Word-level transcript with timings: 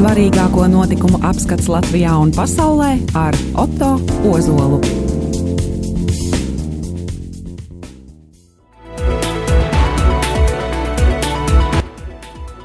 Svarīgāko 0.00 0.62
notikumu 0.72 1.18
apskats 1.28 1.66
Latvijā 1.68 2.14
un 2.16 2.30
pasaulē 2.32 2.94
ar 3.20 3.36
Otto 3.60 3.90
Ozolu. 4.30 4.78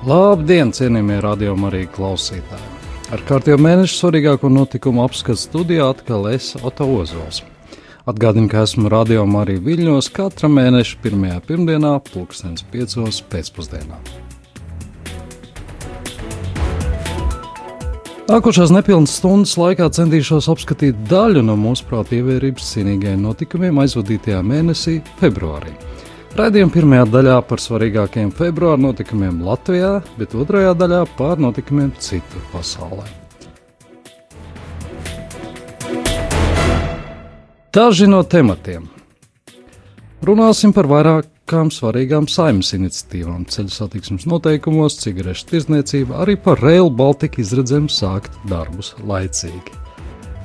Labdien, 0.08 0.72
cienījamie 0.72 1.18
radiokamā 1.26 1.74
arī 1.74 1.82
klausītāji! 1.98 2.72
Ar 3.12 3.26
kārtējo 3.28 3.60
mēnešu 3.60 3.98
svarīgāko 4.00 4.48
notikumu 4.56 5.04
apskatu 5.04 5.42
studijā 5.42 5.90
atkal 5.92 6.30
es, 6.32 6.54
Oto 6.64 6.88
Ozols. 7.02 7.42
Atgādinu, 8.08 8.48
ka 8.48 8.64
esmu 8.64 8.88
radiokamā 8.96 9.44
arī 9.44 9.58
Viļņos 9.68 10.08
katra 10.16 10.48
mēneša 10.56 11.04
pirmajā 11.04 11.44
pirmdienā, 11.52 11.98
pulkstenis 12.14 12.64
piecos 12.72 13.20
pēcpusdienā. 13.28 14.00
Nākošās 18.26 18.72
nepilnas 18.74 19.12
stundas 19.20 19.52
laikā 19.54 19.86
centīšos 19.94 20.48
apskatīt 20.50 21.04
daļu 21.06 21.44
no 21.46 21.54
mūsu 21.62 21.86
prāta 21.86 22.16
ievērības 22.18 22.72
cienīgajiem 22.74 23.20
notikumiem 23.22 23.78
aizvadītajā 23.84 24.40
mēnesī, 24.42 24.96
februārī. 25.20 25.76
Raidījuma 26.34 26.74
pirmajā 26.74 27.04
daļā 27.14 27.36
par 27.46 27.62
svarīgākajiem 27.62 28.32
februāra 28.34 28.82
notikumiem 28.82 29.44
Latvijā, 29.46 29.92
bet 30.18 30.34
otrajā 30.34 30.74
daļā 30.74 31.04
par 31.20 31.38
notikumiem 31.38 31.94
citur 32.02 32.42
pasaulē. 32.50 33.06
Daži 37.78 38.10
no 38.10 38.24
tematiem. 38.26 38.90
Runāsim 40.26 40.74
par 40.74 40.90
vairākām 41.46 41.70
svarīgām 41.70 42.26
saimnes 42.28 42.74
iniciatīvām, 42.74 43.46
ceļu 43.46 43.70
satiksmes 43.70 44.26
noteikumos, 44.26 44.98
cigarešu 44.98 45.46
tirzniecību, 45.52 46.16
arī 46.18 46.36
par 46.42 46.60
Rail 46.60 46.90
Baltica 46.90 47.40
izredzēm 47.40 47.88
sākt 47.88 48.32
darbus 48.50 48.96
laicīgi. 49.06 49.72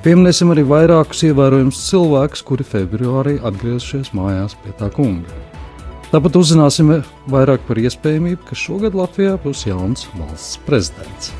Pieminēsim 0.03 0.51
arī 0.51 0.63
vairākus 0.63 1.23
ievērojumus 1.25 1.89
cilvēkus, 1.89 2.43
kuri 2.43 2.63
februārī 2.63 3.39
atgriezušies 3.41 4.13
mājās 4.13 4.55
pie 4.61 4.73
tā 4.77 4.91
kunga. 4.93 5.29
Tāpat 6.11 6.37
uzzināsim 6.37 7.01
vairāk 7.27 7.65
par 7.65 7.77
iespējamību, 7.77 8.45
ka 8.45 8.55
šogad 8.55 8.93
Latvijā 8.93 9.39
būs 9.41 9.65
jauns 9.65 10.05
valsts 10.13 10.59
prezidents. 10.67 11.33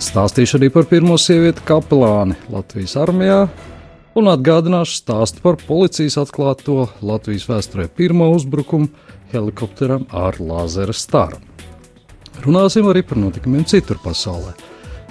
Stāstīšu 0.00 0.56
arī 0.58 0.70
par 0.72 0.88
pirmo 0.88 1.18
sievieti 1.20 1.60
kapelāni 1.68 2.36
Latvijas 2.48 2.96
armijā 2.96 3.48
un 4.18 4.30
atgādināšu 4.30 4.98
stāstu 5.00 5.42
par 5.44 5.58
policijas 5.60 6.16
atklāto 6.22 6.88
Latvijas 7.02 7.48
vēsturē 7.50 7.88
pirmo 7.96 8.30
uzbrukumu 8.34 8.88
helikopteram 9.32 10.06
ar 10.14 10.38
lāzera 10.38 10.94
staru. 10.94 11.40
Runāsim 12.44 12.86
arī 12.90 13.02
par 13.06 13.18
notikumiem 13.18 13.66
citur 13.66 13.98
pasaulē. 14.02 14.54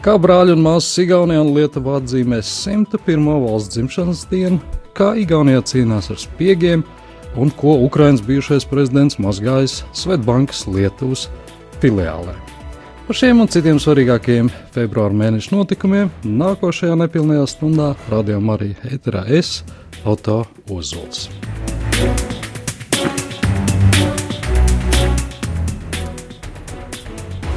Kā 0.04 0.18
brāļi 0.20 0.58
un 0.58 0.64
māsas 0.66 1.00
Igaunijā 1.00 1.44
un 1.46 1.54
Lietuvā 1.56 2.00
atzīmēs 2.02 2.50
101. 2.66 3.30
valsts 3.46 3.78
dzimšanas 3.78 4.26
dienu, 4.32 4.60
kā 4.98 5.14
Igaunijā 5.20 5.64
cīnās 5.72 6.12
ar 6.12 6.20
spiegiem, 6.20 6.84
un 7.40 7.54
ko 7.60 7.78
Ukrainas 7.88 8.24
bijušais 8.28 8.68
prezidents 8.70 9.20
mazgājis 9.24 9.82
Svetbankas 9.96 10.68
Lietuvas 10.68 11.30
filiālē. 11.80 12.53
Par 13.04 13.18
šiem 13.20 13.42
un 13.44 13.50
citiem 13.52 13.76
svarīgākiem 13.84 14.48
februāra 14.72 15.12
mēneša 15.20 15.52
notikumiem 15.52 16.08
nākošajā 16.24 16.96
nepilnajā 17.02 17.44
stundā 17.52 17.90
radījumā 18.08 18.56
arī 18.56 18.70
ēterā 18.88 19.26
es, 19.28 19.58
Oto 20.08 20.38
Ozols. 20.72 21.26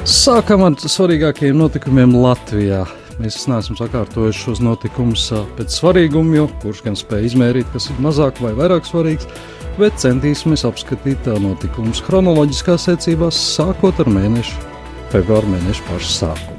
Sākam 0.02 0.66
ar 0.66 0.74
svarīgākajiem 0.82 1.62
notikumiem 1.62 2.18
Latvijā. 2.18 2.82
Mēs 3.22 3.38
neesam 3.46 3.78
sakārtojuši 3.78 4.48
šos 4.48 4.66
notikumus 4.66 5.30
pēc 5.56 5.78
svarīguma, 5.78 6.40
jo 6.42 6.50
kurš 6.60 6.82
gan 6.88 6.98
spēj 6.98 7.30
izmērīt, 7.30 7.70
kas 7.70 7.86
ir 7.94 8.02
mazāk 8.02 8.42
vai 8.42 8.50
vairāk 8.58 8.90
svarīgs 8.90 9.30
bet 9.78 9.98
centīsimies 10.00 10.64
apskatīt 10.66 11.28
notikumus 11.42 12.00
chronoloģiskā 12.06 12.78
secībā, 12.80 13.28
sākot 13.32 14.00
ar 14.00 14.10
mēnešu, 14.12 14.75
februāra 15.12 15.48
mēneša 15.50 15.88
pašu 15.88 16.12
sākumu. 16.12 16.56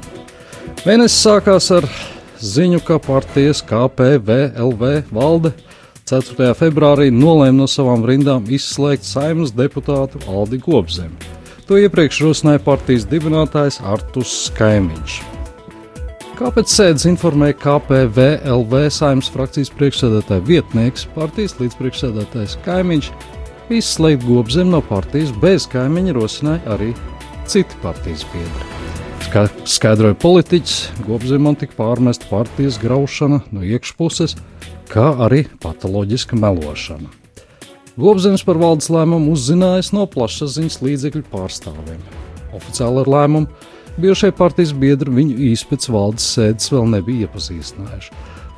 Mēnesis 0.86 1.22
sākās 1.24 1.70
ar 1.74 1.86
ziņu, 2.40 2.82
ka 2.86 2.98
partijas 3.02 3.62
KPVLV 3.66 4.92
valde 5.14 5.52
4. 6.08 6.52
februārī 6.56 7.10
nolēma 7.12 7.58
no 7.58 7.66
savām 7.68 8.06
rindām 8.08 8.46
izslēgt 8.48 9.04
saimnes 9.04 9.52
deputātu 9.52 10.22
Aldi 10.30 10.60
Gobzemi. 10.64 11.18
To 11.68 11.76
iepriekš 11.76 12.22
rosināja 12.24 12.62
partijas 12.64 13.04
dibinātājs 13.10 13.82
Artus 13.84 14.30
Skaimiņš. 14.46 15.18
Kāpēc 16.38 16.70
sēdes 16.70 17.04
informēja 17.10 17.58
KPVLV 17.58 18.84
saimnes 18.94 19.28
frakcijas 19.34 19.72
priekšsēdētāja 19.74 20.46
vietnieks, 20.46 21.08
partijas 21.16 21.58
līdzpriekšsēdētājs 21.58 22.56
Kaimiņš, 22.64 23.10
izslēgt 23.74 24.24
gobzem 24.24 24.70
no 24.72 24.80
partijas 24.80 25.34
bez 25.42 25.66
kaimiņa 25.68 26.14
rosināja 26.16 26.76
arī 26.76 26.92
citi 27.48 27.78
partijas 27.82 28.26
biedri. 28.32 28.68
Kā 29.32 29.44
skaidroja 29.68 30.16
politiķis, 30.20 30.76
gobzemam 31.04 31.56
tika 31.58 31.76
pārmesta 31.76 32.28
partijas 32.30 32.78
graušana 32.80 33.42
no 33.52 33.64
iekšpuses, 33.64 34.36
kā 34.88 35.10
arī 35.26 35.44
patoloģiska 35.62 36.38
melošana. 36.38 37.10
Gobzems 37.98 38.44
par 38.46 38.60
valdes 38.60 38.88
lēmumu 38.94 39.34
uzzinājis 39.34 39.90
no 39.96 40.06
plašsaziņas 40.08 40.78
līdzekļu 40.86 41.24
pārstāvjiem. 41.32 42.00
Oficiāli 42.56 43.02
ar 43.02 43.12
lēmumu 43.16 43.74
Bijušie 43.98 44.28
partijas 44.38 44.70
biedri 44.78 45.10
viņu 45.10 45.36
īsti 45.48 45.66
pēc 45.72 45.86
valdes 45.90 46.26
sēdes 46.36 46.70
vēl 46.70 46.84
nebija 46.92 47.26
iepazīstinājuši. 47.26 48.12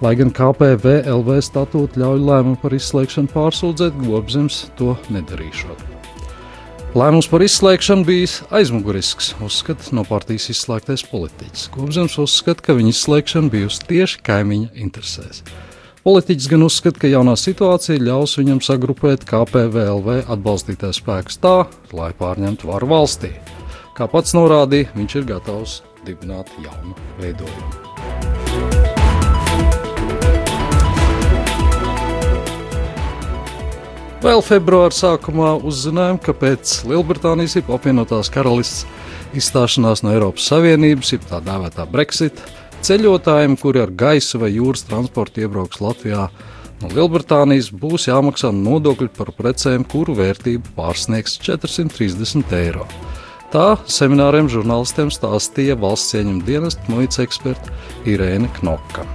Lai 0.04 0.12
gan 0.18 0.32
KPVLV 0.36 1.38
statūta 1.46 2.02
ļauj 2.02 2.20
lēmumu 2.26 2.60
par 2.60 2.76
izslēgšanu 2.76 3.32
pārsūdzēt, 3.32 3.96
Gobzems 4.04 4.66
to 4.76 4.98
nedarīšot. 5.08 5.89
Lēmums 6.90 7.28
par 7.30 7.38
izslēgšanu 7.46 8.02
bija 8.02 8.46
aizmugurisks, 8.58 9.28
uzskata 9.46 9.92
no 9.94 10.02
partijas 10.02 10.48
izslēgtais 10.50 11.04
politiķis. 11.06 11.68
Gobzems 11.70 12.16
uzskata, 12.18 12.64
ka 12.66 12.74
viņa 12.74 12.90
izslēgšana 12.90 13.52
bijusi 13.52 13.84
tieši 13.86 14.18
kaimiņa 14.26 14.72
interesēs. 14.82 15.44
Politiķis 16.02 16.48
gan 16.50 16.64
uzskata, 16.66 16.98
ka 17.04 17.10
jaunā 17.12 17.36
situācija 17.38 18.02
ļaus 18.02 18.34
viņam 18.40 18.58
sagrupēt 18.66 19.22
KPVLV 19.28 20.24
atbalstītājs 20.34 20.98
spēkus 20.98 21.38
tā, 21.38 21.60
lai 21.94 22.10
pārņemtu 22.18 22.72
varu 22.72 22.90
valstī. 22.90 23.30
Kā 23.94 24.10
pats 24.10 24.34
norādīja, 24.34 24.90
viņš 24.98 25.16
ir 25.20 25.30
gatavs 25.30 25.76
dibināt 26.08 26.50
jaunu 26.58 26.98
veidojumu. 27.22 27.89
Vēl 34.20 34.42
februāra 34.44 34.92
sākumā 34.92 35.54
uzzinājām, 35.64 36.18
ka 36.20 36.34
pēc 36.36 36.82
Lielbritānijas 36.84 37.54
ir 37.56 37.70
apvienotās 37.72 38.28
karalists 38.28 38.82
izstāšanās 39.32 40.02
no 40.04 40.12
Eiropas 40.12 40.44
Savienības, 40.50 41.14
ir 41.16 41.22
tā 41.24 41.38
dēvētā 41.46 41.86
Brexit, 41.88 42.42
ceļotājiem, 42.84 43.56
kuri 43.62 43.80
ar 43.80 43.94
gaisa 44.02 44.42
vai 44.42 44.50
jūras 44.52 44.84
transportu 44.90 45.40
iebrauks 45.46 45.80
Latvijā 45.80 46.26
no 46.82 46.92
Lielbritānijas, 46.92 47.72
būs 47.72 48.10
jāmaksā 48.10 48.52
nodokļi 48.58 49.08
par 49.16 49.32
precēm, 49.40 49.88
kuru 49.88 50.18
vērtība 50.20 50.76
pārsniegs 50.76 51.40
430 51.40 52.52
eiro. 52.60 52.84
Tā 53.56 53.78
semināriem 53.88 54.52
žurnālistiem 54.52 55.08
stāstīja 55.08 55.80
valsts 55.80 56.20
ieņem 56.20 56.44
dienesta 56.44 56.92
muitas 56.92 57.24
eksperta 57.24 57.72
Irēna 58.04 58.52
Knoka. 58.60 59.08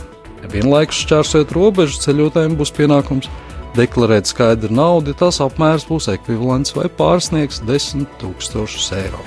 Vienlaikus 0.49 1.05
šķērsojot 1.05 1.53
robežu 1.53 2.01
ceļotājiem 2.09 2.57
būs 2.57 2.73
pienākums 2.73 3.29
deklarēt 3.75 4.29
skaidru 4.29 4.73
naudu, 4.73 5.13
tās 5.17 5.41
apmērs 5.43 5.87
būs 5.89 6.09
ekvivalents 6.13 6.75
vai 6.75 6.87
pārsniegs 6.91 7.61
10 7.67 8.05
000 8.21 8.99
eiro. 8.99 9.19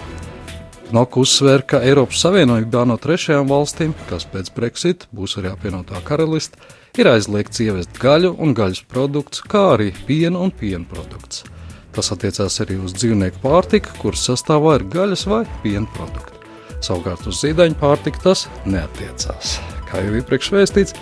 Knoka 0.89 1.21
uzsver, 1.21 1.63
ka 1.69 1.83
Eiropas 1.85 2.23
Savienībā 2.25 2.87
no 2.89 2.97
trešajām 2.97 3.51
valstīm, 3.51 3.93
kas 4.09 4.25
pēc 4.33 4.49
Brexit 4.56 5.05
būs 5.12 5.37
arī 5.37 5.50
apvienotā 5.53 6.00
karaliste, 6.06 6.56
ir 6.97 7.11
aizliegts 7.11 7.61
ievest 7.61 8.00
gaļu 8.00 8.33
un 8.41 8.56
gaļas 8.56 8.81
produktus, 8.89 9.45
kā 9.45 9.67
arī 9.75 9.91
piena 10.09 10.41
un 10.41 10.55
piena 10.55 10.89
produktus. 10.89 11.44
Tas 11.93 12.09
attiecās 12.15 12.56
arī 12.65 12.79
uz 12.81 12.97
dzīvnieku 12.97 13.43
pārtiku, 13.44 13.93
kuras 14.01 14.25
sastāvā 14.31 14.79
ir 14.79 14.89
gaļas 14.94 15.27
vai 15.29 15.43
piena 15.61 15.85
produkti. 15.93 16.41
Savukārt 16.81 17.29
uz 17.29 17.43
zīdaiņu 17.43 17.77
pārtiku 17.81 18.25
tas 18.25 18.47
neatiecās. 18.65 19.59
Kā 19.91 20.01
jau 20.05 20.17
iepriekš 20.21 20.53
vēstīts, 20.55 20.97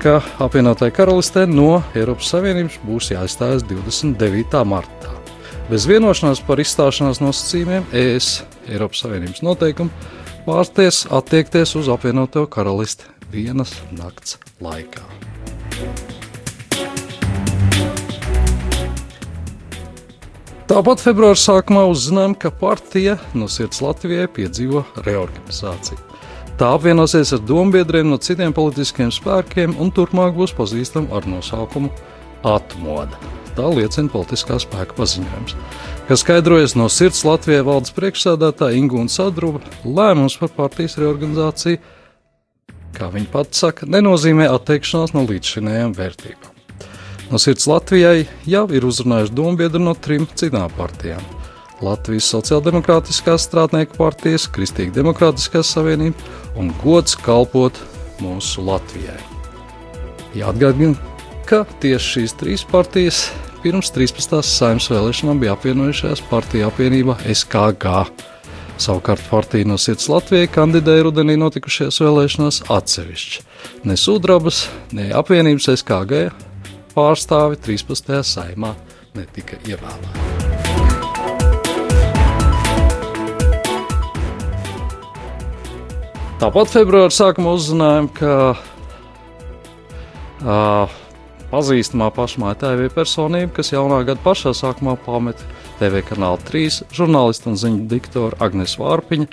ka 0.00 0.20
apvienotāji 0.40 0.94
karalistē 0.96 1.44
no 1.48 1.82
Eiropas 1.98 2.30
Savienības 2.32 2.78
būs 2.86 3.10
jāizstājas 3.12 3.64
29. 3.68 4.62
martā. 4.68 5.12
Bez 5.68 5.84
vienošanās 5.88 6.40
par 6.46 6.62
izstāšanās 6.62 7.20
nosacījumiem 7.20 7.86
ES 7.92 8.30
Eiropas 8.72 9.04
Savienības 9.04 9.44
noteikumu 9.44 9.92
pārsties 10.46 11.04
attiekties 11.12 11.76
uz 11.76 11.90
apvienoto 11.92 12.46
karalisti 12.50 13.08
vienas 13.32 13.76
nakts 13.92 14.38
laikā. 14.64 15.04
Tāpat 20.70 21.02
februāra 21.02 21.36
sākumā 21.36 21.82
uzzinājām, 21.90 22.38
ka 22.38 22.52
partija 22.54 23.18
no 23.34 23.50
sirds 23.50 23.82
Latvijai 23.82 24.30
piedzīvo 24.30 24.86
reorganizāciju. 25.02 26.09
Tā 26.60 26.74
apvienosies 26.76 27.30
ar 27.32 27.40
dombiedriem 27.48 28.10
no 28.12 28.18
citiem 28.20 28.52
politiskiem 28.52 29.08
spēkiem 29.08 29.78
un 29.80 29.88
turpmāk 29.96 30.34
būs 30.36 30.52
pazīstama 30.52 31.08
ar 31.16 31.24
nosaukumu 31.24 31.88
Atmoda. 32.44 33.16
Tā 33.56 33.64
liecina 33.72 34.12
politiskā 34.12 34.58
spēka 34.60 34.92
paziņojums, 34.98 35.54
kas 36.10 36.20
skaidrojas 36.20 36.74
no 36.76 36.90
sirds 36.92 37.22
Latvijai 37.24 37.62
valdes 37.64 37.94
priekšsēdētāja 37.96 38.76
Ingūna 38.76 39.08
Sadruba 39.08 39.62
lēmums 39.86 40.36
par 40.42 40.52
partijas 40.58 40.98
reorganizāciju, 41.00 41.80
kā 42.92 43.08
viņa 43.08 43.32
pati 43.32 43.56
saka, 43.62 43.88
nenozīmē 43.88 44.50
atteikšanās 44.52 45.16
no 45.16 45.24
līdzšinējām 45.32 45.96
vērtībām. 45.96 46.60
No 47.32 47.40
sirds 47.40 47.64
Latvijai 47.72 48.26
jau 48.44 48.66
ir 48.68 48.84
uzrunājuši 48.84 49.36
dombiedri 49.40 49.80
no 49.80 49.96
trim 49.96 50.28
citām 50.36 50.68
partijām- 50.76 51.24
Latvijas 51.88 52.28
Sociāldemokrātiskās 52.36 53.48
strādnieku 53.48 53.96
partijas, 53.96 54.44
Kristīga 54.52 55.00
Demokrātiskās 55.00 55.72
savienība 55.72 56.20
un 56.60 56.72
gods 56.82 57.16
kalpot 57.16 57.76
mūsu 58.20 58.64
Latvijai. 58.66 59.18
Jāatgādina, 60.36 60.94
ka 61.48 61.64
tieši 61.82 62.12
šīs 62.14 62.36
trīs 62.38 62.66
partijas 62.68 63.28
pirms 63.64 63.90
13. 63.94 64.40
saimnes 64.46 64.90
vēlēšanām 64.92 65.40
bija 65.40 65.56
apvienojušās 65.56 66.22
partiju 66.30 66.68
apvienībā 66.68 67.18
SKG. 67.24 67.94
Savukārt 68.80 69.24
partija 69.28 69.68
no 69.68 69.76
sirds 69.80 70.08
Latvijai 70.08 70.48
kandidēja 70.52 71.04
rudenī 71.08 71.36
notikušajās 71.40 72.00
vēlēšanās 72.00 72.62
atsevišķi. 72.72 73.42
Ne 73.88 73.96
Sudrabas, 74.00 74.66
ne 74.96 75.10
apvienības 75.16 75.68
SKG 75.74 76.28
pārstāvi 76.94 77.60
13. 77.60 78.22
saimā 78.24 78.76
netika 79.18 79.60
ievēlēti. 79.68 80.39
Tāpat 86.40 86.70
februāra 86.72 87.12
sākumā 87.12 87.50
uzzinājām, 87.52 88.06
ka 88.16 88.34
uh, 90.40 90.92
pazīstamā 91.50 92.06
pašmāja 92.16 92.56
TV 92.62 92.86
personība, 92.94 93.50
kas 93.58 93.74
jaunā 93.74 93.98
gada 94.08 94.22
pašā 94.24 94.54
sākumā 94.56 94.94
pameta 95.04 95.44
TV 95.76 96.00
kanāla 96.08 96.40
3 96.48 96.78
žurnālistu 96.96 97.52
un 97.52 97.58
ziņu 97.60 97.84
diktoru 97.90 98.40
Agnes 98.40 98.78
Vārpiņa, 98.80 99.28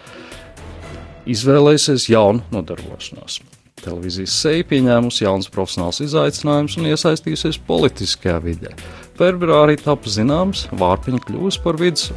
izvēlējusies 1.31 2.09
jaunu 2.11 2.43
nodarbošanos. 2.51 3.39
Televīzijas 3.85 4.35
seja 4.41 4.67
pieņēmusi 4.67 5.23
jaunas 5.23 5.47
profesionāls 5.53 6.03
izaicinājumus 6.03 6.75
un 6.81 6.89
iesaistījusies 6.91 7.61
politiskajā 7.69 8.41
vidē. 8.43 8.75
Februārī 9.15 9.79
tapu 9.79 10.11
zināms, 10.11 10.67
Vārpiņa 10.75 11.23
kļūs 11.23 11.63
par 11.63 11.79
vidus 11.79 12.11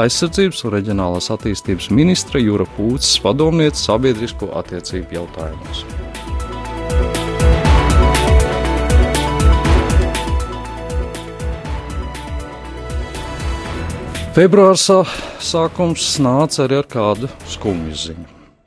aizsardzības 0.00 0.64
un 0.66 0.72
reģionālās 0.74 1.30
attīstības 1.34 1.90
ministra 1.94 2.40
Jūra 2.42 2.66
Pūces 2.76 3.20
padomniece 3.22 3.78
sabiedrisko 3.84 4.50
attiecību 4.58 5.20
jautājumos. 5.20 5.84
Februāra 14.34 14.74
sākums 15.38 16.08
nāca 16.18 16.64
arī 16.64 16.80
ar 16.80 16.88
kādu 16.90 17.28
skumju 17.52 17.94
ziņu. 17.94 18.24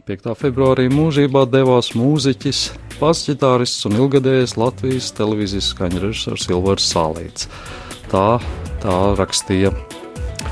5. 0.07 0.29
februārī 0.39 0.85
mūžībā 0.87 1.41
devās 1.51 1.89
mūziķis, 1.91 2.61
pasģitārists 3.01 3.83
un 3.89 3.97
ilgadējais 3.99 4.55
Latvijas 4.55 5.11
televīzijas 5.17 5.73
skaņu 5.73 6.05
režisors 6.05 6.47
Silvers 6.47 6.87
Sālīts. 6.87 7.49
Tā, 8.07 8.39
tā 8.79 8.95
rakstīja 9.19 9.73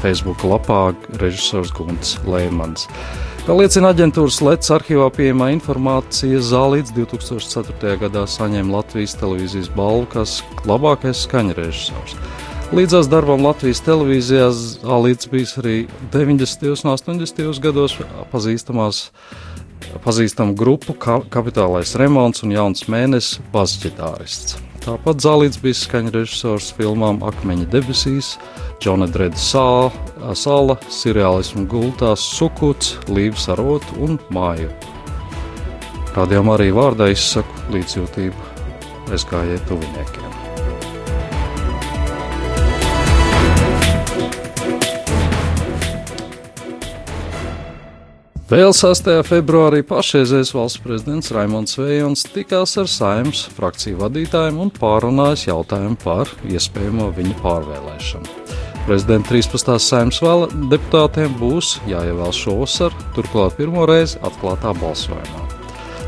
Facebook 0.01 0.43
lapā 0.47 0.95
režisors 1.21 1.71
Gunts 1.75 2.17
Lēmans. 2.27 2.87
Kā 3.45 3.53
liecina 3.53 3.91
aģentūras 3.93 4.39
Latvijas 4.41 4.71
arhīvā 4.73 5.07
pieejamā 5.13 5.51
informācija, 5.53 6.39
Zālīts 6.41 6.93
2004. 6.95 7.95
gadā 8.01 8.23
saņēma 8.25 8.79
Latvijas 8.79 9.13
televīzijas 9.21 9.69
balvu 9.75 10.07
kā 10.15 10.23
labākais 10.65 11.25
skaņu 11.27 11.57
režisors. 11.59 12.17
Līdzās 12.73 13.05
darbam 13.11 13.45
Latvijas 13.45 13.83
televīzijā 13.85 14.47
Zālīts 14.49 15.29
bijis 15.29 15.53
arī 15.61 15.75
90. 16.13 16.71
un 16.73 16.95
80. 16.95 17.59
gados 17.61 17.99
pazīstamās 18.33 19.03
pazīstamu 20.03 20.57
grupu 20.57 20.95
Kapitālais 20.97 21.93
remonts 22.01 22.41
un 22.43 22.55
jauns 22.55 22.87
mēnesis 22.89 23.37
basģitārists. 23.53 24.57
Tāpat 24.85 25.23
Zālīts 25.23 25.57
bija 25.57 25.73
skaņa 25.79 26.11
režisors 26.13 26.67
filmām 26.77 27.23
Akmeņa 27.25 27.65
debesīs, 27.73 28.35
Džona 28.77 29.07
Dreda 29.09 29.39
sāla, 29.41 29.89
sāla 30.37 30.75
seriālismu 30.93 31.65
gultās 31.71 32.21
Sukuts, 32.35 32.93
Līvs 33.09 33.47
arotu 33.55 33.97
un 34.05 34.19
Māju. 34.35 34.69
Rādījām 36.13 36.53
arī 36.53 36.69
vārdā 36.77 37.09
izsaku 37.15 37.73
līdzjūtību 37.73 38.53
SKJ 39.17 39.57
tuviniekiem. 39.71 40.24
Vēl 48.45 48.75
6. 48.77 49.07
februārī 49.25 49.79
pašreizējais 49.89 50.51
valsts 50.53 50.81
prezidents 50.83 51.31
Raimons 51.33 51.79
Vējons 51.79 52.27
tikās 52.29 52.75
ar 52.77 52.85
saimnes 52.93 53.39
frakciju 53.55 53.97
vadītājiem 54.03 54.59
un 54.61 54.69
pārunājis 54.75 55.47
jautājumu 55.47 55.97
par 56.03 56.29
iespējamo 56.45 57.07
viņa 57.17 57.39
pārvēlēšanu. 57.41 58.35
Prezidenta 58.85 59.33
13. 59.33 59.73
saimnes 59.81 60.21
vēl 60.21 60.45
deputātiem 60.69 61.33
būs 61.41 61.79
jāievēl 61.89 62.37
šovasar, 62.37 62.93
turklāt 63.17 63.57
pirmo 63.57 63.89
reizi 63.89 64.21
atklātā 64.21 64.77
balsojumā. 64.77 65.49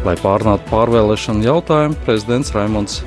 Lai 0.06 0.14
pārunātu 0.22 0.70
pārvēlēšanu 0.70 1.42
jautājumu, 1.50 1.98
prezidents 2.06 2.54
Raimons 2.54 3.02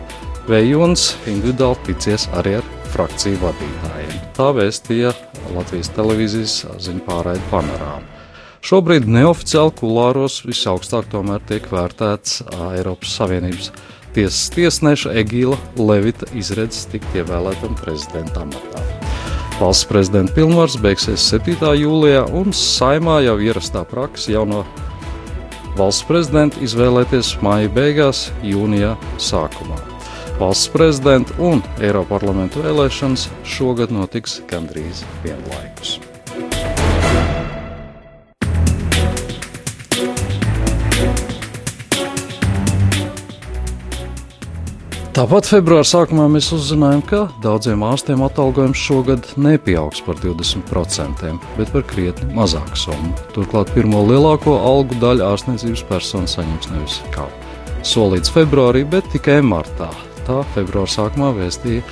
Vējons 0.50 1.12
individuāli 1.30 1.92
ticies 1.92 2.26
arī 2.34 2.58
ar 2.58 2.72
frakciju 2.90 3.44
vadītājiem. 3.46 4.22
Tā 4.34 4.50
vēstīja 4.58 5.14
Latvijas 5.54 5.94
televīzijas 5.94 6.64
ziņu 6.82 7.06
pārraide 7.06 7.52
panorāma. 7.54 8.19
Šobrīd 8.60 9.06
neoficiāli 9.08 9.72
kulāros 9.78 10.42
visaugstāk 10.44 11.08
tomēr 11.12 11.40
tiek 11.48 11.64
vērtēts 11.72 12.42
Eiropas 12.74 13.14
Savienības 13.16 13.70
tiesas 14.14 14.50
tiesneša 14.52 15.14
Egīla 15.22 15.56
Levita 15.78 16.28
izredzes 16.36 16.88
tikt 16.92 17.16
ievēlētam 17.16 17.78
prezidenta 17.80 18.44
amatā. 18.44 18.84
Valsts 19.60 19.88
prezidenta 19.88 20.32
pilnvars 20.36 20.76
beigsies 20.80 21.24
7. 21.32 21.72
jūlijā, 21.76 22.26
un 22.36 22.52
saimā 22.56 23.20
jau 23.26 23.36
ierastā 23.44 23.84
praksa 23.88 24.32
jauno 24.32 24.62
valsts 25.76 26.04
prezidentu 26.08 26.60
izvēlēties 26.64 27.34
māja 27.44 27.72
beigās, 27.72 28.28
jūnijā 28.44 28.94
sākumā. 29.20 29.80
Valsts 30.40 30.72
prezidenta 30.72 31.36
un 31.44 31.60
Eiroparlamenta 31.84 32.64
vēlēšanas 32.64 33.28
šogad 33.44 33.92
notiks 33.92 34.40
gandrīz 34.48 35.04
vienlaikus. 35.24 35.98
Tāpat 45.10 45.48
februāra 45.50 45.82
sākumā 45.82 46.28
mēs 46.30 46.52
uzzinājām, 46.54 47.00
ka 47.02 47.24
daudziem 47.42 47.80
ārstiem 47.82 48.20
atalgojums 48.22 48.78
šogad 48.78 49.24
nepieaugs 49.42 50.04
par 50.06 50.20
20%, 50.22 51.32
bet 51.56 51.72
par 51.74 51.82
krietni 51.90 52.28
mazāku 52.36 52.78
summu. 52.78 53.10
Turklāt 53.34 53.72
pirmo 53.74 54.04
lielāko 54.06 54.54
algu 54.62 54.94
daļu 55.02 55.24
ārstniecības 55.26 55.82
personu 55.88 56.30
saņems 56.30 56.70
nevis 56.70 57.00
kā 57.10 57.26
solīts 57.82 58.30
februārī, 58.30 58.84
bet 58.86 59.08
tikai 59.10 59.40
martā. 59.42 59.90
Tā 60.28 60.44
februāra 60.54 60.94
sākumā 60.94 61.32
vēstīja 61.40 61.82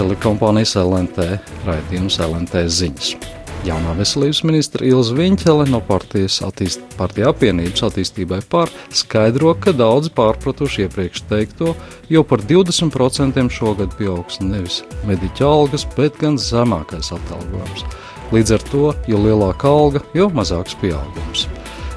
telekompānijas 0.00 0.78
LNT 0.80 1.28
raidījums 1.68 2.22
LNT 2.24 2.64
ziņas. 2.72 3.12
Jaunā 3.60 3.92
veselības 3.98 4.38
ministra 4.48 4.86
Ilza 4.88 5.12
Viņķele 5.18 5.66
no 5.68 5.82
partijas, 5.84 6.38
attīst, 6.46 6.80
partija 6.96 7.28
apvienības 7.28 7.82
attīstībai 7.90 8.38
pār 8.48 8.72
skaidro, 8.96 9.52
ka 9.52 9.74
daudzi 9.76 10.08
pārpratuši 10.16 10.86
iepriekš 10.86 11.26
teikto, 11.28 11.74
jo 12.08 12.22
par 12.24 12.40
20% 12.40 13.44
šogad 13.52 13.92
pieaugs 13.98 14.40
nevis 14.40 14.80
mediķa 15.04 15.44
algas, 15.44 15.84
bet 15.98 16.16
gan 16.22 16.40
zemākais 16.40 17.12
atalgojums. 17.18 17.84
Līdz 18.32 18.56
ar 18.56 18.66
to, 18.72 18.82
jo 19.12 19.22
lielāka 19.28 19.68
alga, 19.68 20.04
jo 20.16 20.32
mazāks 20.32 20.78
pieaugums. 20.80 21.44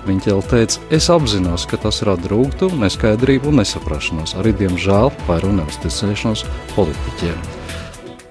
Viņķele 0.04 0.44
teica, 0.52 0.84
es 0.92 1.08
apzinos, 1.16 1.64
ka 1.64 1.80
tas 1.80 2.04
rada 2.04 2.28
rūgtu, 2.28 2.74
neskaidrību 2.76 3.54
un 3.54 3.62
nesaprašanos, 3.64 4.36
arī 4.44 4.52
diemžēl 4.66 5.14
vairu 5.30 5.56
neusticēšanos 5.64 6.44
politiķiem. 6.76 7.63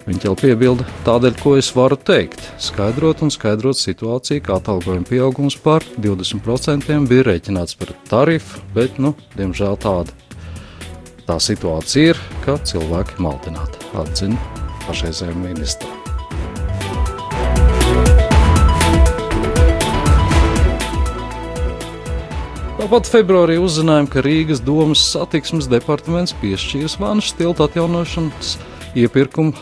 Viņa 0.03 0.25
jau 0.27 0.33
piebilda, 0.35 0.83
tādēļ, 1.07 1.37
ko 1.39 1.53
es 1.55 1.69
varu 1.77 1.95
teikt, 1.95 2.43
skaidrot 2.59 3.21
un 3.23 3.31
skaidrot 3.31 3.79
situāciju, 3.79 4.43
kā 4.43 4.57
atalgojuma 4.59 5.07
pieaugums 5.07 5.55
par 5.63 5.87
20% 5.95 7.07
bija 7.07 7.27
rēķināts 7.29 7.79
par 7.79 7.93
tarifu, 8.11 8.59
bet, 8.75 8.99
nu, 8.99 9.15
diemžēl 9.39 9.79
tāda 9.79 10.11
tā 11.29 11.39
situācija 11.39 12.17
ir, 12.17 12.23
ka 12.43 12.59
cilvēki 12.67 13.23
maldināti, 13.23 13.79
atzina 14.03 14.39
pašreizējā 14.89 15.39
ministra. 15.39 15.87
Tāpat 22.83 23.07
februārī 23.07 23.61
uzzinājām, 23.63 24.11
ka 24.11 24.27
Rīgas 24.27 24.59
domas 24.67 25.05
satiksmes 25.13 25.71
departaments 25.71 26.35
piešķīris 26.43 26.99
Vanšas 26.99 27.39
tilta 27.39 27.71
atjaunošanas 27.71 28.57
iepirkumu 28.99 29.55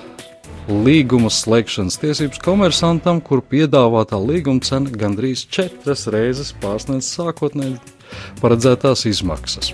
līguma 0.68 1.30
slēgšanas 1.32 1.96
tiesības 2.02 2.38
komersantam, 2.44 3.20
kur 3.24 3.40
piedāvātā 3.40 4.20
līguma 4.20 4.60
cena 4.66 4.90
gandrīz 4.90 5.46
četras 5.48 6.06
reizes 6.12 6.52
pārsniedz 6.60 7.06
sākotnēji 7.14 7.78
paredzētās 8.42 9.06
izmaksas. 9.10 9.72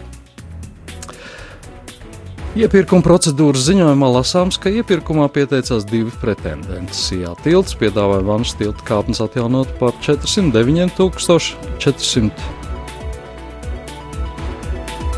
Iepirkuma 2.57 3.05
procedūras 3.05 3.67
ziņojumā 3.67 4.09
lasāms, 4.15 4.57
ka 4.57 4.73
iepirkumā 4.73 5.27
pieteicās 5.29 5.85
divi 5.91 6.11
pretendenti. 6.23 6.95
Sijā 6.97 7.35
tilts 7.45 7.77
piedāvāja 7.77 8.25
vannas 8.25 8.55
tilta 8.57 8.81
kāpnes 8.89 9.21
atjaunot 9.21 9.69
par 9.81 9.93
409,400 10.07 12.67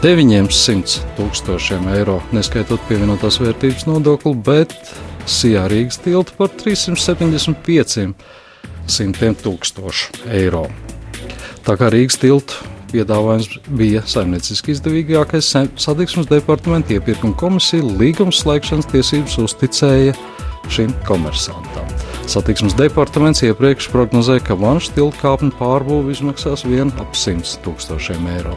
900 0.03 1.01
tūkstošiem 1.19 1.89
eiro, 1.91 2.21
neskaitot 2.35 2.83
pievienotās 2.87 3.41
vērtības 3.43 3.87
nodokli, 3.87 4.35
bet 4.47 4.75
Sijā 5.29 5.67
Rīgas 5.69 5.99
tiltu 6.01 6.33
par 6.39 6.49
375 6.57 8.15
tūkstošu 9.45 10.25
eiro. 10.33 10.65
Tā 11.67 11.77
kā 11.77 11.91
Rīgas 11.93 12.17
tiltu 12.23 12.55
piedāvājums 12.89 13.49
bija 13.69 14.01
saimnieciski 14.09 14.73
izdevīgākais, 14.73 15.51
satiksmes 15.77 16.27
departamenta 16.31 16.97
iepirkuma 16.97 17.37
komisija 17.37 17.85
līguma 17.85 18.33
slēgšanas 18.33 18.89
tiesības 18.89 19.37
uzticēja 19.45 20.17
šim 20.73 20.91
komersantam. 21.09 21.87
Satiksmes 22.29 22.77
departaments 22.77 23.45
iepriekš 23.45 23.89
prognozēja, 23.93 24.45
ka 24.49 24.57
vanšu 24.57 24.97
tiltu 24.97 25.17
kāpņu 25.23 25.53
pārbūve 25.61 26.13
izmaksās 26.17 26.65
vien 26.69 26.89
ap 27.01 27.13
100 27.17 27.61
tūkstošiem 27.65 28.23
eiro. 28.39 28.57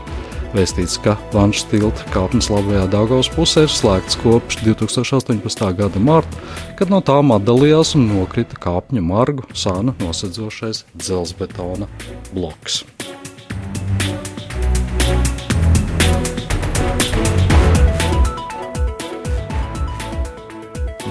Vēstīts, 0.52 0.98
ka 1.00 1.14
Vanšas 1.32 1.64
tilta 1.72 2.04
kāpnes 2.12 2.50
labajā 2.52 2.84
Dāngavas 2.92 3.30
pusē 3.32 3.62
ir 3.64 3.72
slēgts 3.72 4.18
kopš 4.20 4.58
2018. 4.66 5.62
gada 5.78 6.00
marta, 6.04 6.42
kad 6.76 6.92
no 6.92 7.00
tām 7.00 7.32
atdalījās 7.32 7.96
un 7.96 8.10
nokrita 8.10 8.60
kāpņu 8.60 9.00
margu 9.00 9.48
sāna 9.56 9.96
nosedzošais 10.02 10.84
dzelzbetona 11.00 11.88
bloks. 12.34 12.84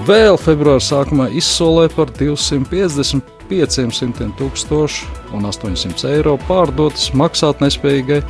Vēl 0.05 0.37
februāra 0.37 0.85
sākumā 0.85 1.33
izsolē 1.41 1.89
par 1.97 2.13
250 2.13 4.37
tūkstošu 4.37 5.33
un 5.33 5.49
800 5.49 6.13
eiro 6.13 6.37
pārdotas 6.45 7.09
maksātnespējīgai 7.17 8.21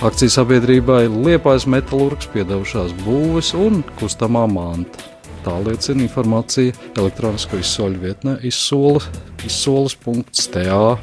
Akcijas 0.00 0.38
sabiedrībai 0.38 1.10
Liepājas 1.12 1.66
metālurgs 1.68 2.30
piedevušās 2.32 2.94
būves 3.02 3.50
un 3.52 3.82
kustamā 3.98 4.46
manta. 4.48 5.02
Tā 5.44 5.58
liecina 5.60 6.06
informācija 6.06 6.72
elektronisko 6.96 7.60
izsoļu 7.60 8.00
vietnē 8.00 8.38
izsoles, 8.48 9.10
izsoles.sta 9.44 10.94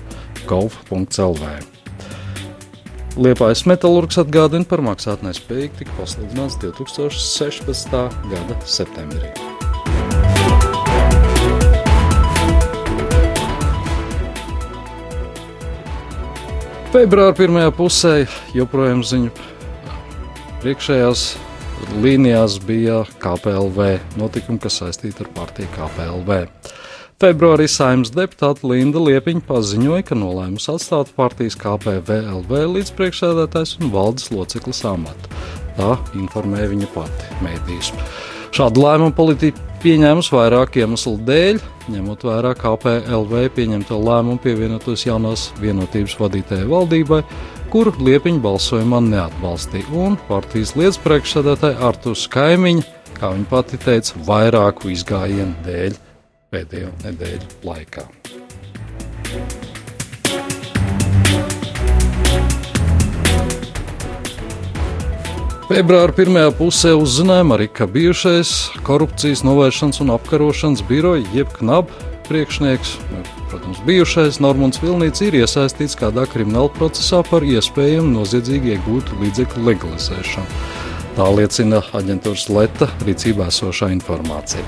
gov.lv. 0.49 1.51
Liepājas 3.21 3.63
metālurgs 3.69 4.17
atgādina 4.23 4.65
par 4.65 4.81
maksātnespējīgu 4.89 5.83
tika 5.83 5.99
pasludināts 5.99 6.57
2016. 6.65 8.01
gada 8.33 8.59
septembrī. 8.65 9.56
Februāra 16.97 17.29
pirmajā 17.37 17.69
pusē 17.77 18.11
joprojām 18.57 19.03
ziņu 19.05 19.29
priekšējās 20.63 21.25
līnijās 22.01 22.55
bija 22.65 23.03
KPLV 23.21 23.89
notikumi, 24.17 24.57
kas 24.63 24.79
saistīti 24.81 25.21
ar 25.21 25.29
partiju 25.35 25.69
KPLV. 25.75 26.39
Februārī 27.21 27.67
saimnes 27.69 28.09
deputāte 28.15 28.65
Linda 28.65 29.03
Liepiņa 29.03 29.45
paziņoja, 29.45 30.07
ka 30.09 30.17
nolēmusi 30.17 30.71
atstāt 30.73 31.11
partijas 31.19 31.59
KPVLV 31.61 32.63
līdz 32.79 32.89
priekšsēdētājs 32.97 33.75
un 33.77 33.93
valdes 33.93 34.31
loceklis 34.33 34.81
amatu. 34.89 35.29
Tā 35.77 35.99
informēja 36.17 36.73
viņa 36.73 36.89
pati 36.97 37.37
mēdījus. 37.45 37.93
Šādu 38.57 38.81
lēmumu 38.81 39.13
politika 39.13 39.61
pieņēmusi 39.83 40.31
vairāku 40.33 40.79
iemeslu 40.81 41.11
dēļ, 41.27 41.59
ņemot 41.93 42.23
vērā 42.25 42.55
KPLV 42.57 43.43
pieņemto 43.53 43.99
lēmumu 44.01 44.41
pievienoties 44.41 45.03
jaunās 45.05 45.43
vienotības 45.61 46.15
vadītājai 46.17 46.65
valdībai, 46.71 47.19
kuru 47.69 47.93
liepiņu 48.07 48.41
balsojumā 48.41 49.03
neatbalstīja, 49.11 49.85
un 49.93 50.17
partijas 50.25 50.73
lietas 50.73 50.97
priekšsēdētāja 51.05 51.77
Artūrs 51.91 52.25
Kaimiņš, 52.33 52.89
kā 53.19 53.29
viņa 53.35 53.49
pati 53.53 53.77
teica, 53.85 54.25
vairāku 54.25 54.89
izgājienu 54.95 55.53
dēļ 55.69 56.01
pēdējo 56.49 56.93
nedēļu 57.05 57.55
laikā. 57.69 58.09
Februāra 65.67 66.13
pirmajā 66.15 66.51
pusē 66.55 66.93
uzzinājām 66.95 67.49
arī, 67.51 67.65
ka 67.67 67.89
bijušais 67.91 68.51
korupcijas 68.87 69.41
novēršanas 69.43 69.99
un 70.05 70.13
apkarošanas 70.13 70.85
biroja, 70.87 71.25
jeb 71.35 71.51
KNAB 71.57 71.91
priekšnieks, 72.29 72.93
protams, 73.51 73.81
bijušais 73.83 74.39
Normons 74.39 74.79
Vilnīts 74.79 75.25
ir 75.27 75.35
iesaistīts 75.41 75.99
kādā 75.99 76.23
krimināla 76.31 76.71
procesā 76.71 77.19
par 77.27 77.43
iespējamu 77.43 78.15
noziedzīgi 78.15 78.77
iegūtu 78.77 79.19
līdzekļu 79.25 79.67
legalizēšanu. 79.67 80.76
Tā 81.17 81.25
liecina 81.33 81.79
aģentūras 81.97 82.43
Leta 82.53 82.85
rīcībā 83.01 83.47
esošā 83.49 83.87
informācija. 83.89 84.61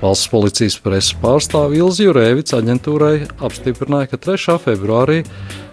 Valsts 0.00 0.30
policijas 0.32 0.78
preses 0.80 1.12
pārstāve 1.20 1.76
Ilza 1.76 2.06
Jurēvics 2.06 2.56
aģentūrai 2.56 3.26
apstiprināja, 3.44 4.08
ka 4.08 4.16
3. 4.24 4.56
februārī 4.64 5.18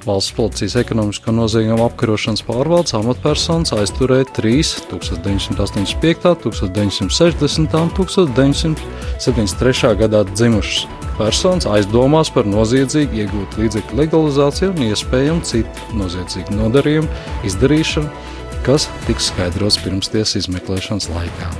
Valsts 0.03 0.36
policijas 0.36 0.75
ekonomisko 0.84 1.31
noziegumu 1.31 1.88
apkarošanas 1.88 2.43
pārvaldes 2.43 2.91
amatpersonas 3.00 3.72
aizturēja 3.79 4.27
3 4.36 4.91
1985, 4.91 6.36
1960 6.43 7.79
un 7.79 7.89
1973. 7.96 9.96
gadā 10.03 10.25
dzimušas 10.34 10.89
personas 11.17 11.65
aizdomās 11.72 12.29
par 12.36 12.46
noziedzīgu 12.48 13.24
iegūtu 13.24 13.63
līdzekļu 13.63 14.03
legalizāciju 14.03 14.75
un 14.75 14.89
iespējamu 14.91 15.48
citu 15.48 15.98
noziedzīgu 15.98 16.60
nodarījumu 16.60 17.07
izdarīšanu, 17.48 18.12
kas 18.65 18.87
tiks 19.07 19.29
skaidrots 19.31 19.79
pirmstiesas 19.83 20.41
izmeklēšanas 20.41 21.09
laikā. 21.13 21.51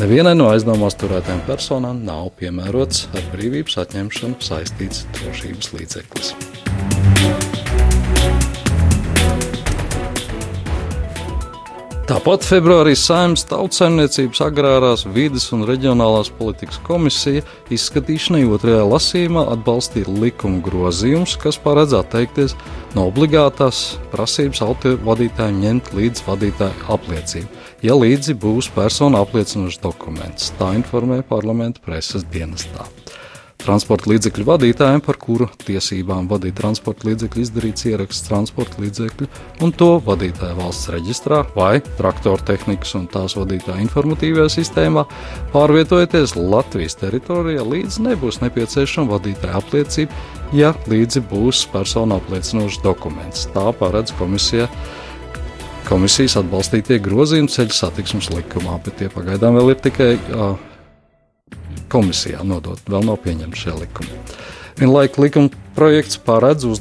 Nevienai 0.00 0.34
no 0.38 0.48
aizdomās 0.50 0.96
turētajām 0.98 1.44
personām 1.46 2.02
nav 2.06 2.32
piemērots 2.40 3.06
ar 3.14 3.28
brīvības 3.34 3.78
atņemšanu 3.84 4.42
saistīts 4.42 5.06
drošības 5.20 5.72
līdzeklis. 5.76 6.34
Tāpat 12.04 12.44
februārī 12.44 12.92
Saimnes 13.00 13.46
Tautsaimniecības 13.48 14.42
agrārās 14.44 15.06
vides 15.08 15.46
un 15.56 15.64
reģionālās 15.64 16.28
politikas 16.36 16.76
komisija 16.84 17.40
izskatīšanai 17.72 18.42
otrajā 18.52 18.82
lasījumā 18.90 19.46
atbalstīja 19.54 20.12
likuma 20.20 20.60
grozījumus, 20.66 21.38
kas 21.40 21.56
paredz 21.64 21.96
atteikties 21.96 22.58
no 22.92 23.06
obligātās 23.08 23.94
prasības 24.12 24.60
autovadītājiem 24.68 25.62
ņemt 25.64 25.94
līdzi 25.96 26.28
vadītāju 26.28 26.90
apliecību 26.92 27.64
ja 27.84 27.96
līdzi 27.98 28.36
būs 28.40 28.70
persona 28.74 29.20
apliecinošs 29.24 29.80
dokuments. 29.82 30.52
Tā 30.58 30.72
informē 30.78 31.20
parlamenta 31.28 31.82
preses 31.84 32.24
dienestā. 32.32 32.86
Transporta 33.64 34.10
līdzekļu 34.10 34.44
vadītājiem, 34.44 35.00
par 35.04 35.16
kuru 35.20 35.46
tiesībām 35.64 36.26
vadīt 36.28 36.58
transporta 36.58 37.08
līdzekļu, 37.08 37.44
izdarīts 37.46 37.86
ieraksts 37.88 38.26
transporta 38.26 38.82
līdzekļu 38.82 39.28
un 39.64 39.72
to 39.72 39.88
vadītāju 40.04 40.58
valsts 40.58 40.90
reģistrā 40.92 41.38
vai 41.54 41.78
traktora 41.96 42.44
tehnikas 42.52 42.92
un 42.98 43.06
tās 43.08 43.38
vadītāja 43.38 43.80
informatīvajā 43.86 44.50
sistēmā, 44.58 45.06
pārvietojoties 45.54 46.36
Latvijas 46.36 46.98
teritorijā, 47.00 47.64
līdz 47.64 48.02
nebūs 48.04 48.42
nepieciešama 48.44 49.16
vadītāja 49.16 49.56
apliecība, 49.62 50.20
ja 50.52 50.74
līdzi 50.90 51.24
būs 51.32 51.64
persona 51.72 52.20
apliecinošs 52.20 52.82
dokuments. 52.84 53.48
Tā 53.56 53.70
paredz 53.80 54.12
komisija 54.20 54.68
komisijas 55.88 56.38
atbalstītie 56.40 57.00
grozījumi 57.04 57.52
ceļu 57.52 57.74
satiksmes 57.76 58.30
likumā, 58.32 58.78
bet 58.84 59.00
tie 59.00 59.10
pagaidām 59.12 59.56
vēl 59.58 59.74
ir 59.74 59.82
tikai 59.84 60.12
uh, 60.16 60.54
komisijā 61.94 62.42
nodot, 62.46 62.82
vēl 62.90 63.06
nav 63.06 63.20
pieņemti 63.24 63.64
šie 63.64 63.78
likumi. 63.78 64.22
Vienlaik 64.80 65.18
likuma 65.22 65.52
projekts 65.76 66.18
paredz, 66.18 66.66
uz, 66.66 66.80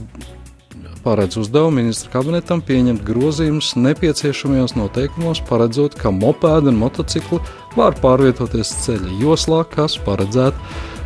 paredz 1.06 1.38
uzdevumu 1.38 1.78
ministra 1.82 2.10
kabinetam 2.16 2.64
pieņemt 2.66 3.04
grozījumus 3.06 3.76
nepieciešamajos 3.78 4.74
noteikumos, 4.80 5.44
paredzot, 5.50 5.98
ka 6.00 6.14
mopēdi 6.16 6.72
un 6.74 6.82
motocikli 6.82 7.42
var 7.78 7.98
pārvietoties 8.02 8.74
ceļa 8.88 9.20
joslā, 9.22 9.62
kas 9.70 10.00
paredzēta 10.02 10.58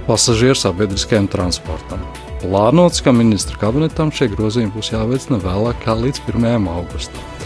pasažieru 0.07 0.55
sabiedriskajam 0.55 1.27
transportam. 1.31 2.03
Plānots, 2.39 3.01
ka 3.03 3.11
ministra 3.11 3.59
kabinetam 3.59 4.13
šie 4.13 4.29
grozījumi 4.31 4.71
būs 4.77 4.93
jāveic 4.93 5.27
ne 5.33 5.41
vēlāk 5.43 5.83
kā 5.83 5.97
līdz 5.97 6.23
1. 6.29 6.69
augustam. 6.77 7.36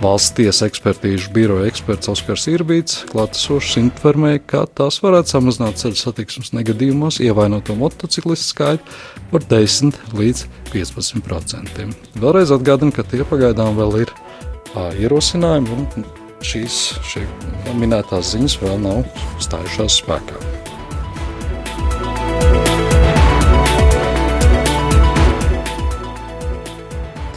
Valsts 0.00 0.32
tiesa 0.32 0.64
ekspertīžu 0.64 1.28
biroja 1.34 1.68
eksperts 1.68 2.08
Oskars 2.08 2.46
Irbīts 2.48 3.02
klātesošs 3.10 3.76
informēja, 3.82 4.40
ka 4.48 4.62
tās 4.80 4.96
varētu 5.04 5.34
samazināt 5.34 5.76
ceļu 5.82 5.98
satiksmes 6.00 6.54
negadījumos 6.56 7.18
ievainoto 7.20 7.76
motociklistu 7.76 8.54
skaitu 8.54 8.96
par 9.28 9.44
10 9.50 9.98
līdz 10.16 10.46
15 10.72 11.20
procentiem. 11.26 11.92
Vēlreiz 12.16 12.54
atgādinu, 12.56 12.96
ka 12.96 13.04
tie 13.04 13.26
pagaidām 13.28 13.76
vēl 13.76 14.06
ir 14.06 14.14
ā, 14.72 14.88
ierosinājumi, 15.04 15.76
un 15.76 16.08
šīs 16.40 16.80
minētās 17.76 18.32
ziņas 18.32 18.56
vēl 18.64 18.80
nav 18.88 19.04
stājušās 19.44 20.00
spēkā. 20.00 20.69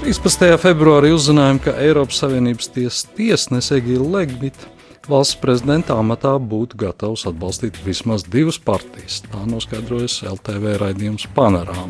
13. 0.03 0.57
februārī 0.59 1.13
uzzinājām, 1.15 1.61
ka 1.63 1.71
Eiropas 1.79 2.17
Savienības 2.19 2.67
tiesas 2.75 3.05
tiesnese 3.15 3.77
Egīla 3.77 4.17
Legmita 4.17 4.67
valsts 5.07 5.37
prezidenta 5.39 5.95
amatā 5.95 6.33
būtu 6.43 6.75
gatavs 6.81 7.23
atbalstīt 7.29 7.79
vismaz 7.85 8.25
divas 8.27 8.57
partijas. 8.59 9.21
Tā 9.31 9.45
noskaidrojas 9.47 10.17
LTV 10.27 10.75
raidījums 10.81 11.23
Panorāma. 11.37 11.87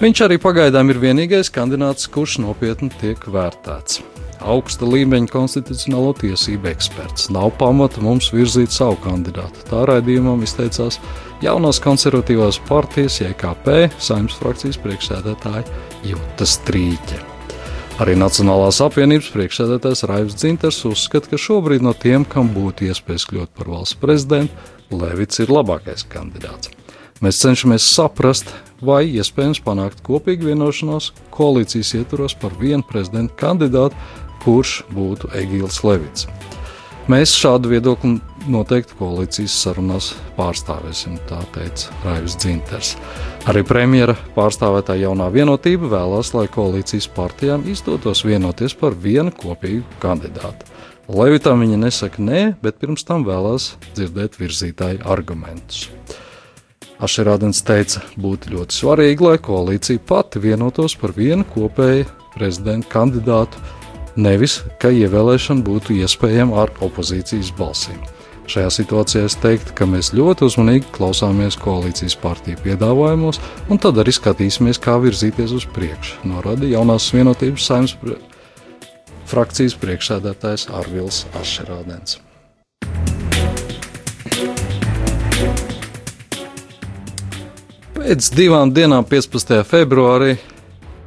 Viņš 0.00 0.22
arī 0.24 0.40
pagaidām 0.40 0.88
ir 0.94 1.02
vienīgais 1.02 1.52
kandidāts, 1.52 2.08
kurš 2.08 2.38
nopietni 2.40 2.88
tiek 3.02 3.28
vērtēts. 3.28 4.00
Augsta 4.40 4.88
līmeņa 4.88 5.28
konstitucionālo 5.28 6.14
tiesību 6.22 6.72
eksperts. 6.72 7.28
Nav 7.36 7.52
pamata 7.60 8.00
mums 8.00 8.32
virzīt 8.32 8.72
savu 8.72 8.96
kandidātu. 9.04 9.68
Tā 9.68 9.84
raidījumam 9.92 10.40
izteicās 10.48 10.96
jaunās 11.44 11.80
konservatīvās 11.82 12.60
partijas 12.68 13.20
JKP 13.22 13.90
saimnes 14.00 14.36
frakcijas 14.40 14.78
priekšsēdētāja 14.84 15.64
Jūta 16.10 16.48
Strīķe. 16.48 17.20
Arī 18.00 18.14
Nacionālās 18.16 18.80
apvienības 18.80 19.28
priekšsēdētājs 19.34 20.06
Raivs 20.08 20.36
Dzinters 20.40 20.80
uzskata, 20.88 21.32
ka 21.32 21.40
šobrīd 21.40 21.84
no 21.84 21.92
tiem, 21.92 22.24
kam 22.24 22.48
būtu 22.54 22.88
iespējas 22.88 23.26
kļūt 23.28 23.52
par 23.56 23.68
valsts 23.72 23.98
prezidentu, 24.00 24.56
Levits 24.90 25.38
ir 25.38 25.52
labākais 25.52 26.02
kandidāts. 26.10 26.72
Mēs 27.20 27.38
cenšamies 27.42 27.84
saprast, 27.84 28.48
vai 28.80 29.04
iespējams 29.06 29.60
panākt 29.62 30.00
kopīgu 30.06 30.48
vienošanos 30.48 31.10
koalīcijas 31.36 31.92
ietvaros 32.00 32.34
par 32.40 32.56
vienu 32.58 32.82
prezidenta 32.88 33.36
kandidātu, 33.42 33.98
kurš 34.40 34.80
būtu 34.96 35.28
Egīls 35.36 35.82
Levits. 35.84 36.24
Mēs 37.10 37.32
šādu 37.34 37.72
viedokli 37.72 38.20
noteikti 38.52 38.94
koalīcijas 38.98 39.54
sarunās 39.64 40.12
pārstāvēsim, 40.36 41.16
tā 41.26 41.40
teica 41.54 41.96
Raivis 42.04 42.36
Dzinters. 42.38 42.92
Arī 43.50 43.64
premjera 43.66 44.14
pārstāvētā 44.36 44.94
jaunā 45.00 45.26
vienotība 45.34 45.90
vēlās, 45.90 46.30
lai 46.36 46.44
koalīcijas 46.52 47.08
partijām 47.16 47.64
izdotos 47.72 48.22
vienoties 48.28 48.76
par 48.78 48.94
vienu 48.94 49.32
kopīgu 49.34 49.98
kandidātu. 50.02 50.68
Levitam 51.10 51.64
viņa 51.64 51.80
nesaka 51.82 52.22
nē, 52.22 52.44
bet 52.62 52.78
pirms 52.78 53.02
tam 53.08 53.26
vēlās 53.26 53.72
dzirdēt 53.96 54.38
virzītāju 54.38 55.02
argumentus. 55.10 55.88
Ašerādens 57.02 57.64
teica, 57.66 58.04
būtu 58.20 58.54
ļoti 58.54 58.76
svarīgi, 58.76 59.26
lai 59.32 59.42
koalīcija 59.42 60.06
pati 60.06 60.44
vienotos 60.46 60.94
par 61.00 61.16
vienu 61.16 61.48
kopēju 61.56 62.06
prezidenta 62.36 62.92
kandidātu, 62.92 63.58
nevis 64.16 64.60
ka 64.82 64.90
ievēlēšana 64.94 65.64
būtu 65.66 65.98
iespējama 66.00 66.62
ar 66.64 66.72
opozīcijas 66.82 67.52
balsīm. 67.58 68.00
Šajā 68.50 68.70
situācijā 68.74 69.28
es 69.28 69.36
teiktu, 69.38 69.74
ka 69.78 69.86
mēs 69.86 70.08
ļoti 70.16 70.42
uzmanīgi 70.48 70.88
klausāmies 70.96 71.54
koalīcijas 71.60 72.16
partiju 72.18 72.58
piedāvājumos, 72.64 73.38
un 73.70 73.78
tad 73.78 74.00
arī 74.02 74.10
skatīsimies, 74.16 74.80
kā 74.82 74.96
virzīties 74.98 75.54
uz 75.54 75.68
priekšu. 75.70 76.24
Norādīja 76.32 76.80
jaunās 76.80 77.06
vienotības 77.14 77.68
saimnes 77.70 77.94
prie... 78.00 78.16
frakcijas 79.30 79.78
priekšsēdētājs 79.78 80.66
Arvils 80.74 81.22
Ašerādens. 81.38 82.18
Pēc 87.94 88.32
divām 88.34 88.74
dienām, 88.74 89.06
15. 89.06 89.60
februārī, 89.68 90.34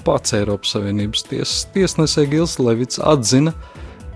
pats 0.06 0.36
Eiropas 0.38 0.76
Savienības 0.76 1.26
tiesas 1.30 1.66
tiesnesis 1.74 2.30
Gils 2.32 2.58
Levits 2.62 3.00
atzina, 3.02 3.54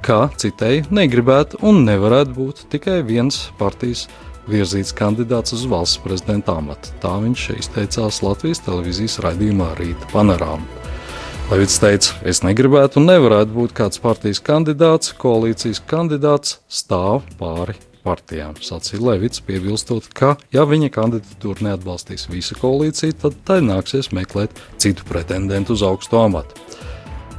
ka, 0.05 0.27
citēji, 0.39 0.85
negribētu 0.93 1.61
un 1.67 1.83
nevarētu 1.87 2.35
būt 2.35 2.65
tikai 2.71 3.01
viens 3.07 3.47
partijas 3.59 4.05
virzīts 4.47 4.93
kandidāts 4.95 5.55
uz 5.57 5.65
valsts 5.67 5.99
prezidenta 6.03 6.55
amatu. 6.59 6.93
Tā 7.03 7.17
viņš 7.23 7.47
izteicās 7.57 8.21
Latvijas 8.23 8.63
televīzijas 8.65 9.19
raidījumā 9.25 9.73
Rīta 9.79 10.11
panorāmā. 10.13 10.85
Levits 11.47 11.77
teica, 11.79 12.15
es 12.27 12.41
negribētu 12.43 12.99
un 12.99 13.05
nevarētu 13.07 13.53
būt 13.55 13.75
kāds 13.75 14.01
partijas 14.03 14.41
kandidāts, 14.43 15.13
koalīcijas 15.15 15.79
kandidāts 15.87 16.57
stāv 16.67 17.23
pāri 17.39 17.77
partijām. 18.07 18.55
Sacīja 18.63 19.03
Levits, 19.03 19.43
piebilstot, 19.43 20.07
ka, 20.15 20.35
ja 20.55 20.63
viņa 20.67 20.91
kandidatūru 20.95 21.67
neatbalstīs 21.67 22.29
visa 22.31 22.55
koalīcija, 22.59 23.19
tad 23.25 23.37
tai 23.47 23.59
nāksies 23.65 24.13
meklēt 24.15 24.55
citu 24.79 25.07
pretendentu 25.09 25.75
uz 25.75 25.83
augstu 25.85 26.21
amatu. 26.21 26.63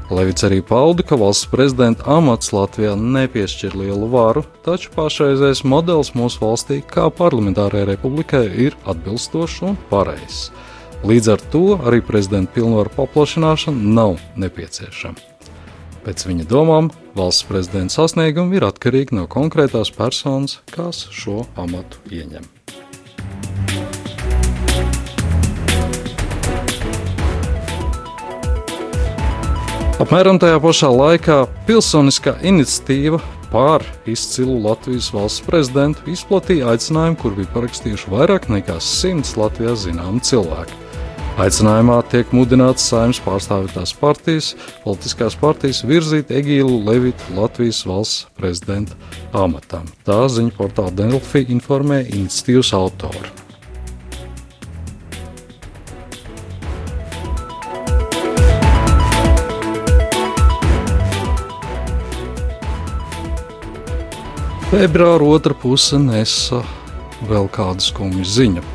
Levits 0.09 0.44
arī 0.46 0.62
pauda, 0.64 1.04
ka 1.04 1.18
valsts 1.20 1.50
prezidenta 1.52 2.07
amats 2.09 2.54
Latvijā 2.57 2.94
nepiešķir 2.96 3.76
lielu 3.76 4.09
varu, 4.09 4.40
taču 4.64 4.88
pašreizējais 4.94 5.66
modelis 5.68 6.14
mūsu 6.16 6.40
valstī, 6.40 6.81
kā 6.81 7.11
parlamentārajai 7.12 7.90
republikai, 7.90 8.46
ir 8.68 8.76
atbilstošs 8.88 9.61
un 9.68 9.76
pareizs. 9.92 10.48
Līdz 11.04 11.35
ar 11.37 11.44
to 11.52 11.64
arī 11.87 12.00
prezidenta 12.02 12.57
pilnvaru 12.57 12.94
paplašināšana 12.96 13.96
nav 14.00 14.16
nepieciešama. 14.40 15.38
Pēc 16.08 16.22
viņa 16.24 16.46
domām, 16.48 16.86
valsts 17.12 17.44
prezidenta 17.44 17.92
sasniegumi 17.92 18.56
ir 18.56 18.64
atkarīgi 18.64 19.12
no 19.12 19.26
konkrētās 19.28 19.90
personas, 19.92 20.54
kas 20.72 21.02
šo 21.12 21.42
amatu 21.60 22.00
ieņem. 22.08 22.46
Apmēram 30.00 30.40
tajā 30.40 30.64
pašā 30.64 30.88
laikā 30.96 31.38
pilsoniskā 31.68 32.38
iniciatīva 32.40 33.20
pār 33.52 33.84
izcilu 34.08 34.56
Latvijas 34.64 35.12
valsts 35.12 35.44
prezidentu 35.44 36.08
izplatīja 36.08 36.72
aicinājumu, 36.72 37.20
kur 37.20 37.36
bija 37.36 37.52
parakstījuši 37.52 38.16
vairāk 38.16 38.48
nekā 38.56 38.80
simts 38.80 39.36
Latvijā 39.36 39.76
zināmu 39.76 40.24
cilvēku. 40.24 40.88
Aicinājumā 41.38 42.01
tiek 42.11 42.33
mudināts 42.35 42.88
saimnes 42.90 43.20
pārstāvētās 43.22 43.92
partijas, 44.01 44.48
politiskās 44.83 45.37
partijas 45.38 45.85
virzīt 45.87 46.33
Egīlu 46.35 46.81
Levitu 46.83 47.37
Latvijas 47.37 47.85
valsts 47.87 48.24
prezidenta 48.35 48.96
amatam. 49.31 49.85
Tā 50.03 50.16
ziņa 50.35 50.51
portāla 50.57 50.90
Delfi 50.98 51.44
informē 51.55 52.01
iniciatīvas 52.11 52.72
autoru. 52.74 53.22
Februāra 64.72 65.31
otra 65.37 65.55
puse 65.55 66.03
nesa 66.03 66.64
vēl 67.31 67.46
kādu 67.55 67.87
skumju 67.87 68.27
ziņu. 68.27 68.66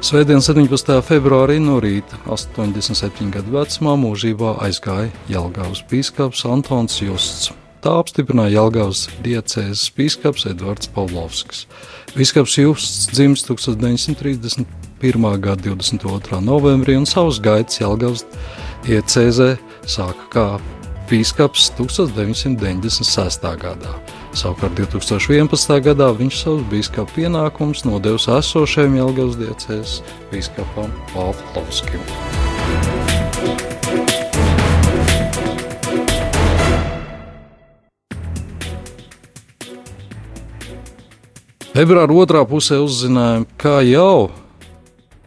Svētdien, 0.00 0.40
17. 0.40 0.94
februārī 1.04 1.58
no 1.60 1.74
rīta, 1.76 2.16
87 2.32 3.26
gadu 3.34 3.52
vecumā, 3.52 3.98
mūžībā 4.00 4.54
aizgāja 4.64 5.10
Jālgājas 5.28 5.82
biskups 5.90 6.40
Antons 6.48 6.94
Justs. 7.02 7.50
Tā 7.84 7.98
apstiprināja 8.00 8.54
Jālgājas 8.54 9.02
diecēzes 9.20 9.82
biskups 9.98 10.46
Edvards 10.48 10.88
Pavlovskis. 10.94 11.66
Biskups 12.16 12.56
Justs 12.56 13.10
dzimis 13.12 13.44
1931. 13.44 14.64
gada 15.44 15.68
22. 15.68 16.40
novembrī 16.48 16.96
un 16.96 17.04
savus 17.04 17.36
gaitas 17.44 17.82
Jālgājas 17.82 18.24
diecēzē 18.88 19.50
sāka 19.84 20.30
kā 20.32 20.46
biskups 21.12 21.74
1996. 21.76 23.52
gadā. 23.60 23.92
Savukārt 24.30 24.78
2011. 24.78 25.72
gadā 25.82 26.06
viņš 26.14 26.36
savus 26.38 26.66
biskupa 26.70 27.10
pienākumus 27.16 27.82
nodevis 27.82 28.28
esošajam 28.30 28.94
Jelgavas 29.00 29.34
diecēs 29.40 29.94
biskupam 30.30 30.92
Pāvlovskim. 31.10 32.04
Februāra 41.74 42.14
otrā 42.14 42.46
pusē 42.46 42.78
uzzinājām, 42.84 43.48
ka 43.58 43.80
jau 43.82 44.30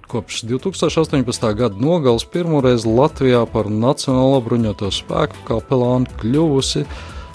kopš 0.08 0.46
2018. 0.48 1.50
gada 1.60 1.76
nogales 1.76 2.24
pirmoreiz 2.24 2.88
Latvijā 2.88 3.44
par 3.52 3.68
Nacionālo 3.68 4.40
bruņoto 4.46 4.92
spēku 4.96 5.44
kapelānu 5.48 6.08
kļuvusi 6.22 6.88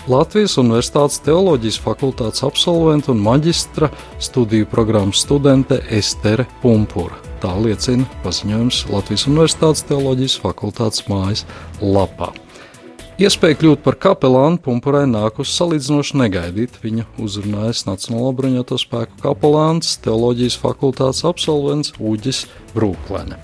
Latvijas 0.09 0.55
Universitātes 0.57 1.19
teoloģijas 1.21 1.77
fakultātes 1.85 2.41
absolventa 2.47 3.11
un 3.13 3.19
maģistra 3.21 3.91
studiju 4.25 4.65
programmas 4.73 5.21
studente 5.21 5.83
Estere 5.93 6.47
Pumpura. 6.63 7.19
Tā 7.43 7.51
liecina 7.61 8.07
paziņojums 8.23 8.87
Latvijas 8.89 9.27
Universitātes 9.29 9.85
teoloģijas 9.91 10.39
fakultātes 10.41 11.05
mājas 11.11 11.45
lapā. 11.85 12.31
Iespēja 13.21 13.59
kļūt 13.61 13.85
par 13.85 13.99
kapelānu 14.01 14.63
Pumpurai 14.65 15.05
nākus 15.11 15.53
salīdzinoši 15.59 16.17
negaidīt. 16.23 16.81
Viņa 16.81 17.05
uzrunājas 17.21 17.85
Nacionālo 17.91 18.33
bruņoto 18.41 18.81
spēku 18.81 19.21
kapelāns, 19.27 19.99
teoloģijas 20.07 20.57
fakultātes 20.63 21.21
absolvents 21.29 21.93
Uģis 22.01 22.47
Brūklēne. 22.73 23.37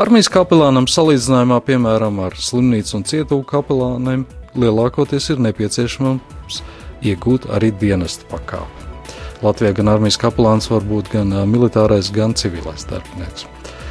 Armijas 0.00 0.32
kapelānam 0.34 0.90
salīdzinājumā, 0.90 1.62
piemēram, 1.66 2.18
ar 2.26 2.34
slimnīcu 2.38 2.98
un 2.98 3.06
cietuvu 3.06 3.46
kapelāniem, 3.46 4.26
lielākoties 4.58 5.30
ir 5.34 5.42
nepieciešams 5.46 6.60
iegūt 7.06 7.48
arī 7.54 7.70
dienesta 7.80 8.26
pakāpi. 8.30 8.88
Latvijā 9.40 9.72
gan 9.78 9.88
armijas 9.88 10.18
kapelāns 10.20 10.68
var 10.68 10.84
būt 10.84 11.14
gan 11.14 11.32
militārais, 11.48 12.10
gan 12.12 12.34
civilais 12.36 12.84
darbinieks. 12.90 13.46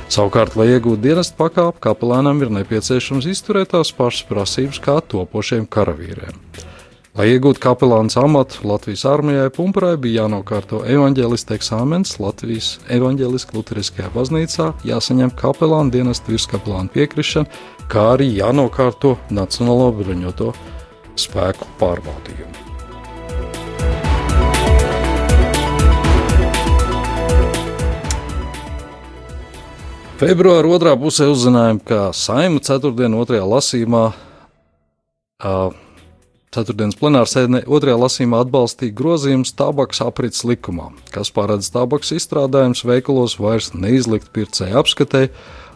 Savukārt, 0.10 0.56
lai 0.58 0.72
iegūtu 0.74 1.02
dienestu 1.04 1.38
pakāpi, 1.38 1.82
kapelānam 1.86 2.42
ir 2.42 2.50
nepieciešams 2.54 3.28
izturēt 3.30 3.76
tās 3.76 3.92
pašas 3.94 4.26
prasības 4.30 4.82
kā 4.82 4.98
topošiem 5.06 5.68
karavīriem. 5.70 6.38
Lai 7.18 7.26
iegūtu 7.34 7.58
kapelāna 7.58 8.14
amatu 8.22 8.68
Latvijas 8.70 9.02
armijai, 9.10 9.48
Pumpurai 9.50 9.96
bija 9.98 10.28
jānokārto 10.28 10.84
evanģēlista 10.86 11.56
eksāmens 11.58 12.20
Latvijas 12.22 12.76
evanģēliskajā 12.94 13.58
Lutheriskajā 13.58 14.12
baznīcā, 14.14 14.68
jāsaņem 14.86 15.34
kapelāna 15.40 15.90
dienesta 15.96 16.30
virskapelāna 16.30 16.94
piekrišana, 16.94 17.50
kā 17.90 18.06
arī 18.14 18.30
jānokārto 18.38 19.16
Nacionālo 19.34 19.90
bruņoto 19.98 20.52
spēku 21.18 21.66
pārbaudījumu. 21.82 22.70
Februāra 30.22 30.78
otrā 30.78 30.94
pusē 31.00 31.26
uzzinājām, 31.34 31.82
ka 31.82 32.10
Saima 32.14 32.62
ceturtdienā 32.62 33.18
otrajā 33.24 33.50
lasīmā, 33.50 34.08
uh, 35.42 35.86
ceturtdienas 36.56 36.98
plenārsēdē 37.00 37.64
otrajā 37.70 37.98
lasīmā 38.02 38.40
atbalstīja 38.46 38.96
grozījums 38.98 39.54
tabaks 39.58 40.02
aprits 40.06 40.46
likumā, 40.48 40.90
kas 41.14 41.30
paredz 41.36 41.70
tabaks 41.74 42.14
izstrādājumus 42.16 42.86
veikalos 42.90 43.38
vairs 43.42 43.74
neizlikt 43.76 44.32
pircēju 44.34 44.80
apskatē 44.82 45.28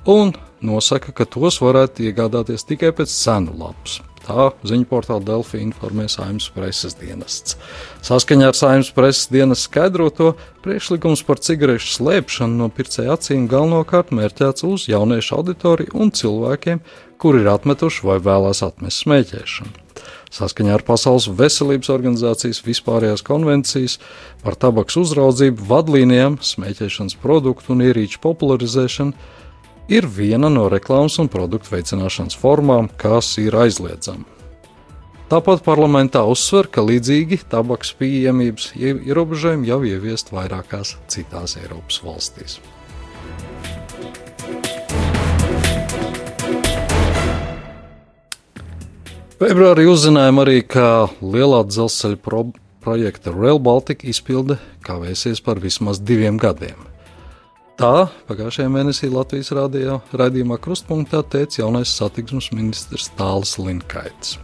un 0.10 0.34
nosaka, 0.64 1.14
ka 1.14 1.28
tos 1.30 1.60
varētu 1.62 2.08
iegādāties 2.08 2.66
tikai 2.66 2.94
pēc 2.96 3.14
cenu 3.14 3.54
lapas. 3.60 4.02
Tā 4.24 4.54
ziņu 4.64 4.88
portāla 4.88 5.20
Delfi 5.28 5.60
informē 5.60 6.06
Saimnes 6.08 6.48
preses 6.56 6.96
dienests. 6.96 7.58
Saskaņā 8.08 8.54
ar 8.54 8.56
Saimnes 8.56 8.94
preses 8.96 9.28
dienas 9.28 9.66
skaidroto, 9.68 10.32
priekšlikums 10.64 11.26
par 11.28 11.44
cigarešu 11.44 11.92
slēpšanu 11.98 12.62
no 12.62 12.72
pircēja 12.72 13.18
acīm 13.18 13.50
galvenokārt 13.52 14.16
mērķēts 14.16 14.64
uz 14.70 14.88
jauniešu 14.88 15.38
auditoriju 15.42 16.00
un 16.00 16.16
cilvēkiem, 16.16 16.80
kuri 17.20 17.44
ir 17.44 17.52
atmetuši 17.58 18.08
vai 18.08 18.22
vēlās 18.24 18.64
atmest 18.64 19.04
smēķēšanu. 19.04 19.83
Saskaņā 20.34 20.74
ar 20.80 20.82
Pasaules 20.86 21.28
veselības 21.30 21.92
organizācijas 21.94 22.64
vispārējās 22.66 23.22
konvencijas 23.26 24.00
par 24.42 24.58
tabaks 24.58 24.98
uzraudzību 24.98 25.68
vadlīnijām, 25.70 26.40
smēķēšanas 26.42 27.20
produktu 27.22 27.76
un 27.76 27.86
ierīču 27.86 28.22
popularizēšanu 28.24 29.14
ir 29.94 30.10
viena 30.10 30.50
no 30.50 30.66
reklāmas 30.74 31.20
un 31.22 31.30
produktu 31.30 31.76
veicināšanas 31.76 32.40
formām, 32.40 32.90
kas 32.98 33.36
ir 33.44 33.54
aizliedzama. 33.62 34.26
Tāpat 35.30 35.64
parlamentā 35.66 36.22
uzsver, 36.30 36.68
ka 36.70 36.82
līdzīgi 36.86 37.40
tabaks 37.50 37.94
pieejamības 37.98 38.72
ierobežojumi 38.78 39.70
jau 39.70 39.80
ieviest 39.88 40.34
vairākās 40.34 40.98
citās 41.10 41.58
Eiropas 41.62 42.02
valstīs. 42.06 42.60
Februārī 49.42 49.88
uzzinājām 49.90 50.40
arī, 50.44 50.60
ka 50.62 51.10
lielā 51.20 51.64
dzelzceļa 51.66 52.20
pro 52.22 52.44
projekta 52.84 53.32
Rail 53.34 53.58
Baltica 53.64 54.06
izpilde 54.06 54.60
kavēsies 54.86 55.42
par 55.42 55.62
vismaz 55.64 56.02
diviem 56.04 56.38
gadiem. 56.42 56.78
Tā 57.80 58.06
pagājušajā 58.30 58.70
mēnesī 58.70 59.10
Latvijas 59.10 59.50
rādījā, 59.58 59.98
raidījumā 60.14 60.60
Krustpunktā 60.62 61.24
teica 61.26 61.64
jaunais 61.64 61.90
satiksmes 61.98 62.52
ministrs 62.54 63.10
Tāls 63.18 63.56
Linkaits. 63.58 64.38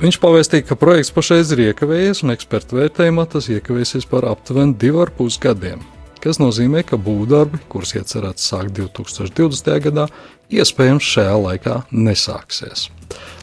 Viņš 0.00 0.20
pavēstīja, 0.22 0.64
ka 0.70 0.78
projekts 0.80 1.12
pašreiz 1.12 1.52
ir 1.52 1.66
iekavējies, 1.68 2.22
un 2.24 2.32
ekspertu 2.32 2.78
vērtējumā 2.78 3.28
tas 3.34 3.50
iekavēsies 3.52 4.08
par 4.08 4.24
aptuveni 4.30 4.78
divu 4.80 5.04
ar 5.04 5.12
pus 5.12 5.36
gadiem, 5.42 5.82
kas 6.22 6.40
nozīmē, 6.42 6.84
ka 6.86 6.98
būvdarbi, 7.00 7.60
kurus 7.72 7.94
iecerēts 7.98 8.50
sākt 8.50 8.74
2020. 8.78 9.72
gadā, 9.88 10.08
iespējams 10.50 11.14
šajā 11.14 11.38
laikā 11.44 11.78
nesāksies. 11.94 12.88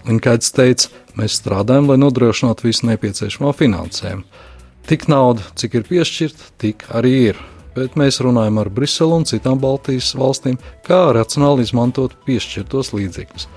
Linkaits 0.06 0.54
teica, 0.56 0.92
mēs 1.18 1.40
strādājam, 1.40 1.90
lai 1.90 1.98
nodrošinātu 2.02 2.70
visu 2.70 2.92
nepieciešamo 2.92 3.56
finansējumu. 3.58 4.24
Tik 4.86 5.08
nauda, 5.10 5.42
cik 5.58 5.80
ir 5.80 5.90
piešķirta, 5.90 6.54
tik 6.62 6.86
arī 6.94 7.18
ir 7.32 7.44
bet 7.76 7.98
mēs 8.00 8.22
runājam 8.24 8.60
ar 8.62 8.72
Briselu 8.72 9.20
un 9.20 9.28
citām 9.28 9.60
Baltijas 9.62 10.14
valstīm, 10.18 10.58
kā 10.88 11.02
racionāli 11.16 11.66
izmantot 11.68 12.16
piešķirtos 12.28 12.94
līdzekļus. 12.96 13.48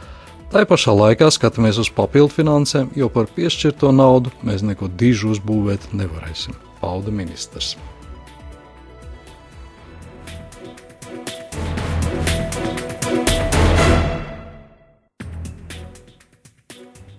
Tā 0.52 0.64
pašā 0.68 0.94
laikā 0.96 1.28
skatāmies 1.35 1.78
uz 1.83 1.90
papildu 1.92 2.38
finansēm, 2.38 2.88
jo 2.96 3.11
par 3.12 3.28
piešķirto 3.35 3.92
naudu 3.92 4.33
mēs 4.48 4.64
neko 4.64 4.88
dižu 5.00 5.35
uzbūvēt 5.37 5.92
nevarēsim, 5.92 6.57
pauda 6.81 7.12
ministrs. 7.14 7.76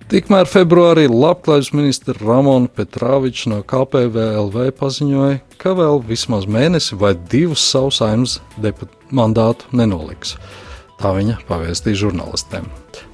Tikmēr 0.09 0.47
februārī 0.49 1.03
labklājības 1.05 1.67
ministra 1.77 2.15
Ramona 2.17 2.65
Petrāviča 2.73 3.51
no 3.51 3.59
KPVLV 3.61 4.71
paziņoja, 4.79 5.35
ka 5.61 5.75
vēl 5.77 5.99
vismaz 6.07 6.47
mēnesi 6.49 6.97
vai 6.97 7.11
divus 7.29 7.61
savu 7.61 7.91
saimnes 7.93 8.39
mandātu 9.13 9.69
nenoliks. 9.69 10.31
Tā 10.97 11.11
viņa 11.13 11.35
pavēstīja 11.45 11.99
žurnālistiem. 12.07 12.65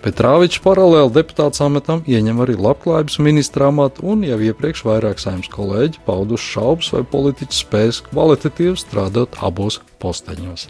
Petrāvičs 0.06 0.62
paralēli 0.64 1.12
deputāts 1.18 1.60
amatam 1.66 2.00
ieņem 2.08 2.40
arī 2.46 2.56
labklājības 2.64 3.20
ministra 3.28 3.68
amatu, 3.74 4.08
un 4.14 4.24
jau 4.24 4.40
iepriekš 4.48 4.86
vairāk 4.88 5.20
saimnes 5.20 5.52
kolēģi 5.52 6.00
pauduši 6.08 6.50
šaubas, 6.54 6.94
vai 6.96 7.04
politiķis 7.12 7.62
spēs 7.66 8.02
kvalitatīvi 8.08 8.80
strādāt 8.80 9.36
abos 9.44 9.82
posteņos. 10.00 10.70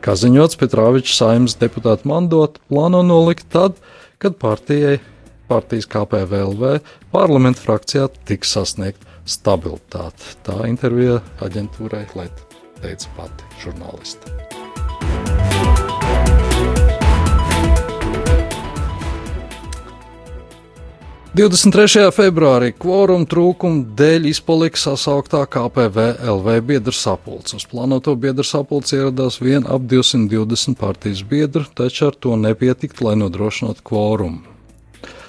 Kā 0.00 0.16
ziņots, 0.16 0.56
Petrāvičs 0.64 1.20
saimnes 1.20 1.60
deputātu 1.60 2.08
mandātu 2.08 2.64
plāno 2.72 3.04
nolikt 3.04 3.50
tad, 3.52 3.76
kad 4.16 4.40
partijai 4.40 4.96
partijas 5.48 5.88
KPVLV 5.90 6.78
parlamenta 7.14 7.64
frakcijā 7.64 8.08
tiks 8.28 8.52
sasniegt 8.56 9.04
stabilitāte. 9.28 10.36
Tā 10.46 10.62
intervijā 10.68 11.20
aģentūrai 11.44 12.06
Leta 12.16 12.48
teica 12.82 13.16
pati 13.16 13.48
žurnāliste. 13.62 14.38
Divdesmit 21.38 21.70
trešajā 21.76 22.08
februārī 22.10 22.72
kvoruma 22.74 23.28
trūkuma 23.30 23.92
dēļ 23.94 24.24
izpalika 24.32 24.80
sasauktā 24.80 25.44
KPVLV 25.46 26.56
biedru 26.66 26.94
sapulce. 26.96 27.60
Uz 27.60 27.68
plānoto 27.70 28.16
biedru 28.18 28.42
sapulci 28.42 28.96
ieradās 28.98 29.38
vien 29.38 29.68
ap 29.68 29.86
220 29.86 30.74
partijas 30.80 31.22
biedru, 31.22 31.62
taču 31.78 32.08
ar 32.08 32.18
to 32.18 32.34
nepietikt, 32.34 33.04
lai 33.06 33.14
nodrošinātu 33.22 33.86
kvorumu. 33.86 34.57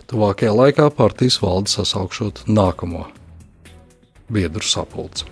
Tuvākajā 0.10 0.54
laikā 0.58 0.88
partijas 0.98 1.36
valde 1.38 1.70
sasaukšot 1.70 2.48
nākamo 2.50 3.04
biedru 4.34 4.66
sapulci. 4.66 5.28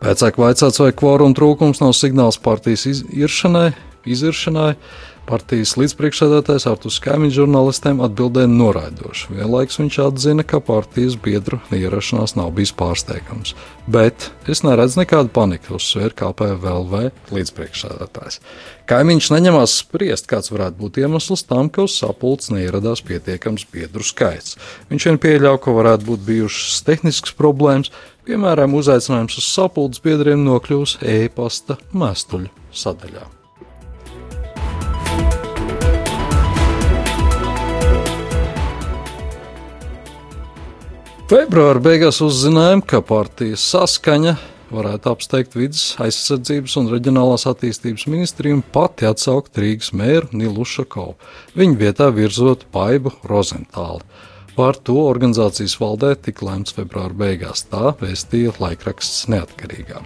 Pēcāk 0.00 0.38
vaicāts, 0.40 0.80
vai 0.82 0.90
kvoruma 0.96 1.36
trūkums 1.36 1.78
nav 1.82 1.92
signāls 1.94 2.40
partijas 2.42 2.88
iziršanai, 2.90 3.68
iziršanai 4.10 4.72
Partijas 5.30 5.76
līdzpriekšsēdētājs 5.78 6.64
Artus 6.66 6.96
Kaimiņš 7.04 7.36
žurnālistiem 7.36 8.00
atbildēja 8.02 8.50
noraidoši. 8.50 9.28
Vienlaikus 9.36 9.78
viņš 9.78 9.98
atzina, 10.02 10.42
ka 10.42 10.58
partijas 10.58 11.14
biedru 11.22 11.60
ierašanās 11.70 12.34
nav 12.34 12.50
bijis 12.56 12.72
pārsteigums. 12.74 13.54
Bet 13.86 14.26
es 14.50 14.64
neredzu 14.66 14.98
nekādu 15.04 15.30
paniku, 15.30 15.76
uzsver 15.78 16.16
KPVLV 16.18 17.04
līdzpriekšsēdētājs. 17.30 18.40
Kaimiņš 18.90 19.30
neņemās 19.36 19.78
spriest, 19.84 20.26
kāds 20.26 20.50
varētu 20.50 20.80
būt 20.82 21.02
iemesls 21.04 21.46
tam, 21.46 21.70
ka 21.70 21.86
uz 21.86 21.94
sapulces 22.02 22.50
neieradās 22.50 23.06
pietiekams 23.06 23.70
biedru 23.70 24.02
skaits. 24.02 24.58
Viņš 24.90 25.10
vien 25.12 25.22
pieļauj, 25.22 25.60
ka 25.62 25.78
varētu 25.78 26.10
būt 26.10 26.26
bijušas 26.26 26.82
tehniskas 26.90 27.38
problēmas, 27.38 27.94
piemēram, 28.26 28.74
uzaicinājums 28.82 29.38
uz 29.38 29.52
sapulces 29.54 30.02
biedriem 30.02 30.42
nokļūs 30.42 30.98
e-pasta 31.06 31.78
mēstuļu 31.94 32.50
sadaļā. 32.74 33.39
Februāra 41.30 41.78
beigās 41.78 42.16
uzzinājām, 42.26 42.80
ka 42.82 42.98
partijas 43.06 43.62
saskaņa 43.70 44.32
varētu 44.74 45.12
apsteigt 45.12 45.52
vidas 45.54 45.84
aizsardzības 46.02 46.74
un 46.80 46.88
reģionālās 46.90 47.44
attīstības 47.46 48.08
ministriju 48.10 48.56
un 48.56 48.64
pati 48.74 49.06
atsaukt 49.06 49.60
Rīgas 49.62 49.92
mēru 49.94 50.32
Nilu 50.34 50.66
Šakovu, 50.66 51.14
viņa 51.54 51.78
vietā 51.84 52.10
virzot 52.16 52.66
Paibu 52.74 53.14
Rozentāli. 53.30 54.02
Par 54.56 54.82
to 54.82 54.98
organizācijas 55.04 55.78
valdē 55.78 56.16
tika 56.18 56.48
lēmts 56.48 56.74
februāra 56.74 57.14
beigās. 57.22 57.62
Tā 57.70 57.94
vēstīja 58.02 58.58
laikraksts 58.58 59.28
neatkarīgā. 59.30 60.02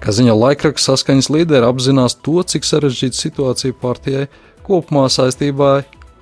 Kā 0.00 0.16
ziņo 0.16 0.40
laikraksts 0.46 0.88
saskaņas 0.88 1.28
līderi 1.28 1.68
apzinās 1.68 2.16
to, 2.24 2.40
cik 2.40 2.64
sarežģīta 2.64 3.20
situācija 3.20 3.76
partijai 3.84 4.30
kopumā 4.64 5.10
saistībā 5.12 5.74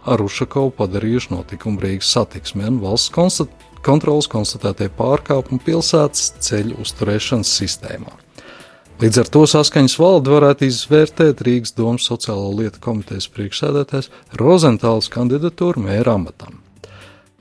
ar 0.03 0.27
Ušakovu 0.27 0.75
padarījuši 0.83 1.37
notikumu 1.39 1.87
Rīgas 1.87 2.11
satiksmē 2.19 2.73
un 2.75 2.83
valsts 2.83 3.15
konstat 3.15 3.63
kontrolas 3.85 4.29
konstatētie 4.31 4.89
pārkāpumi 4.97 5.63
pilsētas 5.67 6.33
ceļu 6.43 6.81
uzturēšanas 6.83 7.55
sistēmā. 7.61 8.15
Līdz 9.03 9.19
ar 9.19 9.31
to 9.35 9.41
saskaņas 9.51 9.97
valde 9.99 10.31
varētu 10.31 10.69
izvērtēt 10.69 11.41
Rīgas 11.43 11.73
domas 11.75 12.05
sociālo 12.07 12.53
lietu 12.55 12.79
komitejas 12.85 13.27
priekšsēdētājs 13.35 14.13
Rozentāls 14.39 15.09
kandidatūru 15.11 15.83
mēra 15.83 16.15
amatam. 16.21 16.61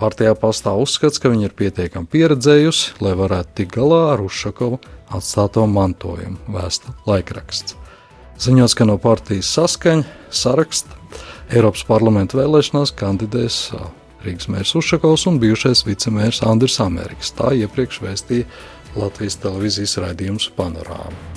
Partijā 0.02 0.34
pastāv 0.34 0.82
uzskats, 0.82 1.22
ka 1.22 1.30
viņa 1.30 1.46
ir 1.46 1.54
pietiekami 1.60 2.10
pieredzējusi, 2.10 2.96
lai 3.06 3.14
varētu 3.20 3.54
tikt 3.60 3.76
galā 3.78 4.00
ar 4.16 4.24
Ušakovu 4.26 4.80
atstāto 5.14 5.68
mantojumu, 5.70 6.40
vēsta 6.50 6.96
laikraksts. 7.06 7.78
Ziņots, 8.42 8.74
ka 8.74 8.88
no 8.90 8.98
partijas 8.98 9.52
saskaņa 9.54 10.34
saraksta 10.34 10.98
Eiropas 11.54 11.86
parlamenta 11.86 12.40
vēlēšanās 12.40 12.96
kandidēs 12.98 13.68
Rīgas 14.26 14.50
mērs 14.54 14.76
Ušakovs 14.78 15.28
un 15.32 15.40
bijušais 15.42 15.86
vicemērs 15.88 16.44
Andris 16.46 16.80
Amerikas. 16.84 17.34
Tā 17.38 17.54
iepriekš 17.58 18.02
vēstīja 18.06 18.50
Latvijas 19.00 19.40
televīzijas 19.42 19.98
raidījums 20.04 20.52
Panorāma. 20.58 21.32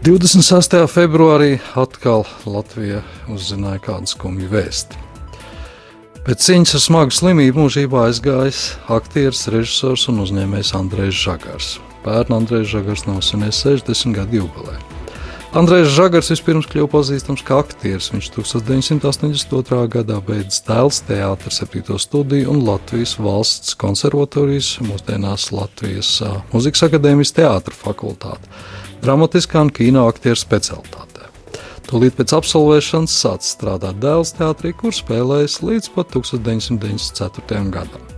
26. 0.00 0.78
februārī 0.88 1.58
atkal 1.76 2.22
Latvija 2.48 3.02
uzzināja 3.28 3.82
kādu 3.84 4.08
skumju 4.08 4.48
vēstu. 4.48 4.96
Pēc 6.24 6.46
cīņas 6.46 6.72
ar 6.78 6.82
smagu 6.86 7.12
slimību 7.12 7.66
mūžībā 7.66 8.06
aizgājis 8.08 8.62
aktieris, 8.96 9.44
režisors 9.52 10.08
un 10.08 10.24
uzņēmējs 10.24 10.72
Andrejs 10.80 11.20
Žagars. 11.20 11.70
Pērn 12.04 12.38
Andrejs 12.38 12.70
Žagars 12.72 13.04
nosvinēs 13.08 13.60
60 13.64 14.16
gadu 14.16 14.42
jubileju. 14.42 14.80
Andrejs 15.50 15.88
Žagars 15.96 16.28
vispirms 16.30 16.68
kļuva 16.70 16.86
pazīstams 16.92 17.42
kā 17.42 17.56
aktieris. 17.58 18.12
Viņš 18.14 18.28
1982. 18.36 19.80
gadā 19.90 20.20
beidza 20.22 20.60
tēls 20.68 21.00
teātris 21.08 21.58
7. 21.64 21.98
studiju 21.98 22.52
un 22.52 22.62
Latvijas 22.68 23.16
valsts 23.18 23.74
konservatorijas, 23.80 24.76
mūsdienās 24.86 25.48
Latvijas 25.50 26.12
muzikas 26.52 26.86
akadēmijas 26.86 27.34
teātra 27.34 27.74
fakultāti 27.74 28.46
dramatiskā 29.02 29.64
un 29.64 29.72
kino 29.74 30.06
aktieru 30.10 30.38
specialitātē. 30.38 31.26
Tūlīt 31.90 32.14
pēc 32.20 32.36
absolvēšanas 32.36 33.16
sācis 33.24 33.56
strādāt 33.56 33.98
dēls 34.02 34.36
teātrī, 34.38 34.70
kur 34.76 34.94
spēlējis 34.94 35.60
līdz 35.66 35.90
pat 35.96 36.14
1994. 36.14 37.66
gadam. 37.74 38.09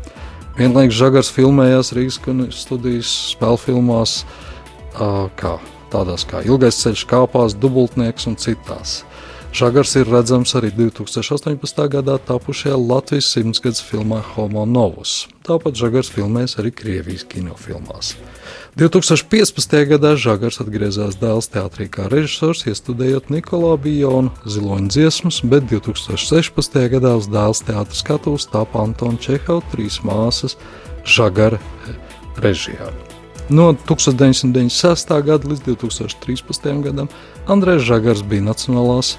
Vienlaikus 0.53 0.99
Žagars 1.01 1.31
filmējās 1.33 1.95
Rīgas 1.97 2.19
studijas 2.59 3.12
spēļu 3.33 3.61
filmās, 3.62 4.19
kā, 5.41 5.55
tādās 5.93 6.27
kā 6.29 6.43
Ilgais 6.45 6.77
ceļš, 6.83 7.07
kāpās, 7.09 7.57
dubultnieks 7.57 8.29
un 8.29 8.37
citās. 8.37 9.01
Žagars 9.53 9.91
ir 10.01 10.09
redzams 10.09 10.55
arī 10.57 10.71
2018. 10.73 11.61
gadā 11.93 12.15
tapušajā 12.25 12.73
Latvijas 12.73 13.27
simtgadsimta 13.35 13.85
filmā 13.85 14.21
Homo 14.33 14.62
Novus. 14.65 15.27
Tāpat 15.45 15.77
Žagars 15.77 16.09
filmēs 16.09 16.57
arī 16.57 16.71
Krievijas 16.73 17.27
kinofilmās. 17.29 18.15
2015. 18.81 19.77
gadā 19.91 20.15
Žagars 20.17 20.57
atgriezās 20.65 21.19
dēls 21.21 21.51
teātrī 21.53 21.91
kā 21.93 22.09
režisors, 22.09 22.65
iestudējot 22.65 23.29
Nikolā 23.29 23.75
Bijona 23.77 24.33
ziloņa 24.49 24.88
dziesmas, 24.88 25.43
bet 25.45 25.69
2016. 25.69 26.81
gadā 26.97 27.12
uz 27.21 27.29
dēls 27.29 27.61
teātras 27.69 28.01
skatuves 28.01 28.49
tāpa 28.49 28.87
Antona 28.87 29.21
Čehova 29.21 29.61
trīs 29.69 30.01
māsas 30.01 30.57
Žagara 31.05 31.61
režijā. 32.41 32.88
No 33.53 33.75
1996. 33.85 35.12
gada 35.29 35.53
līdz 35.53 35.61
2013. 35.69 36.73
gadam 36.88 37.12
Andrēs 37.53 37.85
Žagars 37.85 38.25
bija 38.25 38.49
Nacionālās 38.49 39.19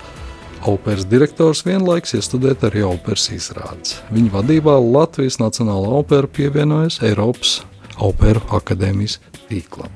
operas 0.67 1.05
direktors 1.09 1.63
vienlaikus 1.65 2.15
iestudēt 2.17 2.63
arī 2.67 2.85
operas 2.87 3.27
izrādes. 3.33 3.97
Viņa 4.13 4.31
vadībā 4.37 4.77
Latvijas 4.79 5.39
Nacionālā 5.41 5.91
opera 5.99 6.29
pievienojas 6.29 7.01
Eiropas 7.03 7.61
Operu 8.01 8.41
akadēmijas 8.55 9.19
tīklam. 9.49 9.91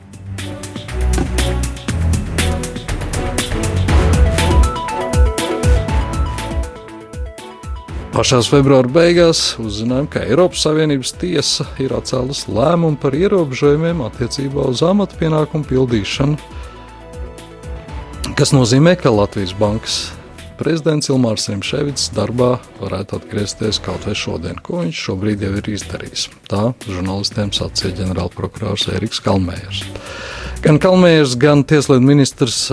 Pašās 8.17 8.47
februāra 8.49 8.89
beigās 8.89 9.41
uzzinājām, 9.62 10.08
ka 10.10 10.23
Eiropas 10.25 10.63
Savienības 10.65 11.12
tiesa 11.21 11.67
ir 11.77 11.93
atcēlusi 11.93 12.49
lēmumu 12.49 12.97
par 12.97 13.13
ierobežojumiem 13.13 14.01
attiecībā 14.08 14.65
uz 14.71 14.82
amatu 14.82 15.19
pienākumu 15.19 15.67
pildīšanu, 15.69 16.38
kas 18.38 18.56
nozīmē, 18.58 18.95
ka 18.97 19.13
Latvijas 19.13 19.53
bankas 19.58 19.99
prezidents 20.60 21.10
Ilmārs 21.12 21.48
Rimšēvits 21.52 22.10
darbā 22.17 22.58
varētu 22.82 23.20
atgriezties 23.22 23.80
kaut 23.86 24.08
vai 24.08 24.15
šodien, 24.17 24.58
ko 24.63 24.82
viņš 24.84 25.04
šobrīd 25.08 25.46
jau 25.46 25.52
ir 25.60 25.70
izdarījis. 25.78 26.28
Tā 26.52 26.63
žurnālistiem 26.88 27.54
sacīja 27.56 28.02
ģenerālprokurors 28.02 28.88
Eriks 28.98 29.22
Kalmējers. 29.24 29.84
Gan 30.65 30.82
Kalmējers, 30.82 31.38
gan 31.39 31.62
Tieslietu 31.67 32.06
ministrs 32.06 32.65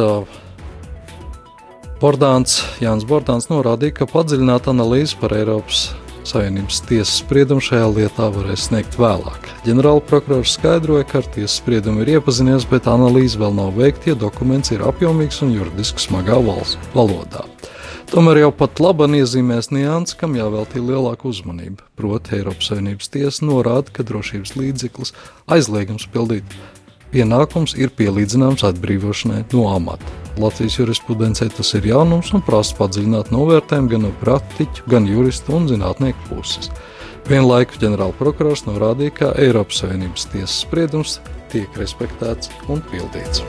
Bordāns, 2.01 2.63
Jānis 2.85 3.07
Bordāns 3.09 3.51
norādīja, 3.53 4.01
ka 4.01 4.11
padziļināta 4.11 4.73
analīze 4.75 5.17
par 5.21 5.37
Eiropas 5.37 5.93
Savienības 6.25 6.79
tiesas 6.89 7.19
spriedumu 7.21 7.61
šajā 7.65 7.85
lietā 7.99 8.31
varēs 8.33 8.71
sniegt 8.71 8.97
vēlāk. 8.97 9.51
Ģenerālprokurors 9.67 10.55
skaidroja, 10.57 11.05
ka 11.09 11.21
ar 11.21 11.29
tiesas 11.37 11.59
spriedumu 11.61 12.01
ir 12.01 12.15
iepazinies, 12.17 12.65
bet 12.71 12.89
analīze 12.89 13.41
vēl 13.41 13.53
nav 13.59 13.77
veikta, 13.77 14.15
ja 14.15 14.19
dokuments 14.23 14.73
ir 14.73 14.87
apjomīgs 14.89 15.43
un 15.45 15.53
juridiski 15.53 16.01
smagā 16.01 16.41
valsts 16.47 16.81
valodā. 16.97 17.45
Tomēr 18.11 18.45
jau 18.45 18.53
pat 18.55 18.81
labi 18.83 19.09
iezīmēs 19.21 19.71
nianses, 19.75 20.17
kam 20.19 20.37
jāveltī 20.39 20.83
lielāka 20.83 21.29
uzmanība. 21.31 21.87
Proti, 21.99 22.37
Eiropas 22.39 22.71
Savienības 22.71 23.11
tiesa 23.11 23.47
norāda, 23.49 23.91
ka 23.95 24.07
drošības 24.07 24.55
līdzeklis 24.59 25.15
aizliegums 25.51 26.07
pildīt 26.13 26.57
pienākums 27.15 27.77
ir 27.79 27.93
pielīdzināms 27.95 28.67
atbrīvošanai 28.67 29.45
no 29.55 29.69
amata. 29.73 30.15
Latvijas 30.41 30.81
jurisprudencē 30.81 31.49
tas 31.55 31.71
ir 31.79 31.87
jaunums 31.93 32.33
un 32.35 32.43
prasa 32.43 32.75
padziļināt 32.81 33.31
novērtējumu 33.35 33.93
gan 33.93 34.09
no 34.09 34.11
praktiķu, 34.23 34.89
gan 34.91 35.07
juristu 35.11 35.55
un 35.59 35.71
zinātnieku 35.71 36.33
puses. 36.33 36.73
Vienlaikus 37.31 37.81
ģenerālprokurors 37.81 38.67
norādīja, 38.67 39.15
ka 39.21 39.31
Eiropas 39.41 39.81
Savienības 39.85 40.29
tiesas 40.35 40.59
spriedums 40.67 41.21
tiek 41.55 41.81
respektēts 41.81 42.53
un 42.69 42.85
pildīts. 42.91 43.47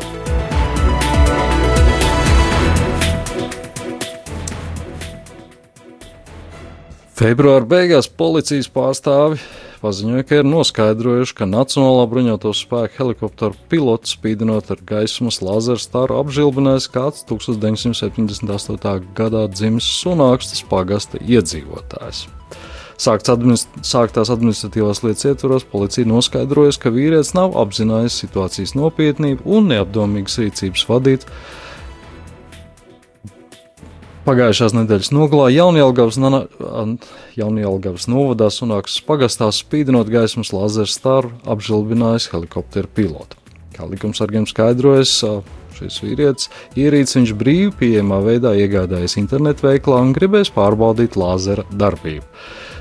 Februāra 7.15 7.63
beigās 7.63 8.09
policijas 8.11 8.67
pārstāvi 8.75 9.37
paziņoja, 9.79 10.25
ka 10.27 10.39
ir 10.41 10.47
noskaidrojuši, 10.49 11.35
ka 11.37 11.45
Nacionālā 11.47 12.03
bruņoto 12.11 12.51
spēku 12.51 12.99
helikopteru 12.99 13.55
pilots 13.71 14.17
spīdinot 14.17 14.73
ar 14.73 14.81
gaismas 14.89 15.39
laserstaru 15.39 16.17
apžilbinājis 16.19 16.89
kāds 16.91 17.23
1978. 17.29 19.07
gadā 19.15 19.45
dzimis 19.47 19.87
Sunākstas 20.01 20.65
pagasta 20.67 21.21
iedzīvotājs. 21.23 22.25
Sākts 22.99 23.31
administ 23.31 23.71
sāktās 23.79 24.33
administratīvās 24.35 25.05
lietas 25.07 25.29
ietvaros 25.31 25.63
policija 25.71 26.11
noskaidrojusi, 26.11 26.83
ka 26.83 26.91
vīrietis 26.95 27.31
nav 27.37 27.55
apzinājies 27.63 28.19
situācijas 28.25 28.75
nopietnību 28.75 29.47
un 29.55 29.71
neapdomīgas 29.71 30.41
rīcības 30.43 30.83
vadīt 30.91 31.23
Pagājušās 34.25 34.73
nedēļas 34.73 35.11
nogalā 35.13 35.51
Jaunjēlgavas, 35.53 36.15
Jaunjēlgavas 37.37 38.07
novadā 38.09 38.47
Sunākas 38.49 38.95
pagastā 39.05 39.51
spīdinot 39.53 40.09
gaismas 40.09 40.49
lazeru 40.49 40.89
staru 40.89 41.29
apžilbinājis 41.45 42.31
helikopteru 42.31 42.89
pilotu. 42.97 43.37
Kā 43.75 43.85
likumsargiem 43.85 44.47
skaidrojas, 44.49 45.13
šis 45.77 45.99
vīrietis 46.01 46.49
ierīces 46.73 47.19
viņš 47.19 47.35
brīvi 47.37 47.69
pieejamā 47.77 48.17
veidā 48.25 48.55
iegādājies 48.57 49.19
internetu 49.21 49.67
veiklā 49.67 50.01
un 50.01 50.15
gribēs 50.17 50.49
pārbaudīt 50.57 51.19
lāzera 51.21 51.67
darbību. 51.69 52.25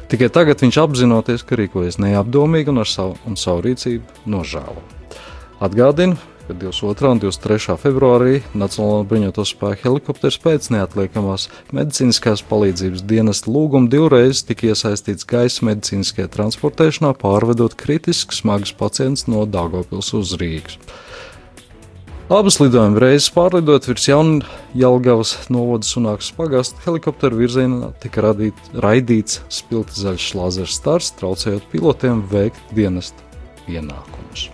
Tikai 0.08 0.32
tagad 0.32 0.64
viņš 0.64 0.80
apzinoties, 0.80 1.44
ka 1.44 1.60
rīkojas 1.60 2.00
neapdomīgi 2.00 2.72
un 2.72 2.80
ar 2.86 2.88
savu, 2.88 3.18
un 3.28 3.36
savu 3.36 3.66
rīcību 3.68 4.30
nožēlo. 4.32 4.80
Atgādinu, 5.60 6.16
ka 6.46 6.54
22. 6.54 7.10
un 7.14 7.20
23. 7.22 7.76
februārī 7.80 8.34
Nacionālajā 8.52 9.06
bruņoto 9.08 9.44
spēku 9.48 9.88
helikopters 9.88 10.36
pēc 10.42 10.68
neatliekamās 10.74 11.48
medicīniskās 11.74 12.44
palīdzības 12.50 13.04
dienesta 13.08 13.52
lūguma 13.52 13.88
divreiz 13.92 14.44
tika 14.44 14.68
iesaistīts 14.72 15.26
gaisa 15.28 15.64
medicīniskajā 15.70 16.28
transportēšanā, 16.36 17.14
pārvedot 17.20 17.76
kritiski 17.80 18.36
smagus 18.36 18.74
pacientus 18.76 19.28
no 19.30 19.46
Dāngopils 19.48 20.12
uz 20.18 20.36
Rīgas. 20.40 20.78
Abas 22.32 22.56
lidojuma 22.56 23.02
reizes 23.02 23.28
pārlidot 23.34 23.84
virs 23.84 24.06
Jaunjēlgavas 24.08 25.34
novada 25.52 25.84
Sunākas 25.84 26.30
pagasta 26.32 26.80
helikopteru 26.86 27.42
virzienā 27.42 27.92
tika 28.00 28.24
radīt, 28.24 28.56
raidīts 28.80 29.42
spilgti 29.52 30.00
zaļš 30.06 30.30
lāzers 30.40 30.80
stars, 30.80 31.12
traucējot 31.20 31.68
pilotiem 31.72 32.24
veikt 32.32 32.72
dienesta 32.72 33.28
pienākumus. 33.68 34.53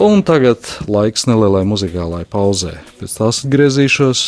Un 0.00 0.22
tagad 0.24 0.64
laiks 0.88 1.26
nelielai 1.28 1.66
muzikālai 1.68 2.22
pauzē. 2.24 2.78
Pēc 2.96 3.18
tās 3.18 3.42
atgriezīšos 3.44 4.22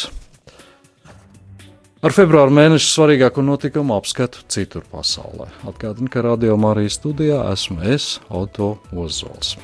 Ar 2.02 2.10
februāra 2.10 2.50
mēneša 2.50 2.88
svarīgāko 2.88 3.44
notikumu 3.46 3.94
apskatu 3.94 4.42
citur 4.50 4.82
pasaulē. 4.90 5.46
Atgādinu, 5.70 6.10
ka 6.10 6.24
radio 6.26 6.56
Marijas 6.58 6.98
studijā 6.98 7.44
esmu 7.52 7.78
es, 7.94 8.16
Auto 8.26 8.74
Ozols. 8.90 9.54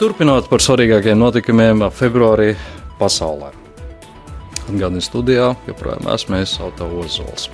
Turpinot 0.00 0.46
par 0.48 0.62
svarīgākajiem 0.64 1.18
notikumiem 1.20 1.82
februārī 1.92 2.54
pasaulē. 2.96 3.50
Atgādini 4.62 5.02
studijā, 5.04 5.50
joprojām 5.68 6.06
esmu 6.14 6.38
es 6.38 6.54
Autovozols. 6.64 7.50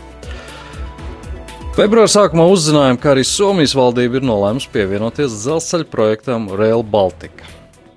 Februāra 1.74 2.06
sākumā 2.06 2.44
uzzinājām, 2.52 3.00
ka 3.02 3.16
arī 3.16 3.24
Somijas 3.26 3.74
valdība 3.74 4.20
ir 4.20 4.28
nolēmusi 4.30 4.70
pievienoties 4.76 5.35
dzelzceļa 5.40 5.88
projektam 5.90 6.46
Rail 6.54 6.87
Baltica. 6.87 7.50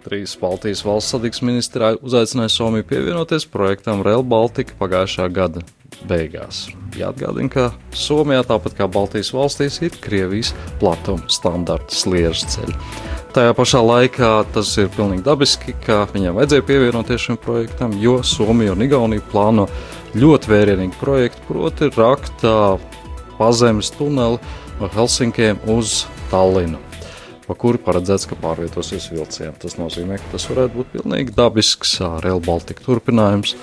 Trīs 0.07 0.33
Baltijas 0.41 0.81
valsts 0.81 1.13
satiksmes 1.13 1.45
ministri 1.51 1.93
uzaicināja 2.01 2.55
Somiju 2.55 2.89
pievienoties 2.89 3.45
projektam 3.53 4.01
Rail 4.01 4.25
Baltica 4.25 4.73
pagājušā 4.81 5.29
gada 5.29 5.61
beigās. 6.09 6.65
Jāatgādina, 6.97 7.53
ka 7.53 7.69
Somijā, 7.93 8.41
tāpat 8.49 8.81
kā 8.81 8.89
Baltijas 8.89 9.29
valstīs, 9.29 9.77
ir 9.85 9.93
Krievijas 10.01 10.55
platuma 10.81 11.29
standarta 11.29 11.93
sliežu 11.93 12.49
ceļi. 12.49 13.18
Tajā 13.29 13.53
pašā 13.53 13.79
laikā 13.85 14.29
tas 14.55 14.71
ir 14.81 14.87
pilnīgi 14.95 15.21
dabiski, 15.21 15.75
ka 15.85 16.07
viņam 16.09 16.39
vajadzēja 16.39 16.65
pievienoties 16.65 17.27
šim 17.27 17.37
projektam, 17.37 17.91
jo 18.01 18.23
Somija 18.25 18.73
un 18.73 18.81
Igaunija 18.81 19.21
plāno 19.29 19.67
ļoti 20.17 20.49
vērienīgu 20.49 20.97
projektu, 20.97 21.43
proti, 21.45 21.91
rakt 21.93 22.41
pazemes 23.37 23.91
tuneli 23.93 24.39
no 24.79 24.89
Helsinkiem 24.95 25.61
uz 25.69 26.07
Tallinu, 26.31 26.81
pa 27.45 27.53
kuru 27.53 27.77
paredzēts, 27.85 28.25
ka 28.31 28.39
pārvietosies 28.41 29.11
vilcieni. 29.13 29.53
Tas 29.61 29.77
nozīmē, 29.77 30.17
ka 30.17 30.33
tas 30.33 30.49
varētu 30.49 30.79
būt 30.79 30.91
pilnīgi 30.97 31.37
dabisks 31.37 31.99
Rail 32.25 32.41
Baltica 32.41 32.81
turpinājums 32.87 33.53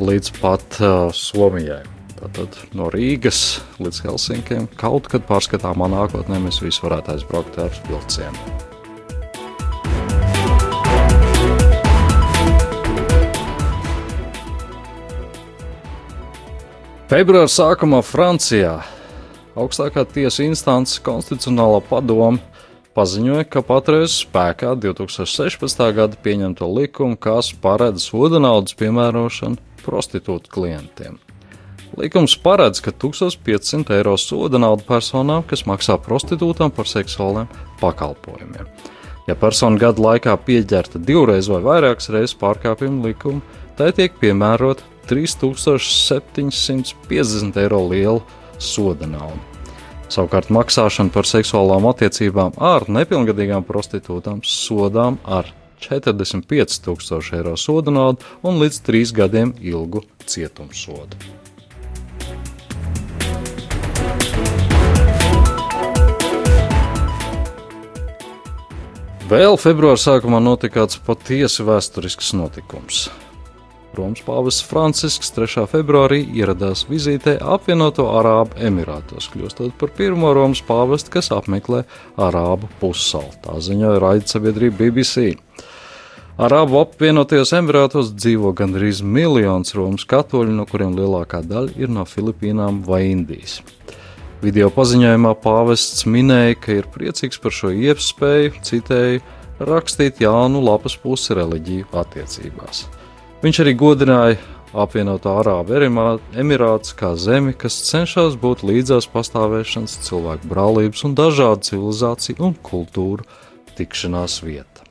līdz 0.00 0.32
pat 0.40 0.80
uh, 0.80 1.12
Somijai. 1.12 1.82
Tātad 2.20 2.56
no 2.76 2.88
Rīgas 2.92 3.60
līdz 3.80 4.02
Helsinkiem 4.08 4.72
kaut 4.80 5.12
kad 5.12 5.28
pārskatāmā 5.28 5.92
nākotnē 5.92 6.40
mēs 6.40 6.64
visi 6.64 6.84
varētu 6.84 7.18
aizbraukt 7.18 7.60
ar 7.60 7.80
vilcienu. 7.88 8.69
Februāra 17.10 17.48
sākumā 17.50 18.04
Francijā 18.06 18.76
augstākā 19.58 20.04
tiesa 20.14 20.44
instance 20.44 21.00
konstitucionālā 21.02 21.80
padome 21.88 22.38
paziņoja, 22.94 23.48
ka 23.50 23.64
patreiz 23.66 24.12
spēkā 24.20 24.76
2016. 24.78 25.82
gada 25.96 26.20
pieņemto 26.22 26.68
likumu, 26.70 27.18
kas 27.18 27.48
paredz 27.64 28.04
soda 28.12 28.38
naudas 28.38 28.78
piemērošanu 28.78 29.58
prostitūtu 29.82 30.52
klientiem. 30.54 31.16
Likums 31.98 32.36
paredz, 32.38 32.78
ka 32.78 32.94
1500 32.94 33.90
eiro 33.96 34.14
soda 34.14 34.62
nauda 34.62 34.86
personām, 34.86 35.42
kas 35.42 35.66
maksā 35.66 35.98
prostitūtām 35.98 36.70
par 36.70 36.86
seksuāliem 36.86 37.50
pakalpojumiem. 37.82 38.70
Ja 39.26 39.34
persona 39.34 39.82
gada 39.82 40.06
laikā 40.06 40.38
pieķerta 40.46 41.02
divreiz 41.02 41.50
vai 41.50 41.58
vairākas 41.66 42.12
reizes 42.14 42.38
pārkāpjumu 42.38 43.10
likumu, 43.10 43.42
tai 43.74 43.90
tiek 43.98 44.14
piemērota 44.22 44.86
3750 45.08 47.60
eiro 47.62 47.88
liela 47.88 48.20
soda 48.58 49.06
nauda. 49.06 49.50
Savukārt 50.10 50.50
maksāšana 50.50 51.12
par 51.14 51.22
seksuālām 51.28 51.86
attiecībām 51.92 52.56
ar 52.58 52.88
nepilngadīgām 52.90 53.62
prostitūtām 53.68 54.40
sodām 54.42 55.18
ar 55.22 55.46
45,000 55.80 57.36
eiro 57.38 57.56
soda 57.56 57.90
naudu 57.94 58.18
un 58.42 58.58
līdz 58.60 58.80
3 58.88 59.14
gadiem 59.16 59.54
ilgu 59.62 60.02
cietumsodu. 60.26 61.16
Vēl 69.30 69.54
februāra 69.62 69.94
sākumā 69.94 70.40
notika 70.42 70.80
kāds 70.80 70.98
patiesi 71.06 71.62
vēsturisks 71.62 72.32
notikums. 72.34 73.06
Romas 73.98 74.22
pāvests 74.22 74.62
Francisks 74.62 75.32
3. 75.34 75.64
februārī 75.70 76.20
ieradās 76.38 76.84
vizītē 76.86 77.34
apvienoto 77.42 78.04
Arābu 78.14 78.60
Emirātos, 78.62 79.26
kļūstot 79.32 79.74
par 79.80 79.90
pirmo 79.96 80.30
Romas 80.36 80.62
pāvestu, 80.62 81.10
kas 81.16 81.32
apmeklē 81.34 81.82
Arābu 82.14 82.70
pussalu. 82.78 83.32
Tā 83.42 83.56
ziņoja 83.58 83.98
raidsabiedrība 84.04 84.78
BBC. 84.84 85.32
Arābu 86.38 86.78
apvienotajos 86.84 87.50
Emirātos 87.58 88.12
dzīvo 88.14 88.54
gandrīz 88.56 89.02
miljons 89.02 89.74
Romas 89.74 90.06
katoļu, 90.06 90.54
no 90.54 90.68
kuriem 90.70 90.94
lielākā 90.94 91.42
daļa 91.42 91.74
ir 91.82 91.90
no 91.90 92.06
Filipīnām 92.06 92.84
vai 92.86 93.08
Indijas. 93.10 93.58
Video 94.40 94.70
paziņojumā 94.72 95.34
pāvests 95.42 96.06
minēja, 96.06 96.54
ka 96.62 96.78
ir 96.78 96.88
priecīgs 96.94 97.42
par 97.42 97.52
šo 97.52 97.74
iespēju, 97.74 98.54
citēju, 98.70 99.26
rakstīt 99.66 100.22
jaunu 100.22 100.62
lapas 100.64 100.94
pusi 100.96 101.36
reliģiju 101.36 101.90
attiecībās. 102.06 102.86
Viņš 103.40 103.58
arī 103.62 103.72
godināja 103.72 104.36
apvienotā 104.76 105.32
Arābu 105.40 105.78
Emirātus 106.36 106.92
kā 106.92 107.14
zemi, 107.16 107.54
kas 107.56 107.78
cenšas 107.88 108.34
būt 108.36 108.60
līdzās 108.68 109.06
pastāvēšanas, 109.08 109.94
cilvēku 110.04 110.50
brālības 110.50 111.06
un 111.08 111.14
dažādu 111.16 111.64
civilizāciju 111.70 112.44
un 112.44 112.58
kultūru 112.60 113.24
tikšanās 113.78 114.42
vieta. 114.44 114.84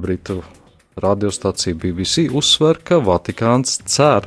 Britu 0.00 0.38
radiostacija 0.96 1.76
BBC 1.76 2.30
uzsver, 2.32 2.80
ka 2.80 2.96
Vatikāns 3.04 3.76
cer, 3.84 4.24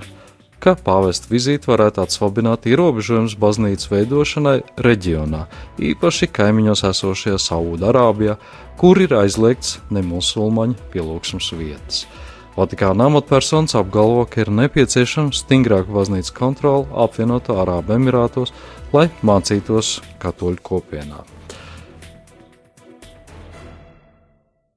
ka 0.61 0.75
pāvesta 0.77 1.31
vizīte 1.31 1.71
varētu 1.71 2.03
atsvabināt 2.03 2.67
ierobežojumus 2.69 3.33
baznīcas 3.41 3.89
veidošanai 3.91 4.59
reģionā, 4.77 5.47
īpaši 5.81 6.29
kaimiņos 6.37 6.85
esošajā 6.91 7.41
Saudārābijā, 7.41 8.37
kur 8.77 9.01
ir 9.01 9.17
aizliegts 9.23 9.79
nemusulmaņu 9.89 10.77
pielūgsmes 10.93 11.49
vietas. 11.57 12.05
Vatikāna 12.53 13.07
amatpersonas 13.09 13.73
apgalvo, 13.79 14.27
ka 14.29 14.43
ir 14.43 14.51
nepieciešama 14.53 15.33
stingrāka 15.33 15.89
baznīcas 15.89 16.35
kontrole 16.37 16.85
apvienoto 17.05 17.57
Arābu 17.57 17.95
Emirātos, 17.97 18.53
lai 18.93 19.07
mācītos 19.25 19.95
katoļu 20.21 20.61
kopienā. 20.61 21.23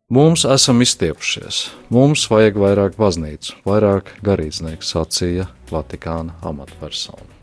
Mums 0.09 0.47
esam 0.49 0.81
izstiepušies, 0.87 1.65
mums 1.93 2.29
vajag 2.31 2.61
vairāk 2.63 2.97
baznīcu, 2.97 3.61
vairāk 3.67 4.15
garīdznieku, 4.25 4.87
sacīja 4.87 5.51
Vatikāna 5.69 6.39
amatpersona. 6.47 7.36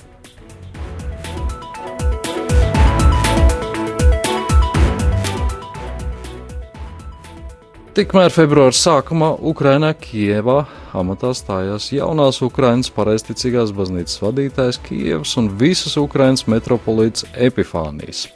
Tikmēr 7.94 8.32
februāra 8.34 8.74
sākumā 8.74 9.28
Ukrainā 9.46 9.91
Kievā 9.94 10.64
amatā 10.98 11.30
stājās 11.38 11.91
jaunās 11.94 12.39
Ukrainas 12.41 12.89
pareizticīgās 12.89 13.70
baznīcas 13.78 14.18
vadītājs 14.24 14.80
Kievas 14.88 15.38
un 15.38 15.52
visas 15.60 15.94
Ukrainas 16.02 16.48
metropolīts 16.50 17.28
Epifānijas. 17.38 18.32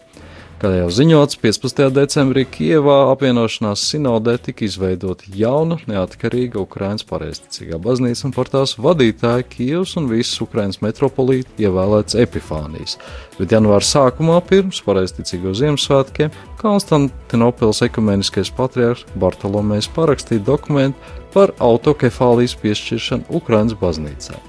Kā 0.58 0.72
jau 0.74 0.88
ziņots, 0.89 1.38
15. 1.38 1.91
decembrī 1.93 2.41
Kievā 2.49 3.12
apvienošanās 3.12 3.84
sinodē 3.91 4.39
tika 4.41 4.64
izveidota 4.66 5.28
jauna, 5.30 5.76
neatkarīga 5.86 6.58
Ukraiņas 6.64 7.05
pareizticīgā 7.05 7.78
baznīca 7.84 8.26
un 8.26 8.34
par 8.34 8.49
tās 8.49 8.74
vadītāju 8.82 9.45
Kievas 9.51 9.93
un 10.01 10.08
visas 10.10 10.41
Ukraiņas 10.41 10.82
metropolīti 10.82 11.68
ievēlēts 11.68 12.18
Epifānijas. 12.24 12.97
Bet 13.38 13.53
janvāra 13.53 13.86
sākumā, 13.86 14.39
pirms 14.49 14.82
pareizticīgo 14.88 15.53
Ziemassvētkiem, 15.62 16.34
Konstantinopils 16.58 17.84
ekumeniskais 17.86 18.49
patriārhs 18.58 19.05
Bartolomejs 19.14 19.91
parakstīja 19.93 20.41
dokumentu 20.49 20.97
par 21.38 21.53
autokefālijas 21.62 22.58
piešķiršanu 22.66 23.30
Ukraiņas 23.43 23.78
baznīcā. 23.78 24.41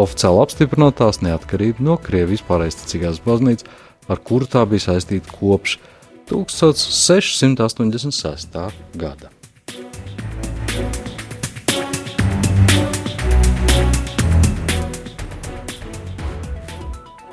Oficiāli 0.00 0.46
apstiprinot 0.46 0.96
tās 0.96 1.20
neatkarību 1.20 1.84
no 1.84 2.00
Krievijas 2.00 2.48
pareizticīgās 2.48 3.20
baznīcas 3.28 3.68
ar 4.08 4.18
kuru 4.24 4.46
tā 4.50 4.64
bija 4.68 4.80
saistīta 4.88 5.28
kopš 5.36 5.78
1686. 6.30 8.58
gada. 8.98 9.28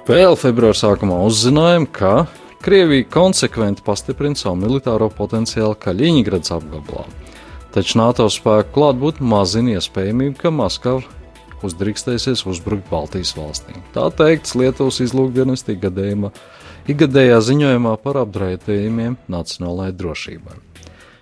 Vēl 0.09 0.34
februāra 0.41 0.74
sākumā 0.74 1.22
uzzinājām, 1.30 1.86
ka 1.93 2.26
Krievija 2.65 3.05
konsekventi 3.13 3.86
pastiprina 3.86 4.34
savu 4.36 4.57
militāro 4.57 5.05
potenciālu 5.13 5.78
Kaļiņģerads 5.80 6.51
apgabalā. 6.55 7.05
Taču 7.70 8.01
NATO 8.01 8.26
spēku 8.34 8.74
klātbūtne 8.74 9.22
mazina 9.30 9.78
iespējamību, 9.78 10.34
ka 10.41 10.49
Maskava 10.49 11.05
uzdrīkstēsies 11.63 12.41
uzbrukt 12.49 12.89
Baltijas 12.89 13.36
valstīm. 13.38 13.78
Tā 13.93 14.09
teikts 14.17 14.57
Lietuvas 14.57 14.97
izlūkdienas 15.05 15.61
gadījumā 15.70 16.34
ikgadējā 16.89 17.37
ziņojumā 17.45 17.93
par 18.03 18.23
apdraudējumiem 18.23 19.19
nacionālajai 19.29 19.95
drošībai. 19.99 20.57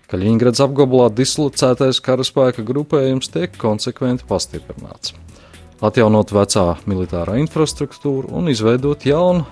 Kaļiņgrads 0.07 0.63
apgabalā 0.63 1.09
dislocētais 1.11 1.99
karaspēka 2.03 2.63
grupējums 2.67 3.27
tiek 3.33 3.57
konsekventi 3.59 4.23
pastiprināts. 4.29 5.11
Atjaunot 5.83 6.31
vecā 6.33 6.77
militārā 6.89 7.35
infrastruktūra 7.41 8.31
un 8.39 8.47
izveidot 8.49 9.03
jaunu, 9.05 9.43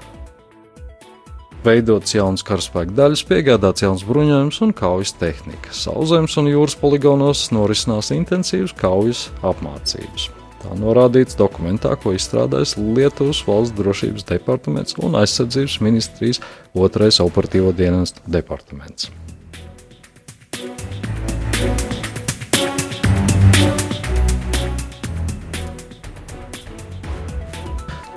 veidots 1.66 2.16
jauns 2.16 2.46
karaspēka 2.46 2.96
daļas, 2.96 3.26
piegādāts 3.28 3.84
jauns 3.84 4.08
bruņojums 4.08 4.62
un 4.64 4.74
kaujas 4.78 5.14
tehnika. 5.20 5.76
Sauszemes 5.76 6.40
un 6.40 6.50
jūras 6.54 6.78
poligonos 6.80 7.50
norisinās 7.54 8.14
intensīvas 8.16 8.74
kaujas 8.80 9.28
apmācības. 9.44 10.32
Tā 10.66 10.74
norādīts 10.82 11.38
dokumentā, 11.38 11.92
ko 12.02 12.16
izstrādājis 12.16 12.74
Lietuvas 12.80 13.44
valsts 13.46 13.76
drošības 13.78 14.26
departaments 14.32 14.98
un 14.98 15.14
aizsardzības 15.20 15.78
ministrijas 15.86 16.42
otrais 16.74 17.22
operatīvo 17.22 17.70
dienestu 17.78 18.24
departaments. 18.26 19.12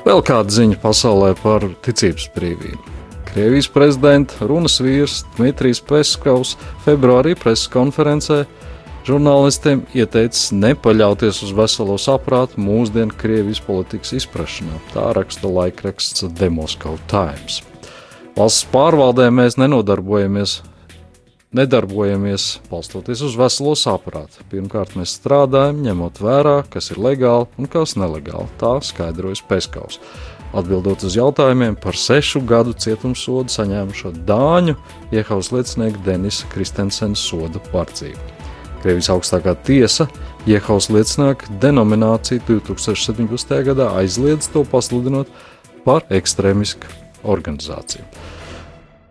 Vēl 0.09 0.23
kāda 0.25 0.49
ziņa 0.49 0.79
pasaulē 0.81 1.35
par 1.43 1.69
ticības 1.85 2.31
brīvību. 2.33 2.95
Krievijas 3.29 3.69
prezidenta 3.69 4.49
runas 4.49 4.79
vīrs 4.81 5.19
Dmitrijs 5.37 5.83
Peskovs 5.85 6.55
februārī 6.87 7.37
preses 7.37 7.69
konferencē 7.69 8.47
Žurnālistiem 9.09 9.87
ieteicis 9.97 10.51
nepaļauties 10.53 11.39
uz 11.47 11.53
veselo 11.57 11.95
saprātu 11.97 12.61
mūsdienu 12.61 13.15
Krievijas 13.17 13.63
politikas 13.65 14.11
izprašanā. 14.19 14.77
Tā 14.93 15.07
raksta 15.17 15.49
laikraksts 15.49 16.27
The 16.27 16.51
Moscow 16.53 16.99
Times. 17.09 17.63
Valsts 18.37 18.69
pārvaldē 18.69 19.31
mēs 19.33 19.57
nenodarbojamies, 19.57 20.59
nedarbojamies 21.57 22.51
balstoties 22.69 23.25
uz 23.25 23.41
veselo 23.41 23.73
saprātu. 23.81 24.45
Pirmkārt, 24.53 24.93
mēs 25.01 25.17
strādājam, 25.17 25.81
ņemot 25.89 26.21
vērā, 26.21 26.59
kas 26.69 26.93
ir 26.93 27.01
legāli 27.01 27.49
un 27.57 27.73
kas 27.73 27.97
nelegāli. 27.97 28.53
Tā 28.61 28.77
skaidrojas 28.85 29.41
Peskaus. 29.49 30.03
Atbildot 30.53 31.09
uz 31.09 31.17
jautājumiem 31.17 31.81
par 31.81 31.97
sešu 31.97 32.45
gadu 32.45 32.77
cietumsodu 32.77 33.57
saņēmušo 33.57 34.19
Dāņu 34.29 34.77
iehaus 35.17 35.55
liecinieku 35.57 36.05
Denisa 36.05 36.49
Kristensena 36.53 37.17
sodu 37.17 37.65
pārdzību. 37.73 38.38
Krievijas 38.83 39.11
augstākā 39.11 39.57
tiesa 39.67 40.07
Jehovas 40.47 40.89
liecinieku 40.93 41.51
denomināciju 41.63 42.45
2017. 42.47 43.57
gadā 43.67 43.91
aizliedz 43.99 44.51
to 44.55 44.63
pasludinot 44.69 45.31
par 45.85 46.07
ekstrēmisku 46.15 46.87
organizāciju. 47.27 48.05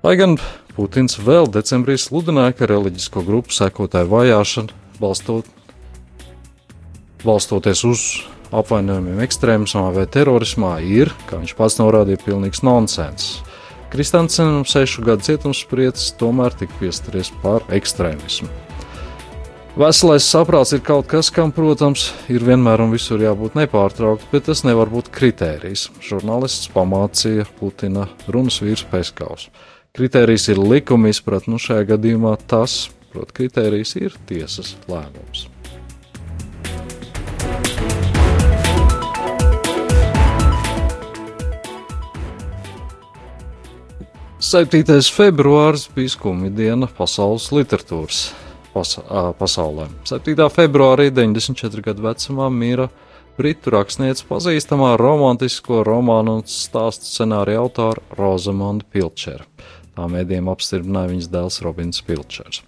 Lai 0.05 0.15
gan 0.19 0.37
Putins 0.77 1.17
vēl 1.17 1.49
decembrī 1.49 1.97
sludināja, 1.97 2.53
ka 2.53 2.69
reliģisko 2.69 3.23
grupu 3.25 3.55
sekotāju 3.55 4.11
vajāšana 4.11 4.75
balstot, 5.01 5.49
balstoties 7.25 7.83
uz 7.87 8.03
apvainojumiem 8.53 9.19
ekstrēmismā 9.25 9.89
vai 9.95 10.05
terorismā 10.05 10.77
ir, 10.85 11.11
kā 11.27 11.41
viņš 11.41 11.55
pats 11.57 11.79
norādīja, 11.81 12.21
pilnīgs 12.23 12.63
nonsens. 12.63 13.41
Kristiansenam 13.91 14.65
sešu 14.67 15.03
gadu 15.07 15.25
cietumspriedzes 15.27 16.13
tomēr 16.19 16.55
tika 16.59 16.75
piestaries 16.79 17.33
par 17.43 17.65
ekstrēmismu. 17.73 18.66
Veselais 19.77 20.25
saprāts 20.25 20.71
ir 20.73 20.79
kaut 20.81 21.05
kas, 21.05 21.27
kam, 21.29 21.51
protams, 21.53 22.07
ir 22.33 22.41
vienmēr 22.41 22.81
un 22.81 22.89
visur 22.95 23.21
jābūt 23.21 23.53
nepārtraukti, 23.59 24.25
bet 24.31 24.47
tas 24.47 24.63
nevar 24.65 24.89
būt 24.89 25.11
kritērijs. 25.13 25.83
Žurnālists 26.01 26.71
pamācīja 26.73 27.45
Putina 27.59 28.07
runas 28.25 28.57
vīrs 28.63 28.81
Peskaus. 28.89 29.51
Kritērijs 29.93 30.47
ir 30.49 30.57
likuma 30.57 31.11
izpratne, 31.13 31.53
nu 31.53 31.61
šajā 31.61 31.91
gadījumā 31.91 32.31
tas, 32.49 32.87
protams, 33.11 33.35
kritērijs 33.37 33.93
ir 34.01 34.17
tiesas 34.25 34.73
lēmums. 34.89 35.45
Septītais 44.41 45.13
februāris 45.13 45.85
bija 45.93 46.17
skumja 46.17 46.49
diena 46.63 46.89
pasaules 46.97 47.51
literatūras 47.53 48.25
pasa 48.77 49.33
pasaulē. 49.39 49.89
7. 50.05 50.47
februārī 50.53 51.09
94 51.11 51.85
gadu 51.89 52.05
vecumā 52.05 52.49
mira 52.53 52.87
britu 53.37 53.73
rakstniece 53.73 54.25
pazīstamā 54.29 54.95
romantisko 54.97 55.83
romānu 55.85 56.39
un 56.39 56.45
stāstu 56.49 57.09
scenārija 57.09 57.61
autora 57.61 58.01
Rozamonda 58.17 58.85
Pilčera. 58.93 59.45
Tā 59.97 60.05
mēdījiem 60.09 60.49
apstiprināja 60.51 61.11
viņas 61.13 61.29
dēls 61.33 61.61
Robins 61.65 62.01
Pilčers. 62.05 62.63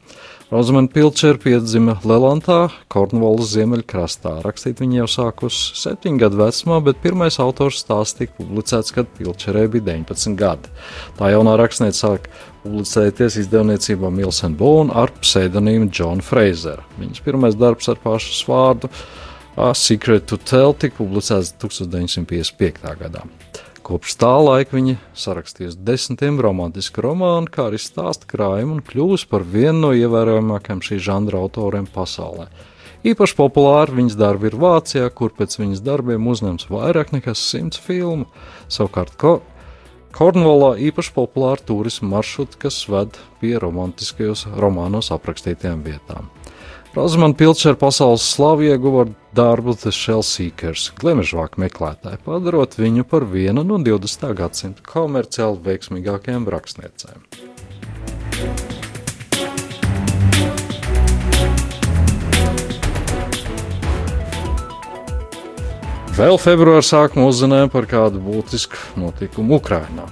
Rozamanda 0.50 0.90
Pilčera 0.90 1.38
piedzima 1.38 1.94
Lelantā, 2.02 2.72
Kornvolas 2.90 3.52
ziemeļkrastā. 3.54 4.32
Rakstīt 4.42 4.80
viņa 4.82 5.04
jau 5.04 5.10
sākusi 5.14 5.76
septiņu 5.78 6.18
gadu 6.24 6.40
vecumā, 6.40 6.80
bet 6.88 6.98
pirmais 7.04 7.38
autors 7.38 7.84
stāsts 7.84 8.18
tika 8.18 8.34
publicēts, 8.40 8.90
kad 8.96 9.12
Pilčerē 9.14 9.68
bija 9.70 9.86
19 9.92 10.34
gadi. 10.40 10.72
Tā 11.20 11.30
jaunā 11.36 11.54
rakstniece 11.62 12.02
sāk 12.02 12.26
publicēties 12.64 13.38
izdevniecībā 13.44 14.10
Milsen 14.10 14.58
Bone 14.58 14.90
ar 14.90 15.14
pseidonīmu 15.22 15.92
John 15.94 16.26
Fraser. 16.26 16.82
Viņas 16.98 17.22
pirmais 17.28 17.60
darbs 17.60 17.92
ar 17.94 18.02
pašu 18.02 18.34
vārdu 18.50 18.90
A 19.54 19.76
Secret 19.78 20.26
to 20.32 20.42
Tell 20.42 20.74
tika 20.74 20.98
publicēts 20.98 21.54
1955. 21.62 22.98
gadā. 23.04 23.22
Kopš 23.90 24.20
tā 24.22 24.36
laika 24.38 24.76
viņa 24.78 25.00
sarakstījusi 25.18 25.80
desmitiem 25.82 26.36
romantisku 26.46 27.02
romānu, 27.02 27.50
kā 27.50 27.72
arī 27.72 27.80
stāstu 27.82 28.28
krājumu 28.30 28.76
un 28.76 28.84
kļuvusi 28.86 29.26
par 29.32 29.42
vienu 29.42 29.80
no 29.88 29.90
ievērojamākajiem 29.98 30.84
šī 30.86 31.00
žanra 31.08 31.40
autoriem 31.42 31.88
pasaulē. 31.90 32.46
Īpaši 33.10 33.38
populāri 33.40 33.98
viņas 33.98 34.20
darbi 34.20 34.52
ir 34.52 34.60
Vācijā, 34.62 35.10
kur 35.10 35.34
pēc 35.34 35.58
viņas 35.58 35.82
darbiem 35.82 36.30
uzņemts 36.30 36.70
vairāk 36.70 37.16
nekā 37.16 37.34
simts 37.34 37.82
filmu. 37.82 38.30
Savukārt, 38.70 39.18
ko 39.18 39.40
Kornvolā 40.14 40.76
īpaši 40.90 41.16
populāri 41.18 41.66
turismu 41.66 42.12
maršruti, 42.14 42.62
kas 42.62 42.84
ved 42.90 43.18
pie 43.42 43.56
romantiskajos 43.62 44.46
romānos 44.54 45.10
aprakstītajām 45.18 45.82
vietām. 45.86 46.30
Rozmana 46.94 47.34
Pilčera 47.34 47.76
pasaules 47.78 48.24
slavu 48.26 48.64
ieguva 48.66 49.02
ar 49.02 49.10
darbu 49.38 49.76
The 49.78 49.92
Shell 49.94 50.24
Seekers, 50.26 50.88
glemežvāku 50.98 51.62
meklētāju, 51.62 52.18
padarot 52.26 52.74
viņu 52.82 53.06
par 53.06 53.28
vienu 53.30 53.62
no 53.62 53.78
20. 53.78 54.26
gadsimta 54.34 54.82
komerciāli 54.90 55.62
veiksmīgākajām 55.68 56.50
rakstniecēm. 56.50 57.22
Vēl 66.18 66.42
februāra 66.42 66.82
sākumā 66.84 67.30
uzzinājām 67.30 67.70
par 67.70 67.86
kādu 67.88 68.18
būtisku 68.20 68.98
notikumu 69.00 69.62
Ukrajinā. 69.62 70.10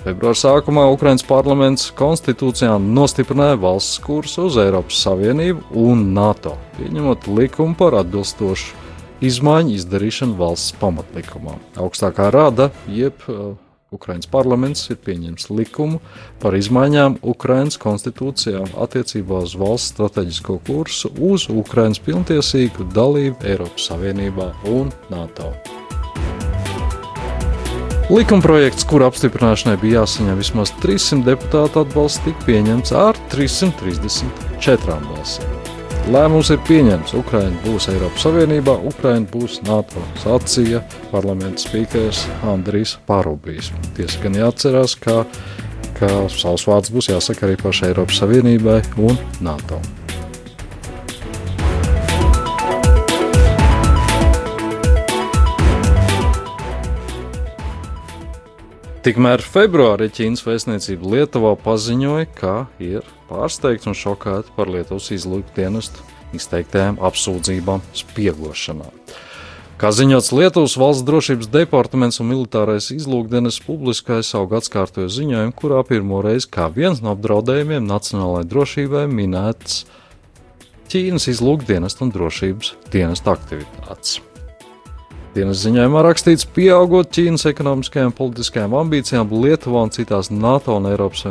Februāra 0.00 0.38
sākumā 0.38 0.86
Ukraiņas 0.94 1.26
parlaments 1.28 1.90
konstitūcijā 1.92 2.78
nostiprināja 2.80 3.58
valsts 3.60 3.98
kursu 4.00 4.46
uz 4.48 4.56
Eiropas 4.62 5.02
Savienību 5.04 5.74
un 5.76 6.06
NATO, 6.16 6.54
pieņemot 6.78 7.26
likumu 7.36 7.76
par 7.76 7.98
atbilstošu 8.00 8.78
izmaiņu 9.28 9.74
izdarīšanu 9.76 10.38
valsts 10.38 10.72
pamatlikumā. 10.80 11.58
Augstākā 11.84 12.30
rada, 12.32 12.70
jeb 12.88 13.26
uh, 13.28 13.50
Ukraiņas 13.92 14.30
parlaments 14.32 14.86
ir 14.88 15.00
pieņēmis 15.04 15.50
likumu 15.52 16.00
par 16.40 16.56
izmaiņām 16.56 17.18
Ukraiņas 17.34 17.76
konstitūcijā 17.82 18.62
attiecībā 18.86 19.42
uz 19.44 19.58
valsts 19.60 19.92
strateģisko 19.96 20.60
kursu 20.70 21.12
uz 21.32 21.44
Ukraiņas 21.52 22.00
pilntiesīgu 22.08 22.88
dalību 22.96 23.52
Eiropas 23.52 23.90
Savienībā 23.92 24.52
un 24.78 24.94
NATO. 25.12 25.52
Likumprojekts, 28.10 28.82
kura 28.90 29.06
apstiprināšanai 29.06 29.76
bija 29.78 30.00
jāsaņem 30.00 30.40
vismaz 30.40 30.72
300 30.82 31.22
deputātu 31.28 31.84
atbalsts, 31.84 32.18
tika 32.24 32.42
pieņemts 32.48 32.90
ar 32.98 33.18
334 33.30 34.96
balsīm. 35.04 35.52
Lēmums 36.10 36.50
ir 36.50 36.58
pieņemts. 36.66 37.14
Ukraiņa 37.20 37.62
būs 37.62 37.86
Eiropas 37.92 38.26
Savienībā, 38.26 38.74
Ukraiņa 38.90 39.30
būs 39.30 39.60
NATO. 39.68 40.02
Sacīja 40.24 40.82
parlamenta 41.12 41.62
spīkers 41.62 42.24
Andrijs 42.50 42.96
Pārubijs. 43.06 43.70
Tiesa 43.94 44.24
gan 44.26 44.40
jāatcerās, 44.42 44.98
ka, 44.98 45.20
ka 46.02 46.10
savs 46.34 46.66
vārds 46.66 46.90
būs 46.90 47.12
jāsaka 47.12 47.46
arī 47.46 47.62
pašai 47.62 47.92
Eiropas 47.92 48.24
Savienībai 48.24 48.80
un 49.06 49.22
NATO. 49.38 49.78
Tikmēr 59.00 59.40
februārī 59.40 60.10
Ķīnas 60.12 60.42
vēstniecība 60.44 61.14
Lietuvā 61.14 61.54
paziņoja, 61.64 62.26
ka 62.36 62.52
ir 62.84 63.06
pārsteigts 63.30 63.88
un 63.88 63.96
šokēts 63.96 64.52
par 64.52 64.68
Lietuvas 64.68 65.06
izlūku 65.16 65.54
dienestu 65.56 66.04
izteiktajām 66.36 66.98
apsūdzībām 67.08 67.80
spiegošanā. 67.96 68.90
Kā 69.80 69.88
ziņots, 69.96 70.34
Lietuvas 70.36 70.76
valsts 70.76 71.06
drošības 71.08 71.48
departaments 71.48 72.20
un 72.20 72.28
militārais 72.28 72.90
izlūkdienas 72.92 73.62
publiskais 73.64 74.34
savu 74.34 74.50
gadskārtoju 74.52 75.08
ziņojumu, 75.16 75.56
kurā 75.56 75.80
pirmo 75.88 76.20
reizi 76.20 76.52
kā 76.52 76.68
viens 76.68 77.00
no 77.00 77.16
apdraudējumiem 77.16 77.88
nacionālajai 77.88 78.50
drošībai 78.52 79.06
minēts 79.08 79.86
Ķīnas 80.92 81.32
izlūkdienas 81.32 81.96
un 82.04 82.12
drošības 82.12 82.76
dienesta 82.92 83.32
aktivitātes. 83.32 84.20
Dienas 85.30 85.60
ziņojumā 85.62 86.00
rakstīts, 86.02 86.42
pieaugot 86.56 87.12
Ķīnas 87.14 87.44
ekonomiskajām 87.52 88.08
un 88.10 88.14
politiskajām 88.18 88.72
ambīcijām 88.80 89.30
Lietuvā 89.30 89.84
un 89.86 89.92
citās 89.94 90.26
NATO 90.34 90.74
un 90.80 90.88
Eiropas 90.90 91.22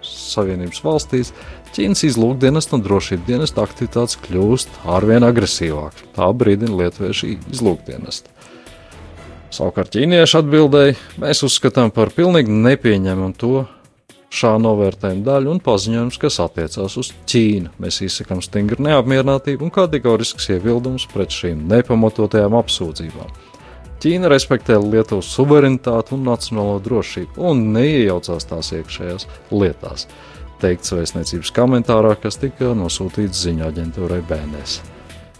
Savienības 0.00 0.80
valstīs, 0.80 1.34
Ķīnas 1.76 2.06
izlūkdienas 2.08 2.70
un 2.72 2.84
drošības 2.86 3.26
dienesta 3.28 3.66
aktivitātes 3.66 4.16
kļūst 4.24 4.80
arvien 4.88 5.26
agresīvākas. 5.28 6.06
Tā 6.16 6.30
brīdina 6.32 6.78
lietuviešu 6.80 7.34
izlūkdienesta. 7.52 8.32
Savukārt 9.52 9.92
ķīnieši 9.92 10.40
atbildēja, 10.40 10.96
mēs 11.20 11.44
uzskatām 11.44 11.92
par 11.92 12.14
pilnīgi 12.16 12.56
nepieņemamu 12.56 13.36
to, 13.36 13.66
šā 14.32 14.56
novērtējuma 14.62 15.24
daļa 15.26 15.50
un 15.52 15.60
paziņojums, 15.64 16.18
kas 16.20 16.38
attiecās 16.42 16.96
uz 17.00 17.12
Ķīnu. 17.30 17.72
Mēs 17.82 18.00
izsakām 18.06 18.42
stingru 18.44 18.82
neapmierinātību 18.86 19.66
un 19.66 19.74
kategorisks 19.74 20.50
iebildums 20.54 21.06
pret 21.12 21.34
šīm 21.34 21.66
nepamatotajām 21.70 22.56
apsūdzībām. 22.60 23.30
Ķīna 24.02 24.28
respektē 24.28 24.76
Lietuvas 24.82 25.30
suverenitāti 25.32 26.12
un 26.16 26.26
nacionālo 26.28 26.76
drošību 26.84 27.46
un 27.48 27.62
neiejaucās 27.76 28.48
tās 28.50 28.72
iekšējās 28.76 29.28
lietās. 29.54 30.04
Teikts 30.60 30.92
vēstniecības 30.96 31.52
komentārā, 31.56 32.14
kas 32.20 32.38
tika 32.40 32.72
nosūtīts 32.76 33.42
ziņā 33.48 33.70
aģentūrai 33.72 34.22
BNS. 34.28 34.80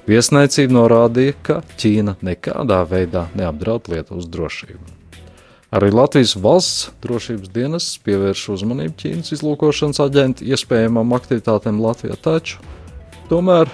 Viesniecība 0.08 0.76
norādīja, 0.76 1.38
ka 1.42 1.62
Ķīna 1.80 2.18
nekādā 2.24 2.84
veidā 2.88 3.26
neapdraud 3.36 3.90
Lietuvas 3.92 4.28
drošību. 4.30 4.95
Arī 5.74 5.90
Latvijas 5.90 6.36
valsts 6.38 6.92
drošības 7.02 7.50
dienas 7.50 7.88
pievērš 8.06 8.44
uzmanību 8.54 8.94
Ķīnas 9.00 9.32
izlūkošanas 9.34 9.98
aģentu 10.04 10.46
iespējamām 10.46 11.10
aktivitātēm 11.16 11.80
Latvijā, 11.82 12.14
taču 12.22 12.60
tomēr 13.26 13.66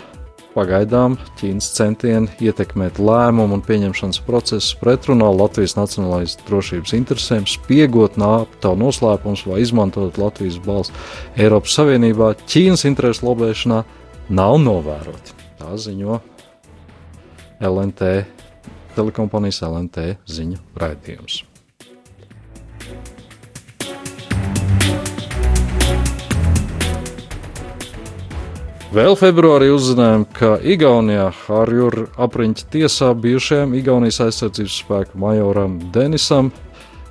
pagaidām 0.54 1.18
Ķīnas 1.36 1.68
centieni 1.76 2.32
ietekmēt 2.48 2.96
lēmumu 2.96 3.58
un 3.58 3.64
pieņemšanas 3.66 4.22
procesu 4.24 4.80
pretrunā 4.80 5.28
Latvijas 5.36 5.76
nacionālajās 5.76 6.38
drošības 6.48 6.96
interesēm, 6.96 7.44
spiegot 7.44 8.16
NATO 8.20 8.72
noslēpumus 8.80 9.44
vai 9.48 9.60
izmantot 9.60 10.16
Latvijas 10.20 10.56
balstu 10.64 10.96
Eiropas 11.36 11.76
Savienībā, 11.76 12.32
Ķīnas 12.48 12.88
interesu 12.88 13.28
lobēšanā 13.28 13.84
nav 14.32 14.58
novēroti. 14.64 15.36
Tā 15.60 15.76
ziņo 15.76 16.22
LNT 17.60 18.12
telekompanijas 18.96 19.64
LNT 19.68 20.12
ziņu 20.24 20.62
raidījums. 20.80 21.42
Vēl 28.92 29.14
februārī 29.16 29.70
uzzinājām, 29.72 30.26
ka 30.36 30.58
Igaunijā 30.68 31.30
Hārjūra 31.46 32.02
apriņķa 32.20 32.66
tiesā 32.74 33.06
bijušajam 33.16 33.70
Igaunijas 33.78 34.18
aizsardzības 34.20 34.74
spēku 34.82 35.20
majoram 35.22 35.78
Denisam 35.94 36.50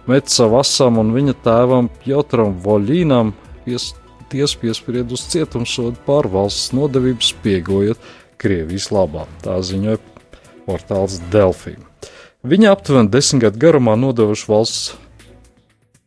Metsavasam 0.05 0.99
un 1.01 1.09
viņa 1.15 1.34
tēvam 1.41 1.88
Piotram 2.03 2.51
Voļīnam 2.61 3.32
pies, 3.65 3.95
tiesa 4.29 4.59
piespried 4.61 5.09
uz 5.09 5.23
cietumsodu 5.32 5.97
par 6.05 6.29
valsts 6.29 6.69
nodevību 6.77 7.25
spiegojot 7.25 8.11
Krievijas 8.38 8.91
labā. 8.93 9.23
Tā 9.41 9.55
ziņoja 9.65 9.97
portāls 10.67 11.17
Delfī. 11.34 11.79
Viņa 12.45 12.75
aptuveni 12.75 13.09
desmit 13.09 13.47
gadu 13.47 13.61
garumā 13.63 13.95
nodevuši 13.97 14.51
valsts 14.51 14.93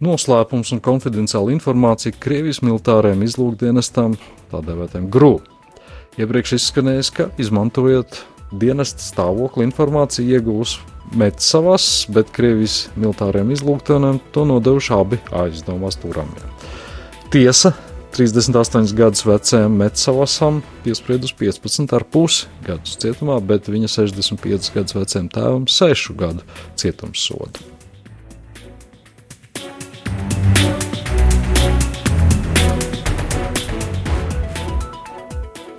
noslēpums 0.07 0.71
un 0.77 0.85
konfidenciālu 0.87 1.51
informāciju 1.57 2.15
Krievijas 2.23 2.63
militārajiem 2.63 3.27
izlūkdienestam, 3.27 4.15
tā 4.55 4.63
dēvētiem 4.63 5.11
grūti. 5.11 5.54
Iepriekš 6.15 6.53
izskanējis, 6.61 7.09
ka 7.11 7.25
izmantojot 7.43 8.21
dienesta 8.55 9.03
stāvokli 9.03 9.67
informāciju 9.67 10.37
iegūs 10.37 10.77
Metsavas, 11.19 12.07
bet 12.15 12.31
Krievijas 12.35 12.89
militāriem 12.95 13.51
izlūgteniem 13.55 14.21
to 14.35 14.47
nodevuši 14.47 14.95
abi 14.95 15.19
aizdomās 15.35 15.99
turamie. 15.99 16.47
Tiesa 17.35 17.75
38 18.15 18.95
gadus 18.95 19.27
vecajam 19.27 19.75
Metsavasam 19.83 20.63
piespriedus 20.87 21.35
15,5 21.35 22.47
gadus 22.63 22.97
cietumā, 23.03 23.41
bet 23.43 23.67
viņa 23.67 23.91
65 23.99 24.71
gadus 24.79 24.95
vecajam 24.95 25.31
tēvam 25.35 25.67
6 25.67 26.15
gadu 26.19 26.47
cietumsodu. 26.79 27.74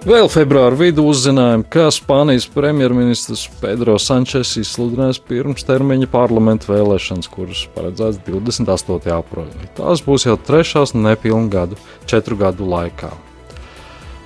Vēl 0.06 0.28
februāra 0.30 0.78
vidū 0.78 1.02
uzzinājām, 1.10 1.64
ka 1.66 1.88
Spānijas 1.90 2.44
premjerministrs 2.54 3.48
Pedro 3.58 3.96
Sančes 3.98 4.52
izsludinās 4.62 5.18
pirmstermiņa 5.26 6.06
parlamentu 6.14 6.70
vēlēšanas, 6.70 7.30
kuras 7.34 7.64
paredzētas 7.74 8.20
28. 8.28 9.10
aprīlī. 9.16 9.66
Tās 9.74 10.04
būs 10.06 10.28
jau 10.28 10.36
trešās 10.38 10.94
nepilnu 10.94 11.50
gadu, 11.50 11.80
četru 12.06 12.38
gadu 12.38 12.70
laikā. 12.70 13.10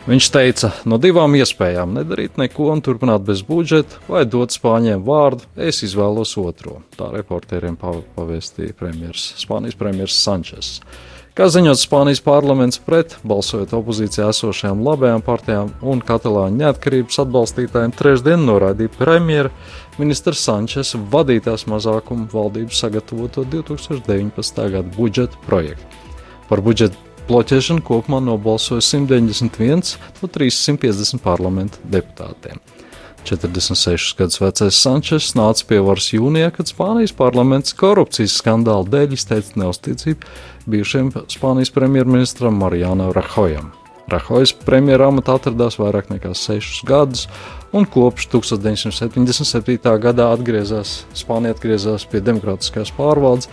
Viņš 0.09 0.27
teica, 0.36 0.73
no 0.84 0.99
divām 0.99 1.39
iespējām- 1.39 1.95
nedarīt 2.01 2.36
neko 2.36 2.73
un 2.73 2.84
turpināt 2.84 3.23
bez 3.23 3.45
budžeta, 3.47 4.03
vai 4.09 4.25
dot 4.25 4.51
spāņiem 4.51 5.07
vārdu, 5.07 5.47
es 5.55 5.80
izvēlos 5.88 6.36
otro. 6.36 6.82
Tā 6.97 7.07
reportieriem 7.15 7.80
pavēstīja 7.80 8.75
premjers, 8.75 9.32
Spānijas 9.39 9.80
premjerministrs 9.80 10.23
Sančes. 10.27 10.82
Kā 11.39 11.45
ziņots, 11.47 11.85
Spānijas 11.85 12.19
parlaments 12.19 12.81
pret, 12.83 13.13
balsojot 13.23 13.71
opozīcijā 13.77 14.25
esošajām 14.33 14.81
labajām 14.83 15.21
partijām 15.23 15.69
un 15.87 16.01
katalāņu 16.03 16.59
neatkarības 16.59 17.21
atbalstītājiem, 17.23 17.93
trešdien 17.95 18.43
noraidīja 18.43 18.91
premjera 18.97 19.53
ministra 19.95 20.35
Sančes 20.35 20.91
vadītās 21.13 21.63
mazākuma 21.71 22.27
valdības 22.33 22.81
sagatavoto 22.83 23.45
2019. 23.53 24.59
gada 24.75 24.83
budžeta 24.97 25.39
projektu. 25.45 26.03
Par 26.51 26.59
budžeta 26.65 26.99
bloķēšanu 27.29 27.87
kopumā 27.87 28.19
nobalsoja 28.19 28.83
191 28.89 29.95
no 30.19 30.33
350 30.35 31.23
parlamenta 31.23 31.79
deputātiem. 31.87 32.59
46 33.23 34.15
gadus 34.19 34.39
vecais 34.41 34.75
Sančes 34.75 35.33
nāca 35.39 35.65
pie 35.67 35.79
varas 35.83 36.11
jūnijā, 36.13 36.51
kad 36.55 36.71
Spānijas 36.71 37.13
parlaments 37.15 37.75
korupcijas 37.77 38.37
skandāla 38.39 38.87
dēļ 38.89 39.15
izteica 39.15 39.59
neusticību 39.59 40.33
bijušajam 40.70 41.11
Spānijas 41.32 41.74
premjerministram 41.76 42.57
Marijānam 42.61 43.13
Rahojam. 43.15 43.72
Rahojas 44.09 44.53
premjera 44.65 45.09
amatā 45.11 45.36
atradās 45.38 45.78
vairāk 45.78 46.09
nekā 46.09 46.32
6 46.38 46.82
gadus, 46.89 47.28
un 47.76 47.86
kopš 47.86 48.26
1977. 48.34 49.91
gadā 50.01 50.32
atgriezās, 50.34 51.03
Spānija 51.17 51.53
atgriezās 51.55 52.07
pie 52.09 52.22
demokrātiskās 52.26 52.93
pārvaldes. 52.97 53.49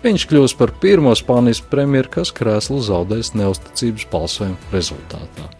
Viņš 0.00 0.26
kļūst 0.30 0.56
par 0.58 0.72
pirmo 0.82 1.12
Spānijas 1.18 1.60
premjeru, 1.70 2.10
kas 2.16 2.32
krēslu 2.34 2.80
zaudējis 2.82 3.34
neusticības 3.36 4.06
balsojuma 4.10 4.72
rezultātā. 4.72 5.50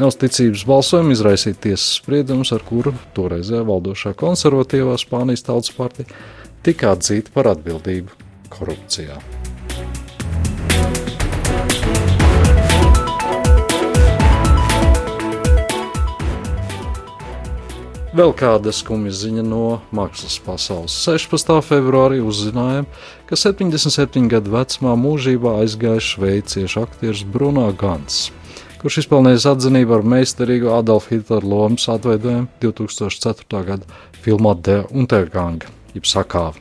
Neusticības 0.00 0.64
balsojumu 0.66 1.12
izraisīja 1.14 1.60
tiesas 1.68 2.00
spriedums, 2.00 2.50
ar 2.56 2.64
kuru 2.66 2.94
toreizējā 3.14 3.62
valdošā 3.68 4.16
konservatīvā 4.18 4.96
Spānijas 4.98 5.46
tautas 5.46 5.76
partija 5.76 6.08
tika 6.66 6.96
atzīta 6.96 7.34
par 7.36 7.52
atbildību 7.52 8.16
korupcijā. 8.56 9.20
Vēl 18.12 18.34
kāda 18.36 18.74
skumja 18.76 19.08
ziņa 19.16 19.42
no 19.46 19.66
mākslas 19.96 20.34
pasaules. 20.44 20.92
16. 21.00 21.54
februārī 21.64 22.18
uzzinājām, 22.20 22.84
ka 23.24 23.38
77 23.40 24.28
gadu 24.28 24.52
vecumā 24.52 24.92
mūžībā 25.00 25.54
aizgāja 25.62 26.02
šveiciešu 26.04 26.82
aktieris 26.82 27.22
Bruno 27.24 27.64
Gans, 27.72 28.26
kurš 28.84 29.00
izpelnījis 29.06 29.48
atzinību 29.54 29.96
ar 29.96 30.06
meistarīgu 30.12 30.68
Adolfu 30.76 31.14
Hitleru 31.14 31.54
lomas 31.54 31.88
atveidojumu 31.88 32.52
2004. 32.60 33.64
gada 33.72 34.00
filmā 34.20 34.58
De 34.60 34.82
Untergang, 34.92 35.64
jeb 35.96 36.04
sakāvi. 36.04 36.60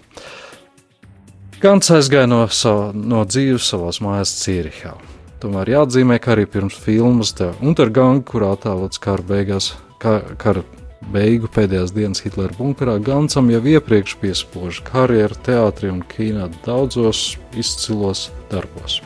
Gans 1.59 1.91
aizgāja 1.91 2.31
no, 2.31 2.45
sava, 2.47 2.93
no 2.95 3.25
dzīves 3.27 3.73
savās 3.75 3.99
mājās 3.99 4.37
Cīrihā. 4.39 4.95
Tomēr 5.43 5.75
jāatzīmē, 5.75 6.23
ka 6.23 6.37
arī 6.37 6.47
pirms 6.47 6.79
filmas 6.79 7.35
De 7.35 7.51
Untergang, 7.59 8.23
kurā 8.23 8.55
tēlots 8.55 9.03
kara 9.03 9.33
beigās, 9.35 9.73
kara 9.99 10.63
beigu 11.09 11.49
pēdējās 11.51 11.93
dienas 11.95 12.21
Hitlera 12.25 12.53
bunkurā, 12.57 12.97
Gansam 13.03 13.49
jau 13.53 13.61
iepriekš 13.73 14.17
piespoža 14.21 14.85
karjeru 14.87 15.39
teātrī 15.45 15.89
un 15.93 16.03
kīnā 16.05 16.51
daudzos 16.65 17.35
izcilos 17.57 18.29
darbos. 18.51 19.01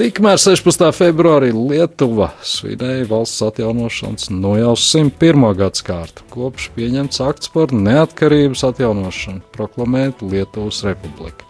Tikmēr 0.00 0.38
16. 0.40 0.86
februārī 0.96 1.50
Lietuva 1.52 2.30
svinēja 2.40 3.04
valsts 3.10 3.42
atjaunošanas 3.44 4.30
nojaus 4.32 4.86
101. 4.94 5.44
gadsimtu, 5.58 6.24
kopš 6.32 6.70
pieņemts 6.72 7.20
akts 7.26 7.52
par 7.52 7.76
neatkarības 7.76 8.64
atjaunošanu, 8.70 9.44
proklamēt 9.52 10.24
Lietuvas 10.24 10.80
republiku. 10.88 11.49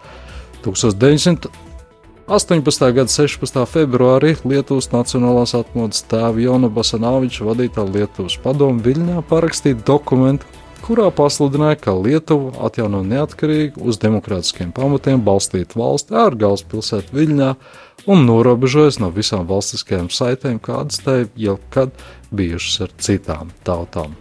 1918. 0.64 2.92
gada 2.94 3.10
16. 3.10 3.66
februārī 3.66 4.36
Lietuvas 4.44 4.90
Nacionālās 4.92 5.54
atmodas 5.58 6.04
tēva 6.10 6.38
Jona 6.42 6.68
Basanaviča 6.72 7.44
vadītā 7.48 7.82
Lietuvas 7.88 8.36
padoma 8.42 8.82
Viļņā 8.84 9.18
parakstīja 9.30 9.80
dokumentu, 9.86 10.44
kurā 10.84 11.08
pasludināja, 11.14 11.76
ka 11.80 11.90
Lietuva 11.96 12.52
atjauno 12.68 13.00
neatkarīgu 13.06 13.82
uz 13.88 13.94
demokrātiskiem 14.02 14.72
pamatiem 14.76 15.18
balstītu 15.24 15.80
valsti 15.80 16.16
ar 16.16 16.32
galvaspilsētu 16.38 17.16
Viļņā 17.16 17.50
un 18.10 18.18
norobežojas 18.28 19.00
no 19.02 19.08
visām 19.14 19.44
valstiskajām 19.50 20.08
saitēm, 20.12 20.56
kādas 20.62 21.02
tai 21.04 21.18
jebkad 21.36 21.90
bijušas 22.32 22.80
ar 22.86 22.90
citām 23.00 23.46
tautām. 23.64 24.16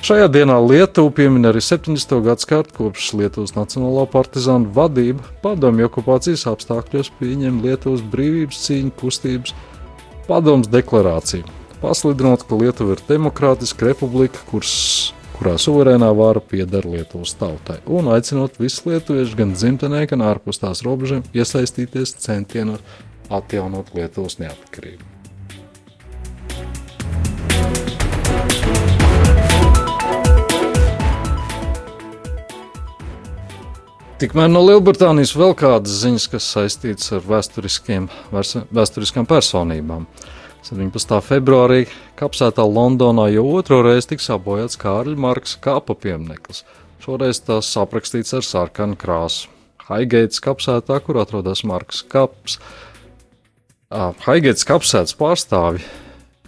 Šajā 0.00 0.30
dienā 0.32 0.54
Lietuva 0.64 1.10
piemin 1.12 1.44
arī 1.44 1.60
70. 1.60 2.14
gadsimtu 2.24 2.72
kopš 2.72 3.10
Lietuvas 3.20 3.50
Nacionālā 3.52 4.06
partizānu 4.08 4.70
vadība 4.72 5.20
padomju 5.42 5.90
okupācijas 5.90 6.46
apstākļos 6.48 7.10
pieņem 7.18 7.58
Lietuvas 7.66 8.00
brīvības 8.14 8.62
cīņu 8.64 8.94
kustības 8.96 9.52
padomus 10.24 10.72
deklarāciju, 10.72 11.44
pasludinot, 11.82 12.46
ka 12.48 12.62
Lietuva 12.62 12.96
ir 12.96 13.04
demokrātiska 13.10 13.90
republika, 13.90 14.40
kuras, 14.48 14.72
kurā 15.36 15.58
suverēnā 15.60 16.08
vara 16.16 16.40
pieder 16.40 16.88
Lietuvas 16.88 17.36
tautai, 17.36 17.82
un 17.84 18.08
aicinot 18.16 18.56
visus 18.56 18.86
lietuviešus 18.88 19.36
gan 19.36 19.52
dzimtenē, 19.52 20.06
gan 20.08 20.24
ārpus 20.32 20.64
tās 20.64 20.80
robežām 20.86 21.28
iesaistīties 21.36 22.16
centienos 22.24 22.80
atjaunot 23.28 23.92
Lietuvas 23.92 24.40
neatkarību. 24.40 25.09
Tikmēr 34.20 34.50
no 34.52 34.60
Lielbritānijas 34.60 35.30
vēl 35.32 35.54
kādas 35.56 35.94
ziņas, 36.02 36.26
kas 36.28 36.44
saistītas 36.52 37.06
ar 37.16 37.22
vēsturiskām 37.24 39.24
personībām. 39.30 40.02
17. 40.66 41.14
februārī 41.24 41.86
kapsētā 42.20 42.66
Londonā 42.68 43.30
jau 43.32 43.46
otro 43.56 43.78
reizi 43.86 44.10
tiks 44.10 44.28
apbojāts 44.34 44.76
Kārļa 44.82 45.16
Marks 45.24 45.56
kāpa 45.64 45.96
piemineklis. 45.96 46.66
Šoreiz 47.00 47.40
tas 47.46 47.70
aprakstīts 47.80 48.36
ar 48.36 48.44
sarkanu 48.44 48.98
krāsu. 49.00 49.48
Haigeits 49.88 50.44
kapsētā, 50.44 51.00
kur 51.00 51.22
atrodas 51.24 51.64
Marks 51.64 52.04
Kaps. 52.04 52.60
Haigeits 54.26 54.68
kapsētas 54.68 55.16
pārstāvi 55.16 55.80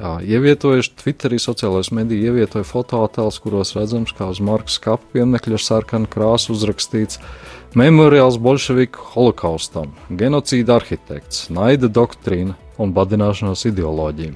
ievietojuši 0.03 0.93
Twitterī, 0.99 1.39
sociālajos 1.41 1.93
medijos, 1.95 2.29
ievietoja 2.29 2.69
fotoattēlus, 2.69 3.41
kuros 3.41 3.73
redzams, 3.79 4.13
kā 4.17 4.29
uz 4.29 4.45
Marka 4.45 4.73
skatu 4.73 5.09
pieminiekļa 5.17 5.57
ar 5.57 5.67
sarkanu 5.71 6.13
krāsu 6.13 6.53
uzrakstīts 6.53 7.21
Memoriāls 7.73 8.37
bolševiku 8.37 9.01
holokaustam, 9.15 9.95
genocīda 10.13 10.75
arhitekts, 10.77 11.47
naida 11.49 11.89
doktrīna 11.89 12.53
un 12.77 12.91
badināšanās 12.93 13.63
ideoloģija. 13.71 14.35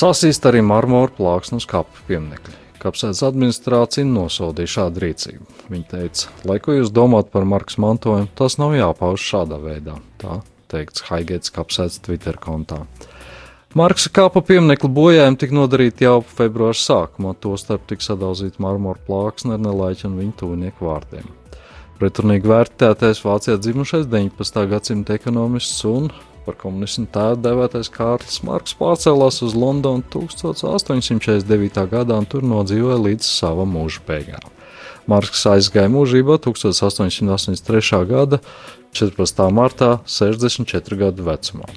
Sasīst 0.00 0.46
arī 0.48 0.62
marmora 0.64 1.12
plāksnes 1.12 1.66
kapu 1.68 2.00
pieminekļi. 2.08 2.54
Kapsētas 2.80 3.20
administrācija 3.26 4.08
nosodīja 4.08 4.72
šādu 4.78 5.02
rīcību. 5.04 5.44
Viņa 5.68 5.88
teica, 5.90 6.30
lai 6.48 6.56
ko 6.64 6.78
jūs 6.78 6.88
domājat 6.96 7.28
par 7.34 7.44
Marks 7.44 7.76
mantojumu, 7.76 8.30
tas 8.38 8.56
nav 8.56 8.72
jāpauž 8.78 9.20
šādā 9.20 9.58
veidā. 9.60 9.98
Tā 10.22 10.38
teikts 10.72 11.04
Haigēts 11.10 11.52
kapsētas 11.52 12.00
Twitter 12.06 12.38
kontā. 12.40 12.86
Marksa 13.76 14.08
kāpa 14.08 14.40
pieminiekta 14.40 14.88
bojājumi 14.88 15.36
tika 15.42 15.58
nodarīti 15.58 16.08
jau 16.08 16.22
februāra 16.24 16.80
sākumā, 16.80 17.36
tostarp 17.44 17.84
tika 17.92 18.08
sadalzīta 18.08 18.64
marmora 18.64 19.04
plāksne 19.04 19.58
ar 19.58 19.62
nelaiķu 19.68 20.08
un 20.08 20.16
viņa 20.22 20.34
tuvinieku 20.40 20.88
vārdiem. 20.88 21.28
Pretrunīgi 22.00 22.48
vērtētais 22.48 23.18
Vācijā 23.20 23.58
dzimušais 23.60 24.06
19. 24.08 24.60
gadsimta 24.70 25.12
ekonomists 25.18 25.82
un 25.84 26.06
par 26.46 26.54
komunismu 26.56 27.04
tēvu 27.12 27.42
devētais 27.44 27.90
Kārlis 27.92 28.38
Marks 28.48 28.72
pārcēlās 28.78 29.42
uz 29.44 29.52
Londonu 29.52 30.00
1849. 30.14 31.82
gadā 31.90 32.16
un 32.16 32.24
tur 32.24 32.46
nodzīvoja 32.48 32.96
līdz 33.02 33.28
sava 33.28 33.66
mūža 33.68 34.00
beigām. 34.06 34.46
Marks 35.12 35.44
aizgāja 35.50 35.92
mūžībā 35.92 36.38
1883. 36.40 38.00
gada 38.08 38.40
14. 38.96 39.44
martā, 39.52 39.90
64 40.08 41.00
gadu 41.04 41.28
vecumā. 41.28 41.68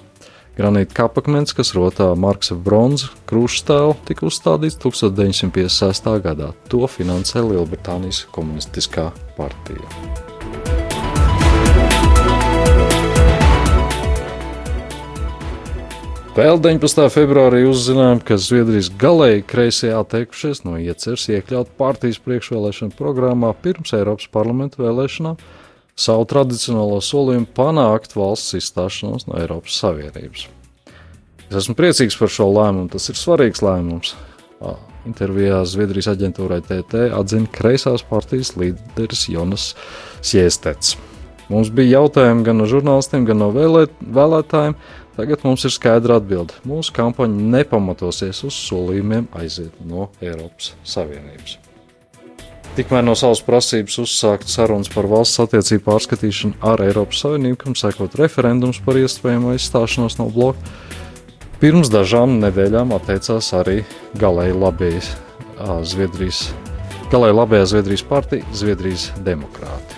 Granīta 0.56 0.96
kapakmens, 1.02 1.52
kas 1.58 1.74
rotā 1.76 2.08
Marksa 2.16 2.56
bronzas 2.56 3.12
krustēlu, 3.28 3.98
tika 4.08 4.30
uzstādīts 4.30 4.80
1956. 4.80 6.10
gadā. 6.24 6.54
To 6.72 6.88
finansē 6.88 7.44
Lielbritānijas 7.44 8.24
komunistiskā 8.32 9.10
partija. 9.38 10.24
Vēl 16.34 16.58
19. 16.58 17.04
februārī 17.14 17.60
uzzinājām, 17.70 18.18
ka 18.26 18.40
Zviedrijas 18.42 18.88
galēji 18.98 19.44
kreisie 19.46 19.92
atteikušies 19.94 20.64
no 20.66 20.80
ieceres 20.82 21.28
iekļaut 21.30 21.76
partijas 21.78 22.18
priekšvēlēšanu 22.26 22.96
programmā 22.98 23.52
pirms 23.62 23.94
Eiropas 23.94 24.26
parlamenta 24.34 24.82
vēlēšanām 24.82 25.38
savu 25.94 26.26
tradicionālo 26.32 26.98
solījumu 27.06 27.52
panākt 27.54 28.18
valsts 28.18 28.58
izstāšanos 28.58 29.28
no 29.30 29.38
Eiropas 29.44 29.78
Savienības. 29.78 30.48
Es 31.52 31.60
esmu 31.62 31.78
priecīgs 31.78 32.18
par 32.18 32.34
šo 32.34 32.50
lēmumu, 32.50 32.90
tas 32.96 33.06
ir 33.14 33.20
svarīgs 33.20 33.62
lēmums. 33.62 34.16
Intervijā 35.08 35.62
Zviedrijas 35.68 36.12
aģentūrai 36.14 36.62
TT 36.64 37.10
atzina 37.16 37.50
kreisās 37.52 38.06
partijas 38.08 38.54
līderis 38.60 39.28
Jonas 39.32 39.74
Siestets. 40.24 40.96
Mums 41.52 41.70
bija 41.76 42.00
jautājumi 42.00 42.46
gan 42.48 42.62
no 42.62 42.68
žurnālistiem, 42.70 43.26
gan 43.28 43.42
no 43.44 43.50
vēlēt, 43.54 43.92
vēlētājiem. 44.02 44.78
Tagad 45.14 45.44
mums 45.46 45.62
ir 45.68 45.74
skaidra 45.76 46.18
atbilde. 46.18 46.56
Mūsu 46.66 46.96
kampaņa 46.96 47.52
nepamatosies 47.58 48.40
uz 48.48 48.56
solījumiem 48.58 49.28
aiziet 49.38 49.76
no 49.86 50.08
Eiropas 50.24 50.72
Savienības. 50.88 51.60
Tikmēr 52.74 53.04
no 53.06 53.14
savas 53.14 53.44
prasības 53.46 54.00
uzsākt 54.02 54.50
sarunas 54.50 54.90
par 54.90 55.06
valsts 55.12 55.44
attiecību 55.44 55.84
pārskatīšanu 55.86 56.58
ar 56.66 56.82
Eiropas 56.82 57.20
Savienību, 57.22 57.60
kam 57.62 57.76
sekot 57.78 58.16
referendums 58.18 58.80
par 58.82 58.98
iespējamo 58.98 59.54
izstāšanos 59.54 60.18
no 60.18 60.32
bloka. 60.34 60.74
Pirms 61.64 61.88
dažām 61.88 62.42
nedēļām 62.42 62.90
atteicās 62.92 63.48
arī 63.56 63.86
galēji 64.20 64.52
labējais 64.60 65.06
Zviedrijas, 65.88 66.42
galēji 67.08 67.36
labējā 67.38 67.68
Zviedrijas 67.72 68.02
partija, 68.10 68.44
Zviedrijas 68.52 69.06
demokrāti. 69.24 69.96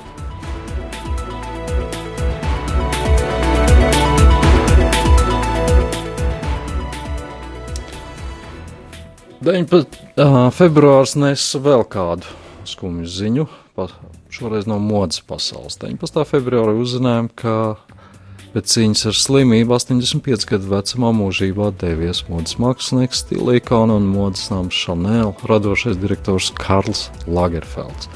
Februārs 10.59 11.16
nesa 11.18 11.63
vēl 11.66 11.82
kādu 11.89 12.30
skumju 12.70 13.09
ziņu, 13.09 13.47
šoreiz 14.30 14.70
no 14.70 14.78
modes 14.78 15.26
pasaules. 15.26 15.82
19. 15.82 16.30
februārī 16.30 16.78
uzzinājām, 16.78 17.34
ka 17.34 17.57
pēc 18.56 18.72
cīņas 18.72 19.01
ar 19.10 19.18
slimību 19.20 19.76
85 19.76 20.45
gadu 20.47 20.70
vecumā 20.72 21.10
mūžībā 21.18 21.74
devies 21.82 22.22
modes 22.30 22.56
mākslinieks, 22.62 23.26
stilīkona 23.26 23.97
un 23.99 24.08
modes 24.08 24.45
nams 24.47 24.78
Chanel 24.80 25.34
radošais 25.43 25.99
direktors 25.99 26.53
Karls 26.56 27.10
Lagerfelds. 27.28 28.08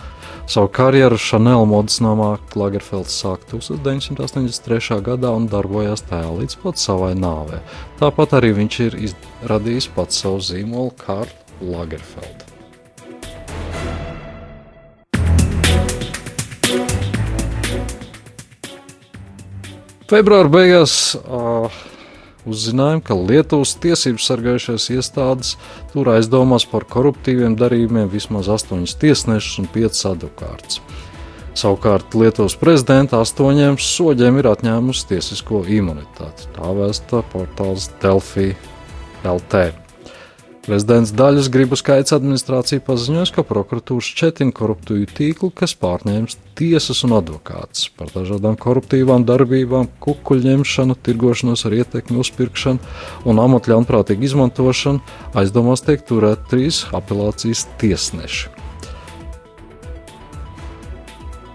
Savu 0.50 0.72
karjeru 0.74 1.20
Chanel 1.20 1.68
modes 1.70 2.00
namā 2.02 2.32
Lagerfelds 2.58 3.14
sāka 3.20 3.52
1983. 3.52 5.02
gadā 5.06 5.36
un 5.36 5.46
darbojās 5.52 6.08
tajā 6.08 6.32
līdz 6.40 6.56
pat 6.64 6.82
savai 6.82 7.12
nāvei. 7.20 7.60
Tāpat 8.00 8.40
arī 8.40 8.56
viņš 8.64 8.84
ir 8.88 9.02
radījis 9.52 9.92
pats 9.94 10.24
savu 10.24 10.40
zīmolu 10.42 10.96
Karlu 11.04 11.76
Lagerfeldu. 11.76 12.49
Februāra 20.10 20.50
beigās 20.50 20.94
uh, 21.20 21.70
uzzinājām, 22.50 23.02
ka 23.06 23.14
Lietuvas 23.14 23.76
tiesību 23.84 24.22
sargājušās 24.24 24.88
iestādes 24.96 25.52
tur 25.92 26.10
aizdomās 26.16 26.66
par 26.70 26.88
koruptīviem 26.90 27.54
darījumiem 27.60 28.10
vismaz 28.10 28.50
astoņas 28.50 28.96
tiesnešus 29.04 29.60
un 29.62 29.70
piecas 29.70 30.02
advokātus. 30.10 30.80
Savukārt 31.60 32.18
Lietuvas 32.18 32.56
prezidenta 32.58 33.20
astoņiem 33.22 33.78
soļiem 33.84 34.40
ir 34.42 34.50
atņēmusi 34.50 35.06
tiesisko 35.12 35.62
imunitāti. 35.78 36.50
Tā 36.58 36.74
vēsta 36.78 37.22
portāls 37.30 37.92
Delfī 38.02 38.54
LT. 39.28 39.89
Prezidents 40.66 41.14
Daļas 41.16 41.48
gribu 41.50 41.78
skaits 41.80 42.14
administrācija 42.14 42.84
paziņoja, 42.84 43.32
ka 43.34 43.46
prokuratūra 43.48 44.04
šķetina 44.04 44.54
koruptīvu 44.56 45.08
tīklu, 45.18 45.50
kas 45.56 45.74
pārņēmis 45.80 46.36
tiesas 46.60 47.00
un 47.08 47.16
advokātus 47.18 47.88
par 47.96 48.12
dažādām 48.12 48.58
koruptīvām 48.60 49.24
darbībām, 49.26 49.88
kukuļņemšanu, 50.04 51.00
tirgošanos 51.08 51.66
ar 51.66 51.78
ietekmi, 51.80 52.20
uzpirkšanu 52.22 53.32
un 53.32 53.42
amatu 53.42 53.74
ļaunprātīgu 53.74 54.28
izmantošanu. 54.30 55.02
Aizdomās 55.40 55.86
tiek 55.88 56.04
turēt 56.06 56.46
trīs 56.52 56.84
apelācijas 56.94 57.66
tiesneši. 57.82 58.52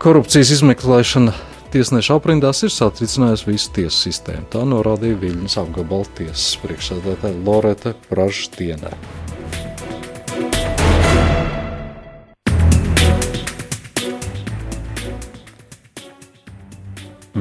Korupcijas 0.00 0.56
izmeklēšana 0.58 1.36
tiesneša 1.74 2.20
aprindās 2.20 2.60
ir 2.62 2.70
satricinājusi 2.70 3.48
visu 3.48 3.72
tiesu 3.74 4.04
sistēmu. 4.06 4.46
Tā 4.52 4.60
norādīja 4.68 5.18
Viļņas 5.18 5.56
apgabala 5.58 6.06
tiesas 6.14 6.52
priekšsēdētāja 6.62 7.40
Loreta 7.42 7.94
Pražstienē. 8.06 8.92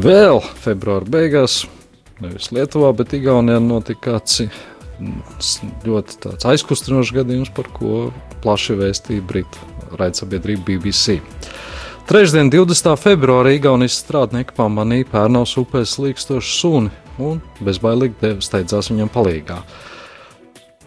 Vēl 0.04 0.42
februāra 0.64 1.06
beigās, 1.14 1.60
nevis 2.24 2.50
Lietuvā, 2.56 2.90
bet 2.98 3.14
Igaunijā 3.14 3.62
notika 3.62 4.16
kāds 4.16 4.42
ļoti 5.86 6.34
aizkustinošs 6.50 7.14
gadījums, 7.20 7.54
par 7.54 7.70
ko 7.78 8.10
plaši 8.42 8.82
vēstīja 8.82 9.30
Britu 9.30 9.70
raidsabiedrība 10.02 10.74
BBC. 10.74 11.20
Trešdien, 12.04 12.50
20. 12.52 12.98
februārī, 13.00 13.54
Igaunijas 13.56 13.96
strādnieki 14.02 14.52
pamanīja 14.58 15.08
Pērnaus 15.08 15.54
upē 15.62 15.86
slīkstošu 15.88 16.50
suni 16.52 16.92
un 17.24 17.40
bezbailīgi 17.64 18.34
steidzās 18.44 18.90
viņam 18.92 19.12
palīgā. 19.14 19.62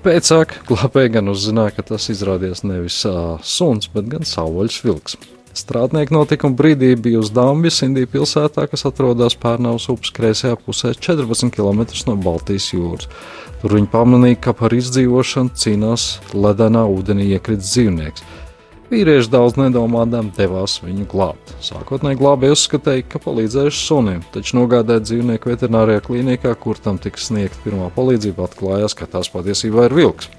Pēcāk 0.04 0.52
glābēji 0.68 1.14
gan 1.16 1.32
uzzināja, 1.32 1.72
ka 1.78 1.86
tas 1.94 2.10
izrādījās 2.12 2.66
nevis 2.68 3.00
uh, 3.08 3.40
suns, 3.40 3.88
bet 3.94 4.12
gan 4.12 4.28
savvaļas 4.28 4.78
vilks. 4.84 5.16
Strādnieki 5.56 6.12
notikuma 6.12 6.52
brīdī 6.52 6.92
bija 7.00 7.24
uz 7.24 7.32
Dambijas, 7.32 7.80
Indijas 7.86 8.12
pilsētā, 8.12 8.68
kas 8.68 8.84
atrodas 8.84 9.40
Pērnaus 9.40 9.88
upes 9.88 10.12
kreisajā 10.12 10.60
pusē, 10.60 10.92
14 10.92 11.48
km 11.56 11.86
no 12.10 12.20
Baltijas 12.20 12.74
jūras. 12.76 13.08
Tur 13.62 13.80
viņi 13.80 13.88
pamanīja, 13.88 14.42
ka 14.44 14.52
par 14.58 14.76
izdzīvošanu 14.76 15.56
cīnās 15.56 16.10
ledenā 16.36 16.84
ūdenī 16.92 17.32
iekrits 17.38 17.72
dzīvnieks. 17.72 18.34
Vīrieši 18.87 19.32
daudz 19.32 19.57
nedomādām 19.59 20.28
devās 20.37 20.76
viņu 20.78 21.09
glābt. 21.11 21.51
Sākotnēji 21.64 22.20
glābēji 22.20 22.55
uzskatīja, 22.55 23.07
ka 23.11 23.18
palīdzējuši 23.24 23.80
sunim, 23.82 24.20
taču 24.30 24.61
nogādāt 24.61 25.09
dzīvnieku 25.09 25.51
veterinārijā 25.51 26.05
klīnikā, 26.07 26.53
kur 26.62 26.78
tam 26.78 27.01
tika 27.03 27.18
sniegta 27.18 27.59
pirmā 27.64 27.89
palīdzība, 27.97 28.47
atklājās, 28.47 28.95
ka 28.95 29.09
tās 29.11 29.32
patiesībā 29.32 29.89
ir 29.89 29.97
vilks. 29.97 30.30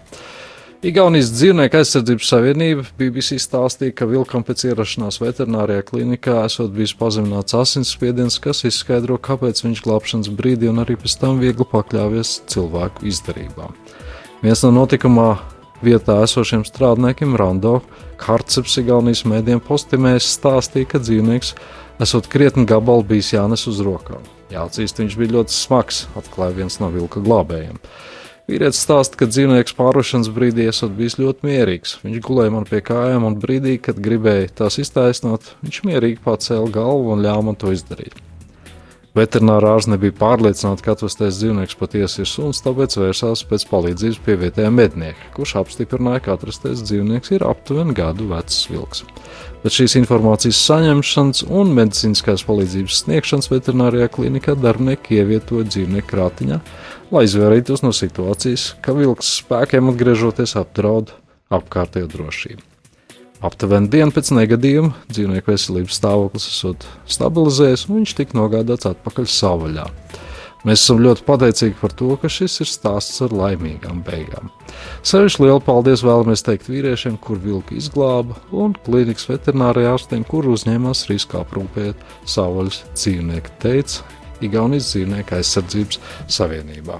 Igaunijas 0.87 1.33
dzīvnieku 1.33 1.79
aizsardzības 1.79 2.29
savienība 2.31 2.85
BBC 2.99 3.41
stāstīja, 3.43 3.95
ka 3.97 4.07
vilkam 4.07 4.45
pēc 4.47 4.63
ierašanās 4.69 5.19
veterinārijā 5.19 5.83
klinikā 5.89 6.37
esot 6.45 6.71
bijis 6.71 6.93
pazemināts 6.95 7.57
asinsspiediens, 7.57 8.39
kas 8.39 8.63
izskaidro, 8.69 9.17
kāpēc 9.17 9.63
viņš 9.65 9.83
glābšanas 9.83 10.31
brīdī 10.37 10.69
un 10.71 10.85
arī 10.85 10.95
pēc 11.01 11.17
tam 11.19 11.41
viegli 11.43 11.67
pakļāvies 11.67 12.37
cilvēku 12.53 13.09
izdarībām. 13.11 13.75
Viens 14.45 14.63
no 14.63 14.71
notikumā 14.77 15.31
Vietā 15.85 16.15
esošiem 16.25 16.63
strādniekiem 16.65 17.35
Rando 17.37 17.81
Harceps 18.17 18.79
Igaunijas 18.81 19.21
mēdiem 19.29 19.59
postimēs 19.61 20.25
stāstīja, 20.33 20.89
ka 20.89 21.01
dzīvnieks 21.03 21.53
esot 22.01 22.29
krietni 22.33 22.65
gabalu 22.65 23.05
bijis 23.05 23.29
jānes 23.35 23.67
uz 23.69 23.83
rokām. 23.85 24.23
Jāatzīst, 24.49 24.97
viņš 25.03 25.17
bija 25.19 25.35
ļoti 25.35 25.53
smags, 25.53 26.05
atklāja 26.17 26.55
viens 26.57 26.79
no 26.81 26.89
vilka 26.93 27.21
glābējiem. 27.21 27.77
Vīrietis 28.47 28.79
stāsta, 28.87 29.19
ka 29.19 29.27
dzīvnieks 29.29 29.75
pārvešanas 29.77 30.31
brīdī 30.33 30.65
esot 30.71 30.95
bijis 30.97 31.19
ļoti 31.19 31.45
mierīgs. 31.45 31.97
Viņš 32.05 32.21
gulēja 32.25 32.53
man 32.55 32.65
pie 32.69 32.79
kājām, 32.81 33.27
un 33.27 33.37
brīdī, 33.43 33.75
kad 33.83 33.99
gribēja 34.01 34.53
tās 34.63 34.79
iztaisnot, 34.81 35.51
viņš 35.67 35.83
mierīgi 35.85 36.23
pacēla 36.25 36.71
galvu 36.79 37.13
un 37.13 37.21
ļāva 37.27 37.51
man 37.51 37.59
to 37.59 37.75
izdarīt. 37.75 38.15
Veterinārā 39.17 39.71
ārsts 39.73 39.89
nebija 39.89 40.13
pārliecināts, 40.19 40.83
ka 40.85 40.93
atvestais 40.93 41.39
dzīvnieks 41.39 41.77
patiesi 41.79 42.21
ir 42.21 42.29
suns, 42.29 42.59
tāpēc 42.61 42.99
vērsās 42.99 43.41
pēc 43.49 43.63
palīdzības 43.71 44.19
pie 44.25 44.35
vietējā 44.43 44.69
mednieka, 44.73 45.31
kurš 45.33 45.55
apstiprināja, 45.63 46.21
ka 46.27 46.35
atrastais 46.35 46.83
dzīvnieks 46.85 47.33
ir 47.33 47.45
aptuveni 47.47 47.95
gadu 47.97 48.27
vecs 48.29 48.59
vilks. 48.69 49.01
Pēc 49.63 49.79
šīs 49.79 49.97
informācijas 50.03 50.61
saņemšanas 50.69 51.47
un 51.49 51.73
medicīniskās 51.79 52.45
palīdzības 52.45 53.01
sniegšanas 53.01 53.49
veterinārijā 53.55 54.11
klinikā 54.13 54.53
darbinieki 54.59 55.17
ievietoja 55.17 55.65
dzīvnieku 55.71 56.11
krātiņā, 56.13 56.61
lai 57.09 57.25
izvairītos 57.25 57.81
no 57.87 57.95
situācijas, 57.95 58.75
ka 58.85 58.93
vilks 58.97 59.33
spēkiem 59.41 59.89
atgriežoties 59.95 60.53
apdraud 60.61 61.15
apkārtējo 61.57 62.11
drošību. 62.13 62.76
Aptuveni 63.45 63.91
dienu 63.93 64.13
pēc 64.15 64.31
negadījuma 64.33 64.95
dzīvnieku 65.11 65.51
veselības 65.53 65.99
stāvoklis 65.99 66.47
esot 66.49 66.87
stabilizējies, 67.05 67.83
un 67.85 67.99
viņš 67.99 68.13
tika 68.17 68.37
nogādāts 68.39 68.89
atpakaļ 68.89 69.27
savvaļā. 69.29 69.85
Mēs 70.65 70.81
esam 70.81 71.03
ļoti 71.05 71.21
pateicīgi 71.27 71.77
par 71.79 71.93
to, 71.95 72.09
ka 72.17 72.31
šis 72.33 72.55
ir 72.65 72.69
stāsts 72.71 73.21
ar 73.23 73.35
laimīgām 73.37 74.01
beigām. 74.07 74.49
Sevišķi 75.05 75.45
lielu 75.45 75.61
paldies 75.63 76.01
vēlamies 76.03 76.43
teikt 76.47 76.67
vīriešiem, 76.71 77.19
kur 77.21 77.37
vilku 77.43 77.77
izglāba, 77.77 78.39
un 78.49 78.73
klīnikas 78.87 79.29
veterinārijā 79.29 79.93
ārstiem, 79.93 80.25
kur 80.27 80.49
uzņēmās 80.51 81.05
risku 81.11 81.37
aprūpēt 81.43 82.01
savvaļas 82.25 82.81
dzīvnieku, 82.97 83.53
teica 83.63 84.17
Igaunijas 84.43 84.91
dzīvnieku 84.91 85.37
aizsardzības 85.37 86.01
savienībā. 86.39 86.99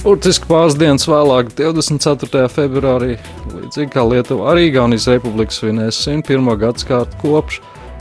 Burtiski 0.00 0.48
pāris 0.48 0.78
dienas 0.80 1.02
vēlāk, 1.04 1.50
24. 1.58 2.46
februārī, 2.48 3.18
līdzīgi 3.52 3.90
kā 3.92 4.00
Lietuva, 4.08 4.46
arī 4.54 4.70
Igaunijas 4.70 5.04
Republika 5.12 5.52
svinēs 5.52 5.98
101. 6.06 6.46
gadsimtu 6.62 7.18
kopš 7.20 7.58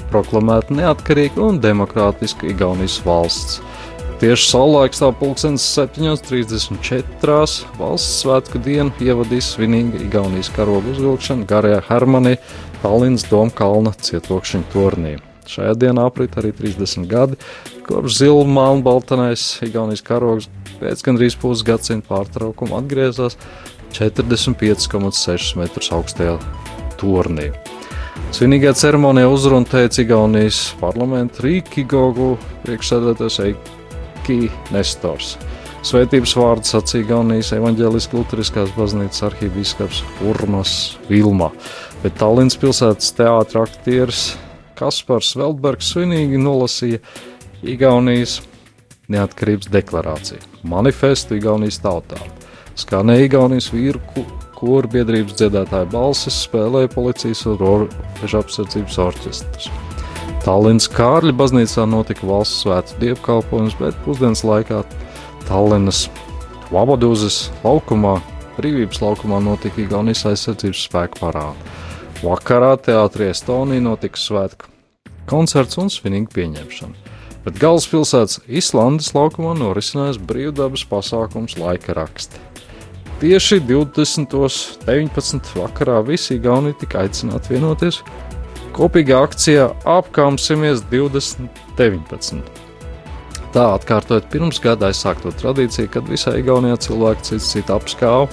proklamēta 0.08 0.78
neatkarīga 0.78 1.44
un 1.44 1.60
demokrātiska 1.60 2.48
Igaunijas 2.54 3.02
valsts. 3.04 3.58
Tieši 4.24 4.48
saulēks 4.48 5.04
tā 5.04 5.10
pulkstenis 5.20 5.66
7.34. 5.76 7.68
valsts 7.82 8.22
svētku 8.24 8.64
dienu 8.64 8.96
ievadīs 9.04 9.52
svinīga 9.58 10.00
Igaunijas 10.06 10.54
karoga 10.56 10.94
uzvilkšana 10.94 11.50
garajā 11.52 11.82
Hermanī 11.90 12.38
Tallinas 12.80 13.28
Domkalna 13.28 13.92
cietokšņa 14.08 14.64
turnī. 14.72 15.18
Šajā 15.52 15.76
dienā 15.84 16.08
aprit 16.08 16.40
arī 16.40 16.56
30 16.56 17.12
gadi, 17.12 17.36
kopš 17.90 18.20
zila 18.22 18.46
melnbaltanais 18.46 19.44
Igaunijas 19.66 20.04
karogs 20.06 20.50
pēc 20.78 21.02
gandrīz 21.08 21.36
pusgadsimta 21.42 22.06
pārtraukuma 22.12 22.78
atgriezās 22.84 23.38
45,6 23.98 25.58
metrus 25.58 25.90
augstajā 25.98 26.36
turnī. 27.02 27.50
Svinīgajā 28.36 28.76
ceremonijā 28.78 29.30
uzrunu 29.32 29.66
teica 29.70 30.04
Igaunijas 30.04 30.60
parlamenta 30.78 31.42
Rīkigogu 31.48 32.36
priekšsēdētājs 32.68 33.40
Eiki 33.48 34.52
Nestors. 34.76 35.34
Svētības 35.90 36.36
vārdu 36.38 36.70
sacīja 36.70 37.08
Igaunijas 37.08 37.54
evaņģēliskās 37.58 38.20
Lutheriskās 38.20 38.76
baznīcas 38.78 39.26
arhīvīskaps 39.32 40.04
Urmas 40.30 40.76
Vilma, 41.10 41.50
bet 42.04 42.20
Tallinas 42.22 42.60
pilsētas 42.60 43.16
teātra 43.18 43.66
aktieris 43.66 44.36
Kaspars 44.78 45.34
Veldbergs 45.40 45.90
svinīgi 45.96 46.38
nolasīja 46.40 47.02
Igaunijas 47.60 48.40
neatkarības 49.12 49.68
deklarāciju, 49.74 50.40
manifestu 50.64 51.36
Igaunijas 51.36 51.82
tautām. 51.84 52.24
Skanēja 52.80 53.26
Igaunijas 53.28 53.68
vīru 53.74 54.00
koru 54.56 54.92
biedrības 54.92 55.36
dziedātāja 55.40 55.90
balsis, 55.92 56.38
spēlēja 56.46 56.92
policijas 56.94 57.44
un 57.50 57.58
robežu 57.60 58.40
apsardzības 58.40 59.00
orķestrs. 59.10 59.68
Tallinas 60.46 60.88
Kārļa 60.94 61.36
baznīcā 61.36 61.84
notika 61.90 62.28
valsts 62.30 62.64
svētku 62.64 63.02
dievkalpojums, 63.04 63.76
bet 63.82 64.00
pusdienas 64.06 64.46
laikā 64.48 64.86
Tallinas 65.50 66.06
Vabadūzes 66.72 67.50
laukumā, 67.66 68.20
brīvības 68.56 69.04
laukumā 69.04 69.42
notika 69.44 69.84
Igaunijas 69.84 70.24
aizsardzības 70.32 70.88
spēku 70.88 71.24
parāda. 71.26 71.78
Vakarā 72.24 72.76
teātrī 72.88 73.32
Estonija 73.34 73.84
notika 73.84 74.20
svētku 74.20 74.72
koncerts 75.30 75.80
un 75.82 75.92
svinīga 75.92 76.32
pieņemšana. 76.40 77.09
Bet 77.46 77.60
galvaspilsētas 77.62 78.42
Islandes 78.52 79.14
laukumā 79.16 79.54
norisinājās 79.58 80.20
brīvdabas 80.30 80.84
pasākums 80.90 81.56
laika 81.60 81.96
raksti. 81.96 82.42
Tieši 83.20 83.60
20.19. 83.68 85.54
vakarā 85.60 86.00
visi 86.08 86.38
Igauni 86.38 86.74
tika 86.80 87.04
aicināti 87.04 87.56
vienoties 87.56 88.02
kopīgā 88.76 89.24
akcijā 89.28 89.70
Apkāpsimies 89.88 90.86
2019. 90.92 92.44
Tā 93.50 93.66
atkārtojot 93.76 94.28
pirms 94.32 94.60
gada 94.64 94.92
aizsākto 94.92 95.34
tradīciju, 95.40 95.90
kad 95.92 96.08
visā 96.12 96.36
Igaunijā 96.40 96.78
cilvēki 96.86 97.32
cits 97.32 97.50
citu 97.56 97.76
apskāva 97.76 98.28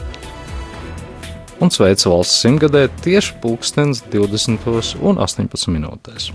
un 1.62 1.72
sveica 1.72 2.10
valsts 2.12 2.42
simtgadē 2.44 2.86
tieši 3.02 3.38
pulkstenis 3.42 4.04
20 4.12 5.00
un 5.00 5.22
18 5.24 5.72
minūtēs. 5.72 6.30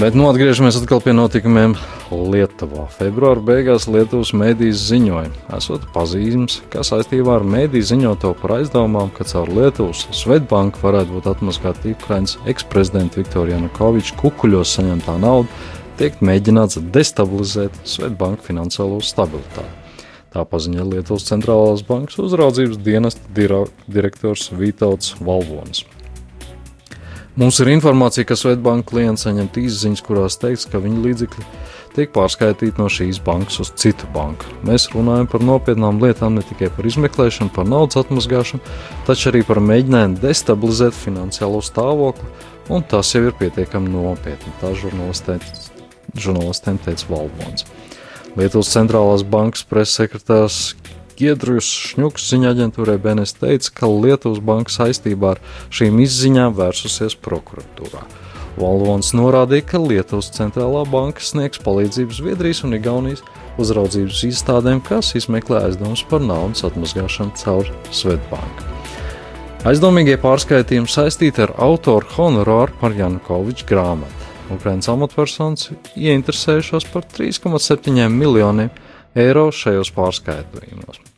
Bet 0.00 0.14
nu 0.16 0.30
atgriežamies 0.30 0.78
atkal 0.80 1.02
pie 1.04 1.12
notikumiem 1.12 1.74
Lietuvā. 2.08 2.86
Februāra 2.94 3.42
beigās 3.44 3.84
Lietuvas 3.84 4.30
mēdīs 4.32 4.80
ziņoja, 4.88 5.28
esot 5.58 5.84
pazīmes, 5.92 6.62
ka 6.72 6.80
saistībā 6.88 7.34
ar 7.36 7.44
mēdī 7.44 7.82
ziņoto 7.84 8.30
par 8.40 8.54
aizdomām, 8.56 9.10
ka 9.12 9.26
caur 9.28 9.52
Lietuvas 9.52 10.06
Svetbanku 10.16 10.80
varētu 10.80 11.18
būt 11.18 11.28
atmaskāta 11.34 11.92
Ukrainas 11.92 12.38
eksprezidenta 12.48 13.20
Viktorija 13.20 13.58
Janukoviča 13.58 14.16
kukuļos 14.22 14.72
saņemtā 14.78 15.20
nauda, 15.20 15.52
tiek 16.00 16.16
mēģināts 16.24 16.80
destabilizēt 16.96 17.76
Svetbanku 17.84 18.48
finansiālo 18.48 19.04
stabilitāti. 19.04 19.68
Tā 20.32 20.48
paziņoja 20.48 20.90
Lietuvas 20.94 21.28
centrālās 21.28 21.84
bankas 21.84 22.16
uzraudzības 22.24 22.80
dienesta 22.88 23.36
direktors 23.36 24.48
Vītauts 24.48 25.18
Valvonis. 25.20 25.84
Mums 27.40 27.56
ir 27.62 27.70
informācija, 27.72 28.26
ka 28.28 28.36
Svetbanka 28.36 28.90
klients 28.90 29.22
saņem 29.24 29.46
izziņas, 29.62 30.02
kurās 30.04 30.34
teikts, 30.36 30.66
ka 30.68 30.76
viņa 30.82 30.98
līdzekļi 31.06 31.44
tiek 31.94 32.10
pārskaitīti 32.12 32.76
no 32.76 32.88
šīs 32.92 33.16
bankas 33.24 33.62
uz 33.64 33.70
citu 33.80 34.04
banku. 34.12 34.44
Mēs 34.68 34.90
runājam 34.92 35.24
par 35.32 35.40
nopietnām 35.48 36.02
lietām, 36.02 36.36
ne 36.36 36.44
tikai 36.44 36.68
par 36.76 36.84
izmeklēšanu, 36.90 37.48
par 37.56 37.64
naudas 37.64 37.96
atmazgāšanu, 38.02 38.60
taču 39.08 39.30
arī 39.30 39.40
par 39.48 39.62
mēģinājumu 39.64 40.20
destabilizēt 40.20 40.98
finansiālo 41.00 41.62
stāvokli, 41.64 42.28
un 42.76 42.84
tas 42.92 43.14
jau 43.14 43.24
ir 43.30 43.38
pietiekami 43.40 43.88
nopietni. 43.94 44.52
Tā 44.60 44.76
žurnālistiem 46.20 46.76
teica 46.84 47.08
Valbons. 47.08 47.64
Lietuvas 48.36 48.68
centrālās 48.76 49.24
bankas 49.24 49.64
preses 49.64 49.96
sekretārs 49.96 50.74
Giedrus 51.20 51.68
Šņuks 51.68 52.30
ziņā 52.32 52.54
aģentūrai 52.54 52.96
BNS 53.02 53.36
teica, 53.36 53.72
ka 53.76 53.88
Lietuvas 53.92 54.40
banka 54.40 54.72
saistībā 54.72 55.34
ar 55.34 55.40
šīm 55.68 56.00
izziņām 56.00 56.54
vērsusies 56.56 57.18
prokuratūrā. 57.20 58.06
Valvons 58.60 59.12
norādīja, 59.16 59.66
ka 59.68 59.80
Lietuvas 59.82 60.30
centrālā 60.32 60.86
banka 60.88 61.20
sniegs 61.24 61.60
palīdzību 61.60 62.16
Zviedrijas 62.16 62.62
un 62.64 62.78
Igaunijas 62.78 63.20
uzraudzības 63.60 64.22
iestādēm, 64.30 64.80
kas 64.84 65.12
izmeklē 65.20 65.66
aizdomas 65.68 66.02
par 66.08 66.24
naudas 66.24 66.64
atmazgāšanu 66.70 67.36
caur 67.40 67.68
Svetbanku. 67.92 68.68
Aizdomīgie 69.68 70.16
pārskaitījumi 70.22 70.88
saistīti 70.88 71.44
ar 71.44 71.52
autoru 71.60 72.08
honorāru 72.16 72.80
par 72.80 72.96
Janukoviča 72.96 73.68
grāmatu. 73.68 74.32
Ukraiņas 74.56 74.88
amatpersonas 74.94 75.68
ieinteresējušās 76.00 76.88
par 76.94 77.04
3,7 77.12 78.08
miljoniem 78.08 78.72
eiro 79.14 79.50
šajos 79.52 79.92
pārskaitījumos. 79.94 81.09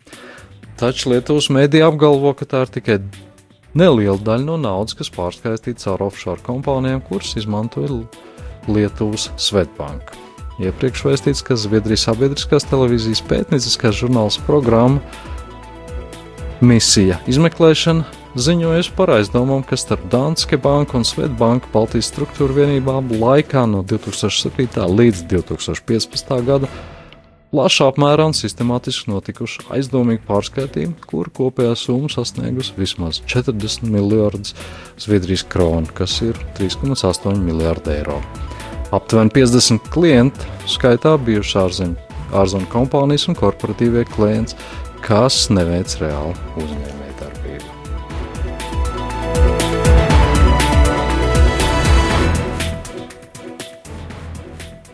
Taču 0.81 1.13
Lietuvas 1.13 1.51
mēdī 1.53 1.83
apgalvo, 1.85 2.33
ka 2.37 2.49
tā 2.49 2.65
ir 2.67 2.73
tikai 2.75 2.99
neliela 3.79 4.19
daļa 4.19 4.47
no 4.47 4.59
naudas, 4.61 4.97
kas 4.99 5.13
pārskaitīta 5.15 5.87
caur 5.87 6.09
offshore 6.09 6.43
kompānijām, 6.47 7.03
kuras 7.07 7.35
izmantoja 7.41 8.03
Lietuvas 8.69 9.31
Svetbanka. 9.41 10.19
Iepriekš 10.63 11.05
vēstīts, 11.07 11.43
ka 11.45 11.57
Zviedrijas 11.59 12.07
sabiedriskās 12.07 12.67
televīzijas 12.69 13.23
pētnieciskās 13.29 13.97
žurnāls 14.03 14.37
programma 14.47 15.01
Misija 16.63 17.17
izmeklēšana 17.27 18.05
ziņojusi 18.39 18.93
par 18.97 19.11
aizdomām, 19.17 19.65
ka 19.67 19.77
starp 19.77 20.05
Danske 20.13 20.57
banku 20.61 20.97
un 20.99 21.05
Svetbanku 21.09 21.73
Baltijas 21.73 22.13
struktūra 22.13 22.55
vienībām 22.63 23.11
laikā 23.19 23.65
no 23.69 23.83
2007. 23.83 24.79
līdz 24.87 25.25
2015. 25.33 26.37
gada 26.47 26.71
plašā 27.53 27.91
apmērā 27.93 28.31
un 28.31 28.37
sistemātiski 28.37 29.13
notikuši 29.13 29.67
aizdomīgi 29.77 30.25
pārskaitījumi, 30.29 30.97
kuru 31.09 31.33
kopējā 31.37 31.75
summa 31.77 32.09
sasniegusi 32.13 32.75
vismaz 32.79 33.21
40 33.29 33.85
miljardus 33.93 34.57
Zviedrijas 35.03 35.45
kronu, 35.53 35.91
kas 35.97 36.17
ir 36.25 36.39
3,8 36.59 37.37
miljardi 37.45 37.99
eiro. 37.99 38.19
Aptuveni 38.93 39.33
50 39.37 39.93
klienti, 39.93 40.49
skaitā 40.69 41.15
bijuši 41.21 41.61
ārzemju 41.67 42.09
ārzem 42.37 42.65
kompānijas 42.73 43.29
un 43.29 43.37
korporatīvie 43.39 44.07
klienti, 44.15 44.57
kas 45.05 45.47
neveic 45.53 45.97
reāli 46.01 46.37
uzņēmumu. 46.57 47.02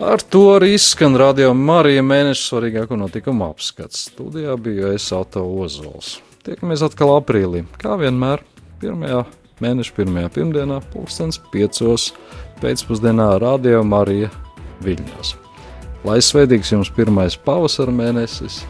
Ar 0.08 0.22
to 0.22 0.40
arī 0.54 0.70
izskan 0.72 1.18
radio 1.20 1.50
Marija 1.52 2.00
mēneša 2.00 2.40
svarīgāko 2.46 2.96
notikumu 2.96 3.44
apskats. 3.50 4.06
Studijā 4.08 4.54
bija 4.56 4.94
es 4.96 5.10
Auto 5.12 5.42
Ozols. 5.60 6.14
Tiekamies 6.46 6.80
atkal 6.86 7.12
aprīlī, 7.18 7.66
kā 7.82 7.98
vienmēr, 8.00 8.40
pirmajā 8.80 9.26
mēneša 9.60 9.92
pirmajā 9.98 10.30
pirmdienā, 10.38 10.80
pulkstens 10.94 11.36
piecos 11.52 12.08
pēcpusdienā 12.62 13.28
radio 13.44 13.84
Marija 13.84 14.32
Viļņos. 14.86 15.34
Lai 16.08 16.16
svētīgs 16.24 16.72
jums 16.72 16.94
pirmais 16.96 17.36
pavasara 17.44 17.92
mēnesis, 17.92 18.62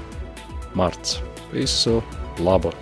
marts. 0.75 1.21
Visu 1.55 2.01
labu! 2.43 2.75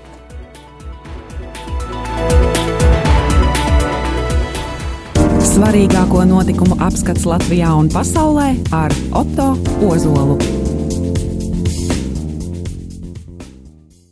Svarīgāko 5.56 6.20
notikumu 6.28 6.76
apskats 6.84 7.24
Latvijā 7.24 7.70
un 7.80 7.88
pasaulē 7.88 8.50
ar 8.76 8.92
Otto 9.16 9.54
Ozolu. 9.88 10.55